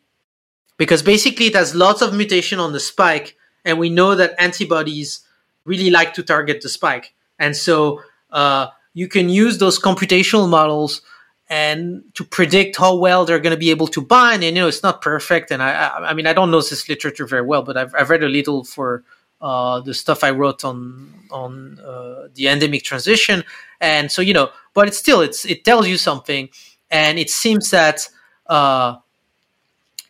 [0.78, 5.20] because basically it has lots of mutation on the spike, and we know that antibodies
[5.66, 8.00] really like to target the spike, and so
[8.30, 11.02] uh, you can use those computational models
[11.50, 14.44] and to predict how well they're going to be able to bind.
[14.44, 15.50] And you know, it's not perfect.
[15.50, 18.10] And I, I, I mean, I don't know this literature very well, but I've, I've
[18.10, 19.02] read a little for
[19.40, 23.44] uh, the stuff I wrote on on uh, the endemic transition.
[23.80, 26.48] And so you know, but it's still it's it tells you something,
[26.90, 28.08] and it seems that
[28.46, 28.96] uh,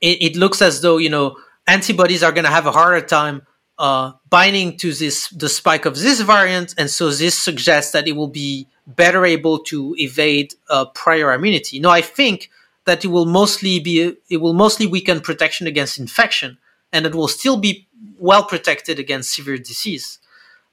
[0.00, 3.42] it, it looks as though you know antibodies are going to have a harder time
[3.78, 8.16] uh, binding to this the spike of this variant, and so this suggests that it
[8.16, 11.78] will be better able to evade uh, prior immunity.
[11.78, 12.50] No, I think
[12.86, 16.58] that it will mostly be it will mostly weaken protection against infection,
[16.92, 17.86] and it will still be
[18.18, 20.18] well protected against severe disease,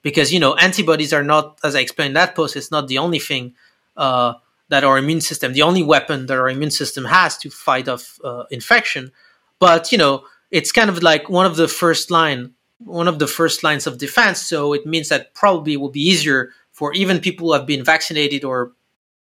[0.02, 2.98] because you know antibodies are not, as I explained in that post, it's not the
[2.98, 3.54] only thing
[3.98, 4.36] uh,
[4.70, 8.20] that our immune system, the only weapon that our immune system has to fight off
[8.24, 9.12] uh, infection.
[9.60, 13.28] But you know, it's kind of like one of the first line one of the
[13.28, 14.42] first lines of defense.
[14.42, 17.84] So it means that probably it will be easier for even people who have been
[17.84, 18.74] vaccinated or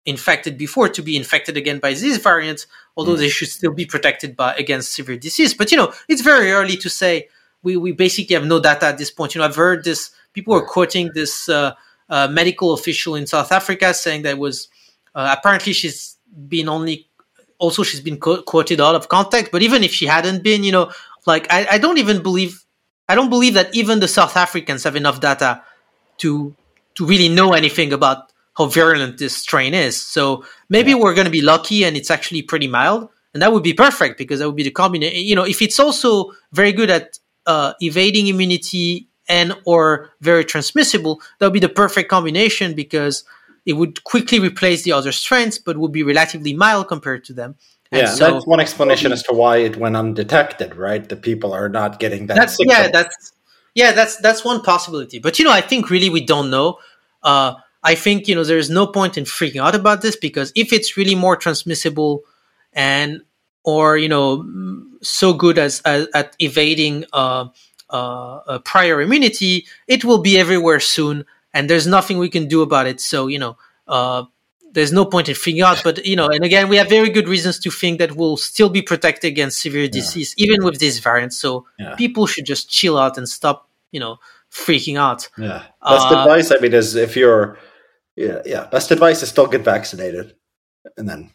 [0.07, 2.67] infected before to be infected again by these variants,
[2.97, 3.19] although mm.
[3.19, 5.55] they should still be protected by against severe disease.
[5.55, 7.29] But you know, it's very early to say.
[7.63, 9.35] We we basically have no data at this point.
[9.35, 10.11] You know, I've heard this.
[10.35, 11.73] People are quoting this uh,
[12.11, 14.69] uh, medical official in South Africa saying that was
[15.15, 16.17] uh, apparently she's
[16.49, 17.09] been only
[17.59, 19.53] also she's been co- quoted out of context.
[19.53, 20.91] But even if she hadn't been, you know,
[21.27, 22.65] like I, I don't even believe
[23.09, 25.63] I don't believe that even the South Africans have enough data
[26.19, 26.55] to
[26.95, 30.01] to really know anything about how virulent this strain is.
[30.01, 30.97] So maybe yeah.
[30.97, 34.17] we're going to be lucky and it's actually pretty mild, and that would be perfect
[34.17, 35.25] because that would be the combination.
[35.25, 41.21] You know, if it's also very good at uh, evading immunity and or very transmissible,
[41.39, 43.25] that would be the perfect combination because
[43.67, 47.57] it would quickly replace the other strains, but would be relatively mild compared to them.
[47.93, 51.09] Yeah, so, that's one explanation as to why it went undetected, right?
[51.09, 52.37] The people are not getting that.
[52.37, 53.33] That's, yeah, that's
[53.75, 55.19] yeah, that's that's one possibility.
[55.19, 56.79] But you know, I think really we don't know.
[57.23, 60.53] Uh, I think you know there is no point in freaking out about this because
[60.57, 62.23] if it's really more transmissible
[62.73, 63.21] and
[63.63, 64.45] or you know
[65.03, 67.47] so good as, as at evading uh,
[67.91, 71.25] uh, prior immunity, it will be everywhere soon,
[71.55, 73.01] and there's nothing we can do about it.
[73.01, 73.57] So you know,
[73.89, 74.25] uh,
[74.75, 75.81] there's no point in freaking out.
[75.83, 78.69] But you know, and again, we have very good reasons to think that we'll still
[78.69, 80.45] be protected against severe disease, yeah.
[80.45, 81.33] even with this variant.
[81.33, 81.95] So yeah.
[81.95, 84.19] people should just chill out and stop, you know,
[84.51, 85.29] freaking out.
[85.39, 85.65] Yeah.
[85.83, 87.59] Best uh, advice, I mean, is if you're,
[88.17, 88.67] yeah, yeah.
[88.67, 90.35] Best advice is still get vaccinated,
[90.97, 91.31] and then.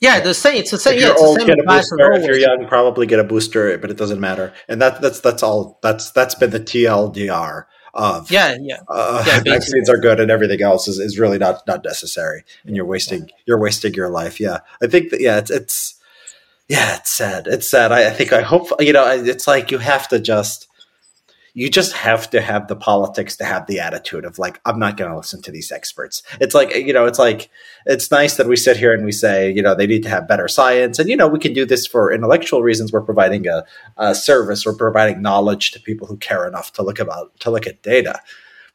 [0.00, 0.56] Yeah, the same.
[0.56, 0.94] It's the same.
[0.94, 2.12] If yeah, you're it's old, the get a booster.
[2.12, 4.54] If you're young, probably get a booster, but it doesn't matter.
[4.66, 5.78] And that that's that's all.
[5.82, 10.62] That's that's been the TLDR of yeah yeah, uh, yeah vaccines are good and everything
[10.62, 14.40] else is, is really not not necessary and you're wasting you're wasting your life.
[14.40, 14.60] Yeah.
[14.82, 15.94] I think that yeah it's it's
[16.68, 17.46] yeah it's sad.
[17.46, 17.92] It's sad.
[17.92, 20.68] I, I think i hope you know it's like you have to just
[21.54, 24.96] you just have to have the politics to have the attitude of like i'm not
[24.96, 26.22] going to listen to these experts.
[26.40, 27.50] It's like you know it's like
[27.86, 30.28] it's nice that we sit here and we say you know they need to have
[30.28, 30.98] better science.
[30.98, 32.92] And you know we can do this for intellectual reasons.
[32.92, 33.64] We're providing a,
[33.96, 34.64] a service.
[34.64, 38.20] We're providing knowledge to people who care enough to look about to look at data.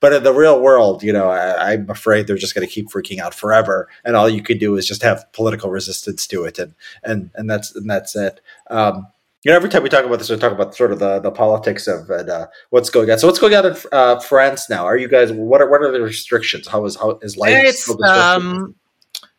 [0.02, 2.90] But in the real world, you know, I, am afraid they're just going to keep
[2.90, 6.60] freaking out forever, and all you could do is just have political resistance to it,
[6.60, 8.42] and and and that's and that's it.
[8.70, 9.08] Um,
[9.46, 11.30] you know, every time we talk about this, we talk about sort of the, the
[11.30, 13.20] politics of uh, what's going on.
[13.20, 14.86] So, what's going on in uh, France now?
[14.86, 15.32] Are you guys?
[15.32, 16.68] What are what are the restrictions?
[16.68, 17.54] How is how is life?
[17.56, 18.74] It's, um,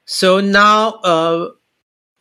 [0.05, 1.51] so now, uh,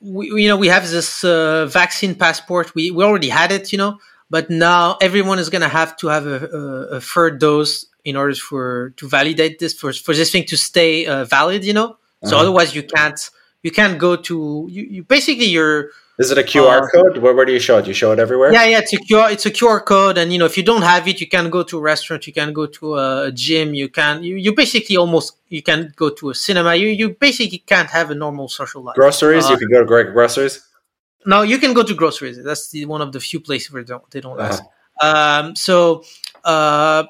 [0.02, 2.74] we you know we have this uh, vaccine passport.
[2.74, 3.99] We we already had it, you know,
[4.32, 6.62] but now everyone is going to have to have a, a,
[6.98, 11.06] a, third dose in order for to validate this for for this thing to stay
[11.06, 11.98] uh, valid, you know.
[12.24, 12.41] So uh-huh.
[12.45, 13.30] otherwise, you can't
[13.62, 17.18] you can't go to you, you basically you're is it a QR uh, code?
[17.18, 17.88] Where, where do you show it?
[17.88, 18.54] You show it everywhere?
[18.54, 19.32] Yeah, yeah, it's a QR.
[19.32, 21.64] It's a QR code, and you know, if you don't have it, you can go
[21.64, 25.38] to a restaurant, you can go to a gym, you can you, you basically almost
[25.50, 26.76] you can go to a cinema.
[26.76, 28.96] You you basically can't have a normal social life.
[28.96, 30.66] Groceries, uh, you can go to Greg groceries.
[31.26, 32.42] No, you can go to groceries.
[32.42, 34.62] That's the, one of the few places where they don't they don't uh-huh.
[35.02, 36.06] Um, so
[36.46, 37.04] uh,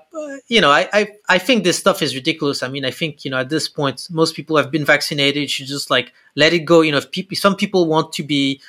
[0.47, 2.63] you know, I, I I think this stuff is ridiculous.
[2.63, 5.43] I mean, I think you know at this point most people have been vaccinated.
[5.43, 6.81] You should just like let it go.
[6.81, 8.61] You know, if people some people want to be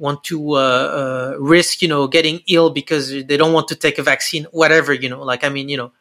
[0.00, 3.98] want to uh, uh, risk, you know, getting ill because they don't want to take
[3.98, 5.22] a vaccine, whatever, you know.
[5.22, 5.92] Like, I mean, you know,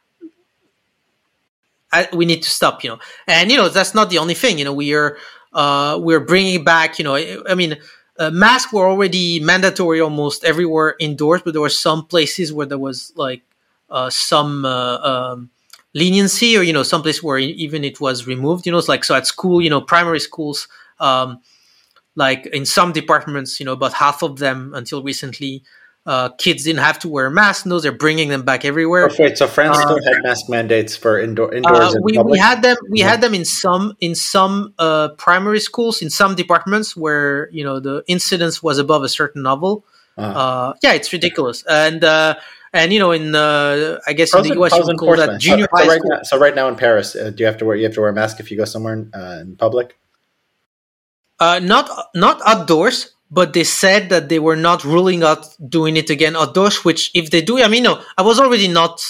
[1.92, 3.00] I, we need to stop, you know.
[3.28, 4.60] And you know, that's not the only thing.
[4.60, 5.18] You know, we are
[5.54, 7.78] uh, we're bringing back, you know, I mean,
[8.20, 12.78] uh, masks were already mandatory almost everywhere indoors, but there were some places where there
[12.78, 13.42] was like
[13.90, 15.50] uh, some uh, um,
[15.96, 18.66] leniency, or you know, some place where even it was removed.
[18.68, 20.68] You know, it's like so at school, you know, primary schools.
[21.00, 21.42] Um,
[22.20, 25.64] like in some departments, you know, about half of them until recently,
[26.06, 27.66] uh, kids didn't have to wear a mask.
[27.66, 29.10] No, they're bringing them back everywhere.
[29.10, 31.96] Oh, wait, so France uh, still had mask mandates for indoor indoors.
[31.96, 32.76] Uh, we, we had them.
[32.90, 33.10] We yeah.
[33.10, 37.80] had them in some in some uh, primary schools in some departments where you know
[37.80, 39.86] the incidence was above a certain level.
[40.18, 40.40] Uh-huh.
[40.40, 41.64] Uh, yeah, it's ridiculous.
[41.70, 42.36] And uh,
[42.74, 45.84] and you know, in I guess in the US, you call that junior so, high
[45.84, 46.12] so right school.
[46.12, 48.10] Now, so right now in Paris, do you have to wear you have to wear
[48.10, 49.96] a mask if you go somewhere in, in public?
[51.40, 56.10] Uh, not not outdoors, but they said that they were not ruling out doing it
[56.10, 56.84] again outdoors.
[56.84, 59.02] Which, if they do, I mean, no, I was already not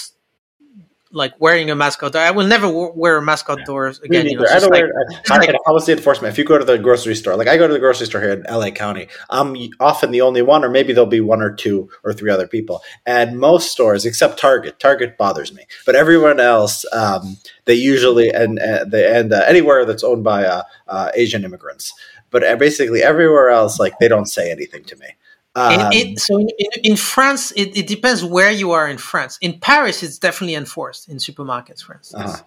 [1.12, 2.24] like wearing a mask outdoors.
[2.24, 4.28] I will never wear a mask outdoors again.
[4.28, 4.92] You know, I don't like, wear.
[5.30, 6.32] I, like, the enforcement?
[6.32, 8.32] If you go to the grocery store, like I go to the grocery store here
[8.32, 11.90] in LA County, I'm often the only one, or maybe there'll be one or two
[12.04, 12.82] or three other people.
[13.06, 18.60] And most stores, except Target, Target bothers me, but everyone else, um, they usually and
[18.60, 21.94] uh, they and uh, anywhere that's owned by uh, uh Asian immigrants
[22.32, 25.08] but basically everywhere else, like they don't say anything to me.
[25.56, 26.50] Um, in, in, so in,
[26.84, 29.38] in France, it, it, depends where you are in France.
[29.42, 32.32] In Paris, it's definitely enforced in supermarkets, for instance.
[32.32, 32.44] Uh-huh.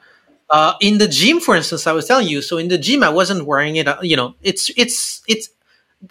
[0.51, 2.43] Uh, in the gym, for instance, I was telling you.
[2.43, 3.89] So in the gym, I wasn't wearing it.
[3.89, 5.49] Uh, you know, it's it's it's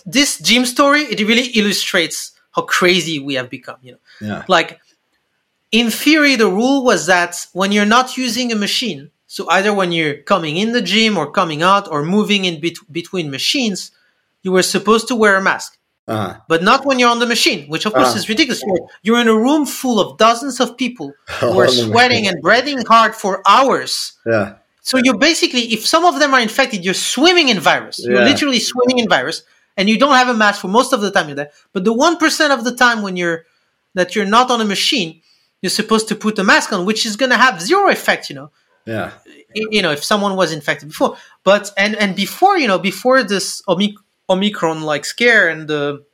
[0.05, 1.01] this gym story.
[1.01, 3.77] It really illustrates how crazy we have become.
[3.81, 4.45] You know, yeah.
[4.47, 4.79] like
[5.71, 9.93] in theory, the rule was that when you're not using a machine, so either when
[9.93, 13.91] you're coming in the gym or coming out or moving in bet- between machines,
[14.43, 15.77] you were supposed to wear a mask.
[16.05, 16.41] Uh-huh.
[16.49, 18.17] But not when you're on the machine, which of course uh-huh.
[18.17, 18.61] is ridiculous.
[19.03, 23.15] You're in a room full of dozens of people who are sweating and breathing hard
[23.15, 24.19] for hours.
[24.25, 24.55] Yeah.
[24.81, 27.99] So you're basically, if some of them are infected, you're swimming in virus.
[27.99, 29.43] You're literally swimming in virus,
[29.77, 31.51] and you don't have a mask for most of the time you're there.
[31.71, 33.45] But the one percent of the time when you're
[33.93, 35.21] that you're not on a machine,
[35.61, 38.29] you're supposed to put a mask on, which is going to have zero effect.
[38.29, 38.51] You know,
[38.85, 39.11] yeah.
[39.53, 43.61] You know, if someone was infected before, but and and before you know, before this
[43.67, 43.95] Omic-
[44.29, 46.05] Omicron like scare and the.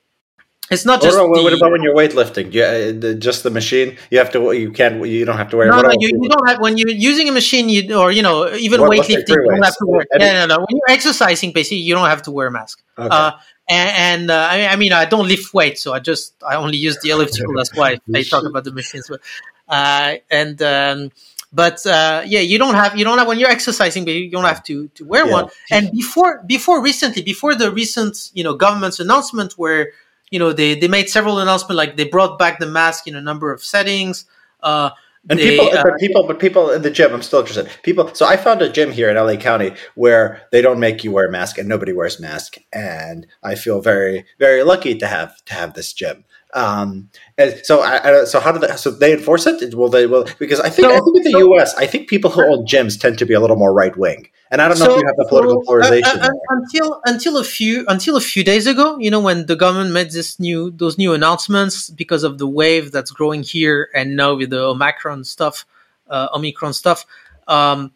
[0.70, 1.18] It's not just.
[1.18, 2.52] what, the, what about when you're weightlifting?
[2.52, 3.96] Yeah, the, just the machine.
[4.12, 4.52] You have to.
[4.52, 5.06] You can't.
[5.08, 5.70] You don't have to wear.
[5.70, 5.92] No, no.
[5.98, 7.70] You, you, don't have when you're using a machine.
[7.70, 9.30] You or you know even what, weightlifting.
[9.30, 10.06] You don't have to wear.
[10.20, 10.58] Yeah, no, no.
[10.58, 12.84] When you're exercising, basically, you don't have to wear a mask.
[12.98, 13.08] Okay.
[13.10, 13.32] Uh,
[13.70, 13.90] and,
[14.22, 16.98] and uh, I, I, mean, I don't lift weights, so I just I only use
[17.02, 17.54] the elliptical.
[17.56, 19.08] That's why I talk about the machines.
[19.10, 19.22] But
[19.68, 21.12] uh, and um,
[21.52, 24.44] but uh, yeah, you don't have you don't have when you're exercising, but you don't
[24.44, 25.32] have to to wear yeah.
[25.32, 25.50] one.
[25.72, 29.92] And before before recently, before the recent you know government's announcement where
[30.30, 33.22] you know they they made several announcements like they brought back the mask in a
[33.22, 34.26] number of settings.
[34.62, 34.90] Uh,
[35.30, 37.14] and they, people, uh, but people, but people in the gym.
[37.14, 37.70] I'm still interested.
[37.84, 38.14] People.
[38.14, 41.28] So I found a gym here in LA County where they don't make you wear
[41.28, 42.58] a mask, and nobody wears mask.
[42.72, 46.24] And I feel very, very lucky to have to have this gym.
[46.58, 48.76] Um, and so, I, I, so how do they?
[48.78, 49.76] So they enforce it?
[49.76, 50.08] Will they?
[50.08, 51.76] Will because I think so, I think in the so, U.S.
[51.76, 54.30] I think people who own gyms tend to be a little more right wing.
[54.50, 56.20] And I don't know so, if you have the political polarization.
[56.20, 59.56] Uh, uh, until until a few until a few days ago, you know, when the
[59.56, 64.16] government made this new those new announcements because of the wave that's growing here, and
[64.16, 65.64] now with the Omicron stuff,
[66.10, 67.06] uh, Omicron stuff,
[67.48, 67.92] um,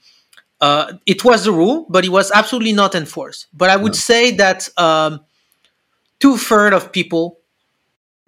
[0.62, 3.48] uh, it was the rule, but it was absolutely not enforced.
[3.56, 3.98] But I would no.
[3.98, 5.22] say that um,
[6.20, 7.41] two third of people,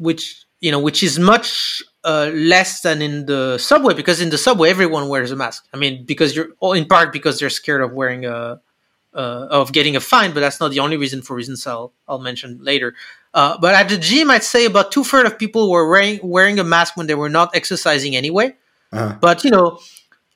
[0.03, 4.38] which you know, which is much uh, less than in the subway because in the
[4.38, 5.67] subway everyone wears a mask.
[5.73, 8.61] I mean, because you're in part because they're scared of wearing a
[9.13, 11.21] uh, of getting a fine, but that's not the only reason.
[11.21, 12.95] For reasons I'll I'll mention later.
[13.34, 16.59] Uh, but at the gym, I'd say about two thirds of people were wearing wearing
[16.59, 18.55] a mask when they were not exercising anyway.
[18.91, 19.17] Uh-huh.
[19.19, 19.80] But you know,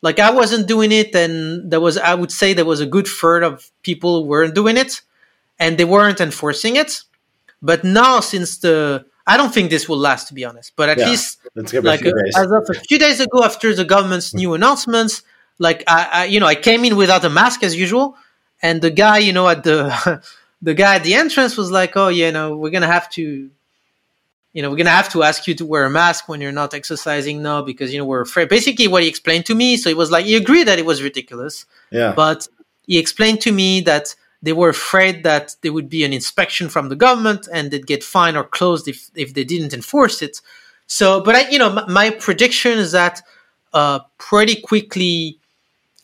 [0.01, 3.07] like I wasn't doing it, and there was I would say there was a good
[3.07, 5.01] third of people weren't doing it,
[5.57, 7.01] and they weren't enforcing it.
[7.61, 10.71] But now, since the I don't think this will last, to be honest.
[10.77, 14.33] But at yeah, least, like uh, as of a few days ago, after the government's
[14.33, 15.21] new announcements,
[15.59, 18.15] like I, I, you know, I came in without a mask as usual,
[18.61, 20.23] and the guy, you know, at the
[20.61, 23.49] the guy at the entrance was like, "Oh, you know, we're gonna have to,
[24.53, 26.73] you know, we're gonna have to ask you to wear a mask when you're not
[26.73, 29.93] exercising now because you know we're afraid." Basically, what he explained to me, so he
[29.93, 32.47] was like, he agreed that it was ridiculous, yeah, but
[32.85, 36.89] he explained to me that they were afraid that there would be an inspection from
[36.89, 40.41] the government and they'd get fined or closed if, if they didn't enforce it.
[40.87, 43.21] So, but I, you know, my, my prediction is that
[43.73, 45.39] uh, pretty quickly,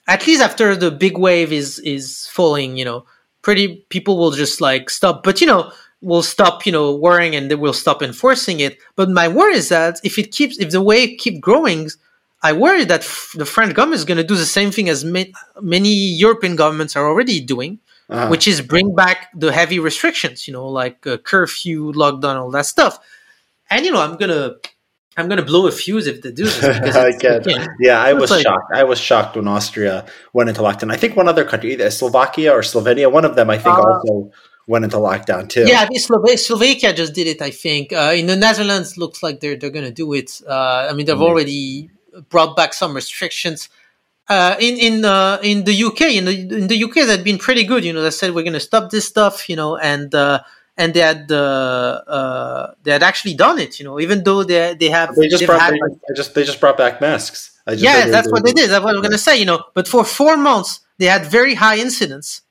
[0.07, 3.05] at least after the big wave is is falling, you know,
[3.41, 5.23] pretty people will just like stop.
[5.23, 5.71] But you know,
[6.03, 8.77] will stop, you know, worrying and they will stop enforcing it.
[8.95, 11.89] But my worry is that if it keeps, if the wave keep growing,
[12.43, 15.05] I worry that f- the French government is going to do the same thing as
[15.05, 15.23] ma-
[15.61, 18.29] many European governments are already doing, uh-huh.
[18.29, 22.65] which is bring back the heavy restrictions, you know, like uh, curfew, lockdown, all that
[22.65, 22.99] stuff.
[23.69, 24.55] And you know, I'm gonna
[25.15, 26.63] I'm gonna blow a fuse if they do this.
[26.95, 27.43] I can.
[27.79, 28.71] Yeah, I was like, shocked.
[28.73, 30.91] I was shocked when Austria went into lockdown.
[30.91, 33.81] I think one other country, either Slovakia or Slovenia, one of them, I think, uh,
[33.81, 34.31] also
[34.67, 35.65] went into lockdown too.
[35.67, 37.41] Yeah, Slov- Slovakia just did it.
[37.41, 40.41] I think uh, in the Netherlands, looks like they're they're gonna do it.
[40.47, 41.23] Uh, I mean, they've mm-hmm.
[41.23, 41.89] already
[42.29, 43.69] brought back some restrictions.
[44.29, 47.65] Uh, in in uh, in the UK, in the in the UK, they'd been pretty
[47.65, 47.83] good.
[47.83, 49.49] You know, they said we're going to stop this stuff.
[49.49, 50.39] You know, and uh,
[50.77, 53.79] and they had uh, uh, they had actually done it.
[53.79, 56.61] You know, even though they they have they just brought had, they just they just
[56.61, 57.59] brought back masks.
[57.75, 58.69] yeah, that's what they did.
[58.69, 59.37] That's what I'm going to say.
[59.37, 62.43] You know, but for four months they had very high incidence,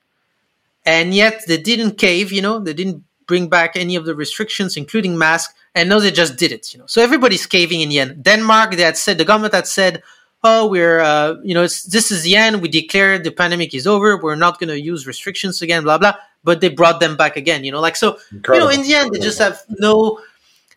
[0.85, 2.33] and yet they didn't cave.
[2.33, 5.55] You know, they didn't bring back any of the restrictions, including masks.
[5.75, 6.75] And now they just did it.
[6.75, 8.23] You know, so everybody's caving in the end.
[8.23, 10.03] Denmark, they had said the government had said
[10.45, 12.63] oh, we're, uh, you know, this is the end.
[12.63, 14.17] We declared the pandemic is over.
[14.17, 16.15] We're not going to use restrictions again, blah, blah.
[16.45, 18.71] But they brought them back again, you know, like, so, Incredible.
[18.71, 20.21] you know, in the end, they just have no,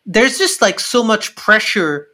[0.06, 2.08] there's just like so much pressure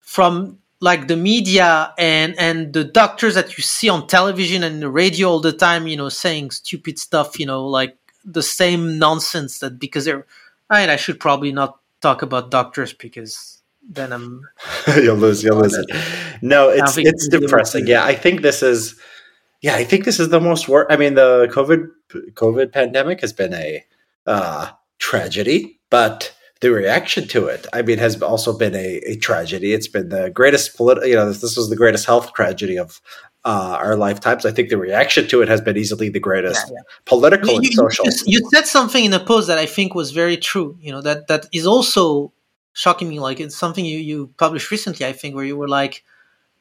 [0.00, 4.88] from like the media and and the doctors that you see on television and the
[4.88, 9.58] radio all the time you know saying stupid stuff you know like the same nonsense
[9.58, 10.24] that because they're
[10.70, 13.57] I mean, I should probably not talk about doctors because
[13.88, 14.42] then I'm
[14.96, 15.86] you'll lose you'll lose it.
[16.42, 17.86] No, it's it's depressing.
[17.86, 18.98] Yeah, I think this is
[19.60, 20.86] yeah, I think this is the most work.
[20.90, 21.88] I mean, the COVID
[22.34, 23.84] COVID pandemic has been a
[24.26, 29.72] uh, tragedy, but the reaction to it, I mean, has also been a, a tragedy.
[29.72, 33.00] It's been the greatest political, you know, this, this, was the greatest health tragedy of
[33.44, 34.44] uh, our lifetimes.
[34.44, 36.82] I think the reaction to it has been easily the greatest yeah, yeah.
[37.04, 38.06] political you, and social.
[38.06, 40.76] You, you said something in a post that I think was very true.
[40.80, 42.32] You know that that is also
[42.78, 43.18] shocking me.
[43.18, 46.04] Like it's something you, you published recently, I think, where you were like,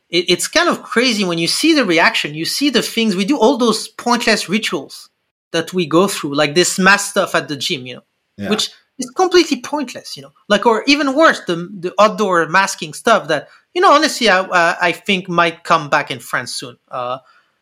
[0.09, 3.25] it, it's kind of crazy when you see the reaction, you see the things we
[3.25, 5.09] do, all those pointless rituals
[5.51, 8.03] that we go through, like this mass stuff at the gym, you know,
[8.37, 8.49] yeah.
[8.49, 13.27] which is completely pointless, you know, like, or even worse, the, the outdoor masking stuff
[13.27, 16.77] that, you know, honestly, I, uh, I think might come back in France soon.
[16.89, 17.19] Uh,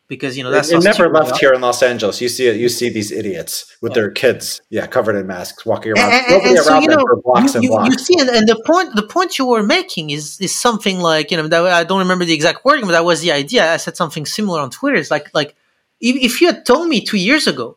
[0.08, 2.20] because you know that's it, it never left here in Los Angeles.
[2.20, 2.56] You see it.
[2.56, 3.94] You see these idiots with yeah.
[3.94, 6.12] their kids, yeah, covered in masks, walking around.
[6.12, 7.88] And, and, and so, you know, blocks you, and blocks.
[7.88, 11.30] You see, and, and, the point the point you were making is is something like
[11.30, 13.72] you know that, I don't remember the exact wording, but that was the idea.
[13.72, 14.96] I said something similar on Twitter.
[14.96, 15.54] It's like like
[16.00, 17.76] if, if you had told me two years ago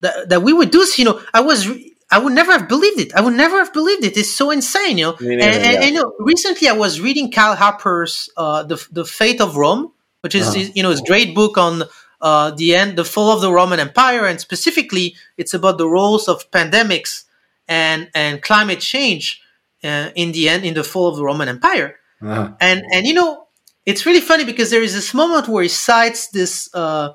[0.00, 1.66] that that we would do this, you know, I was
[2.10, 3.14] I would never have believed it.
[3.14, 4.16] I would never have believed it.
[4.16, 5.16] It's so insane, you know.
[5.18, 5.80] And, neither, and, yeah.
[5.82, 9.92] and, you know, recently I was reading Kyle Harper's uh, the the Fate of Rome,
[10.22, 10.72] which is Uh-huh.
[10.74, 11.84] you know his great book on
[12.20, 16.28] uh, the end, the fall of the Roman Empire, and specifically it's about the roles
[16.28, 17.24] of pandemics
[17.68, 19.40] and and climate change
[19.84, 21.96] uh, in the end in the fall of the Roman Empire.
[22.22, 22.52] Uh-huh.
[22.60, 23.46] And and you know,
[23.86, 27.14] it's really funny because there is this moment where he cites this uh,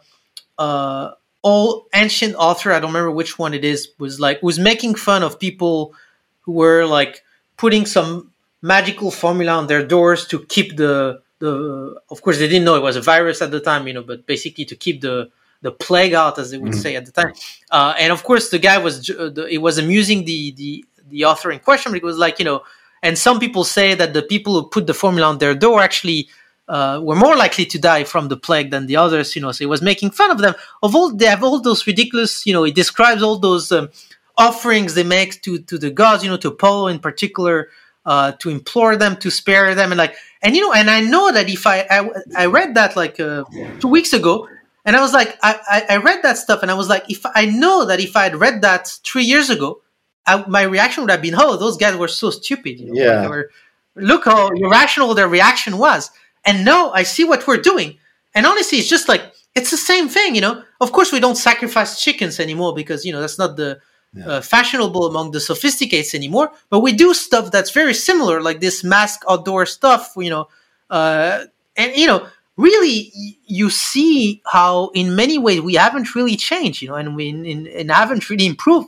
[0.58, 1.12] uh,
[1.44, 2.72] old ancient author.
[2.72, 3.90] I don't remember which one it is.
[4.00, 5.94] Was like was making fun of people
[6.42, 7.22] who were like
[7.58, 11.96] putting some magical formula on their doors to keep the the.
[12.10, 14.26] Of course, they didn't know it was a virus at the time, you know, but
[14.26, 15.30] basically to keep the
[15.62, 16.82] the plague out, as they would Mhm.
[16.82, 17.34] say at the time.
[17.72, 21.26] Uh, and of course, the guy was uh, the, it was amusing the the the
[21.26, 21.92] author in question.
[21.92, 22.62] because it was like you know,
[23.02, 26.30] and some people say that the people who put the formula on their door actually
[26.68, 29.36] uh, were more likely to die from the plague than the others.
[29.36, 30.56] You know, so he was making fun of them.
[30.84, 32.46] Of all they have all those ridiculous.
[32.46, 33.90] You know, he describes all those um,
[34.38, 36.24] offerings they make to to the gods.
[36.24, 37.70] You know, to Apollo in particular.
[38.08, 41.32] Uh, to implore them to spare them and like and you know and I know
[41.32, 43.44] that if I I, I read that like uh,
[43.82, 44.48] two weeks ago
[44.86, 47.26] and I was like, I, I, I read that stuff, and I was like, if
[47.26, 49.82] I know that if I had read that three years ago,
[50.28, 52.80] I, my reaction would have been, oh, those guys were so stupid.
[52.80, 53.02] You know?
[53.02, 53.28] Yeah.
[53.28, 53.50] Were-
[53.96, 56.12] look how irrational their reaction was.
[56.46, 57.98] And now I see what we're doing.
[58.36, 59.24] And honestly, it's just like,
[59.56, 60.64] it's the same thing, you know?
[60.80, 63.80] Of course, we don't sacrifice chickens anymore because, you know, that's not the
[64.16, 64.28] Yeah.
[64.28, 66.52] uh, fashionable among the sophisticates anymore.
[66.70, 70.48] But we do stuff that's very similar, like this mask outdoor stuff, you know?
[70.90, 72.26] Uh, and, you know,
[72.58, 77.14] really y- you see how in many ways we haven't really changed you know and
[77.16, 78.88] we in, and haven't really improved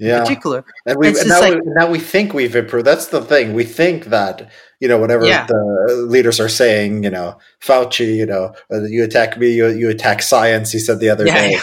[0.00, 0.20] in Yeah.
[0.22, 2.84] particular And we and now, like- we, now we think we've improved.
[2.86, 3.54] That's the thing.
[3.54, 5.46] We think that you know whatever Yeah.
[5.46, 7.04] the leaders are saying.
[7.04, 8.16] You know, Fauci.
[8.16, 9.48] You know, uh, you attack me.
[9.58, 10.72] You, you attack science.
[10.72, 11.60] He said the other Yeah, day.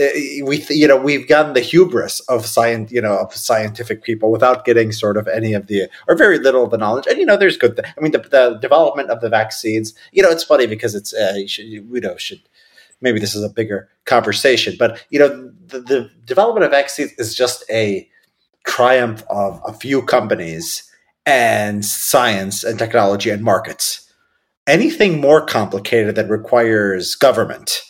[0.00, 0.08] Uh,
[0.44, 2.92] We you know we've gotten the hubris of science.
[2.92, 6.64] You know, of scientific people without getting sort of any of the or very little
[6.64, 7.06] of the knowledge.
[7.06, 7.76] And you know, there's good.
[7.76, 9.94] Th- I mean, the, the development of the vaccines.
[10.12, 12.40] You know, it's funny because it's uh, you should, you know should
[13.00, 17.34] maybe this is a bigger conversation, but you know, the, the development of vaccines is
[17.34, 18.08] just a
[18.66, 20.90] triumph of a few companies
[21.26, 24.12] and science and technology and markets.
[24.66, 27.80] Anything more complicated that requires government,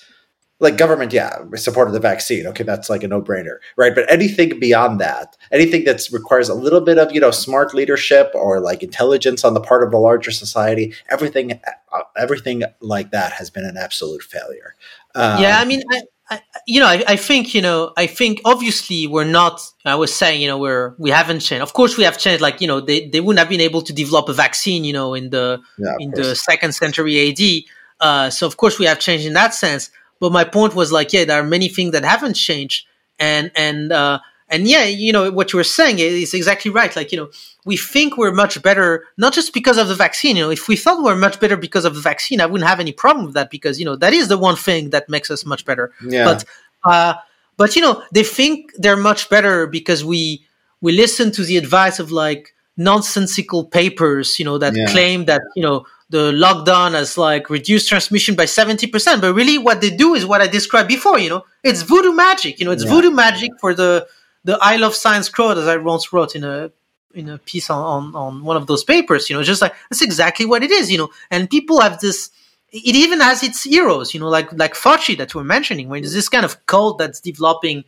[0.61, 2.47] like government, yeah, supported the vaccine.
[2.47, 3.95] Okay, that's like a no-brainer, right?
[3.95, 8.31] But anything beyond that, anything that requires a little bit of you know smart leadership
[8.35, 11.61] or like intelligence on the part of the larger society, everything,
[11.93, 14.75] uh, everything like that has been an absolute failure.
[15.15, 18.43] Um, yeah i mean I, I, you know I, I think you know i think
[18.45, 22.05] obviously we're not i was saying you know we're we haven't changed of course we
[22.05, 24.85] have changed like you know they, they wouldn't have been able to develop a vaccine
[24.85, 26.29] you know in the yeah, in course.
[26.29, 27.65] the second century AD.
[28.01, 29.91] Uh, so of course we have changed in that sense.
[30.21, 32.87] But my point was like, yeah, there are many things that haven't changed,
[33.19, 34.19] and and uh,
[34.49, 36.95] and yeah, you know what you were saying is exactly right.
[36.97, 37.31] Like you know,
[37.65, 40.37] we think we're much better not just because of the vaccine.
[40.37, 42.81] You know, if we thought we're much better because of the vaccine, I wouldn't have
[42.81, 45.45] any problem with that because you know that is the one thing that makes us
[45.45, 45.93] much better.
[46.03, 46.25] yeah.
[46.25, 46.45] But
[46.85, 47.15] uh,
[47.57, 50.45] but you know, they think they're much better because we
[50.81, 54.87] we listen to the advice of like nonsensical papers, you know, that Yeah.
[54.87, 59.21] claim that you know the lockdown has like reduced transmission by seventy percent.
[59.21, 61.19] But really, what they do is what I described before.
[61.19, 62.59] You know, it's voodoo magic.
[62.59, 62.91] You know, it's Yeah.
[62.91, 64.07] voodoo magic for the
[64.45, 66.71] the I love science crowd, as I once wrote in a
[67.15, 69.29] in a piece on, on on one of those papers.
[69.29, 70.91] You know, just like that's exactly what it is.
[70.91, 72.31] You know, and people have this
[72.71, 76.13] it even has its heroes, you know, like like Fauci that we're mentioning, when there's
[76.15, 77.85] this kind of cult that's developing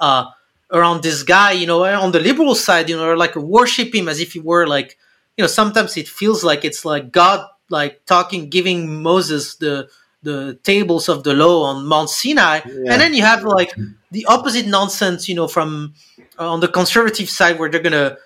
[0.00, 0.24] uh,
[0.70, 4.08] around this guy, you know, on the liberal side, you know, or like worship him
[4.08, 4.96] as if he were like,
[5.36, 9.88] you know, sometimes it feels like it's like God, like talking, giving Moses the
[10.22, 12.92] the tables of the law on Mount Sinai, Yeah.
[12.92, 13.72] and then you have like
[14.12, 15.94] the opposite nonsense, you know, from
[16.38, 18.16] uh, on the conservative side where they're gonna,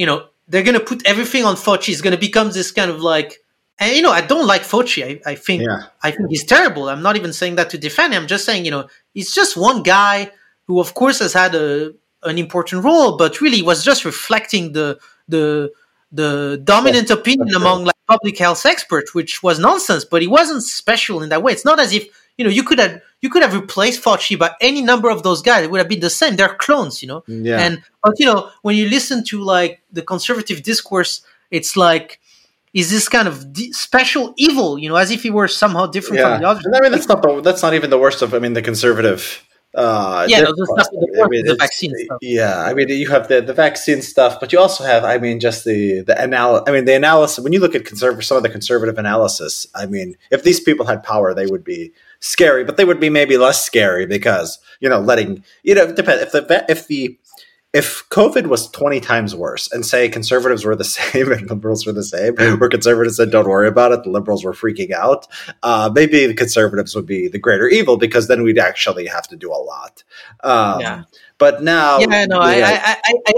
[0.00, 0.18] you know,
[0.48, 1.90] they're gonna put everything on Fauci.
[1.92, 3.30] It's gonna become this kind of like,
[3.78, 5.00] and you know, I don't like Fauci.
[5.04, 5.80] I, I think yeah.
[6.02, 6.88] I think he's terrible.
[6.88, 8.22] I'm not even saying that to defend him.
[8.22, 10.30] I'm just saying, you know, he's just one guy
[10.66, 11.92] who, of course, has had a
[12.22, 14.98] an important role, but really was just reflecting the
[15.28, 15.70] the
[16.10, 20.04] the dominant opinion among like public health expert, which was nonsense.
[20.04, 21.52] But he wasn't special in that way.
[21.52, 22.06] It's not as if
[22.36, 25.42] you know you could have you could have replaced Fauci by any number of those
[25.42, 25.64] guys.
[25.64, 26.36] It would have been the same.
[26.36, 27.24] They're clones, you know.
[27.26, 27.60] Yeah.
[27.60, 32.20] And but you know when you listen to like the conservative discourse, it's like
[32.74, 36.20] is this kind of d- special evil, you know, as if he were somehow different
[36.20, 36.34] yeah.
[36.34, 36.66] from the others.
[36.74, 38.34] I mean, that's not the, that's not even the worst of.
[38.34, 39.42] I mean, the conservative.
[39.74, 42.18] Uh, Yeah, no, the stuff with the- I mean, the vaccine stuff.
[42.22, 45.40] Yeah, I mean, you have the the vaccine stuff, but you also have, I mean,
[45.40, 46.64] just the the analysis.
[46.66, 47.44] I mean, the analysis.
[47.44, 49.66] When you look at conservative, some of the conservative analysis.
[49.74, 53.10] I mean, if these people had power, they would be scary, but they would be
[53.10, 57.18] maybe less scary because you know, letting you know, depend if the if the
[57.74, 61.92] if COVID was 20 times worse and say conservatives were the same and liberals were
[61.92, 65.26] the same, where conservatives said, don't worry about it, the liberals were freaking out,
[65.62, 69.36] uh, maybe the conservatives would be the greater evil because then we'd actually have to
[69.36, 70.02] do a lot.
[70.42, 71.02] Um, yeah.
[71.36, 71.98] But now.
[71.98, 73.34] Yeah, no, I, I, I,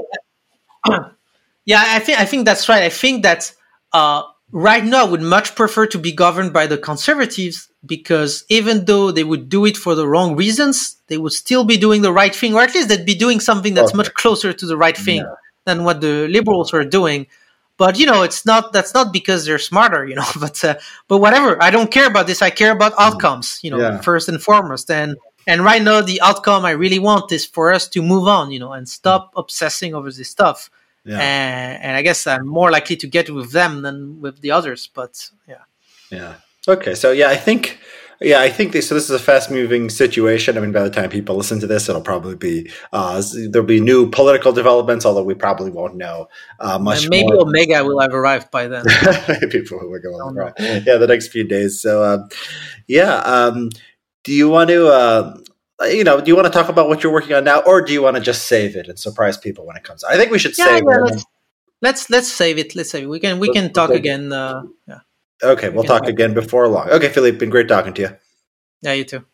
[0.87, 1.11] I,
[1.65, 2.83] yeah, I think, I think that's right.
[2.83, 3.53] I think that
[3.93, 4.23] uh,
[4.53, 9.11] right now I would much prefer to be governed by the conservatives because even though
[9.11, 12.35] they would do it for the wrong reasons, they would still be doing the right
[12.35, 13.97] thing, or at least they'd be doing something that's okay.
[13.97, 15.35] much closer to the right thing yeah.
[15.65, 17.27] than what the liberals are doing.
[17.77, 20.27] But you know, it's not that's not because they're smarter, you know.
[20.41, 20.75] But uh,
[21.09, 22.43] but whatever, I don't care about this.
[22.43, 24.01] I care about outcomes, you know, yeah.
[24.01, 24.91] first and foremost.
[24.91, 25.17] And
[25.47, 28.59] and right now, the outcome I really want is for us to move on, you
[28.59, 30.71] know, and stop obsessing over this stuff.
[31.05, 31.19] Yeah.
[31.19, 34.89] And, and I guess I'm more likely to get with them than with the others.
[34.93, 35.65] But yeah.
[36.11, 36.35] Yeah.
[36.69, 37.79] Okay, so yeah, I think
[38.23, 38.95] yeah, I think this, so.
[38.95, 40.59] This is a fast moving situation.
[40.59, 43.81] I mean, by the time people listen to this, it'll probably be uh, there'll be
[43.81, 46.29] new political developments, although we probably won't know
[46.59, 47.05] uh, much.
[47.05, 47.43] And maybe more.
[47.43, 48.85] Omega will have arrived by then.
[49.51, 51.81] People will go on, yeah, the next few days.
[51.81, 52.29] So, uh,
[52.87, 53.71] yeah, um,
[54.25, 54.89] do you want to?
[54.89, 55.39] Uh,
[55.83, 57.93] you know, do you want to talk about what you're working on now, or do
[57.93, 60.05] you want to just save it and surprise people when it comes?
[60.05, 61.03] I think we should yeah, save yeah, it.
[61.03, 61.25] Let's,
[61.83, 62.77] let's, let's save it.
[62.77, 63.09] Let's save it.
[63.09, 64.33] We can we can talk again.
[64.33, 65.01] Uh, yeah.
[65.43, 66.91] Okay, we'll talk again before long.
[66.91, 68.17] Okay, Philippe, been great talking to you.
[68.83, 69.25] Yeah, you too.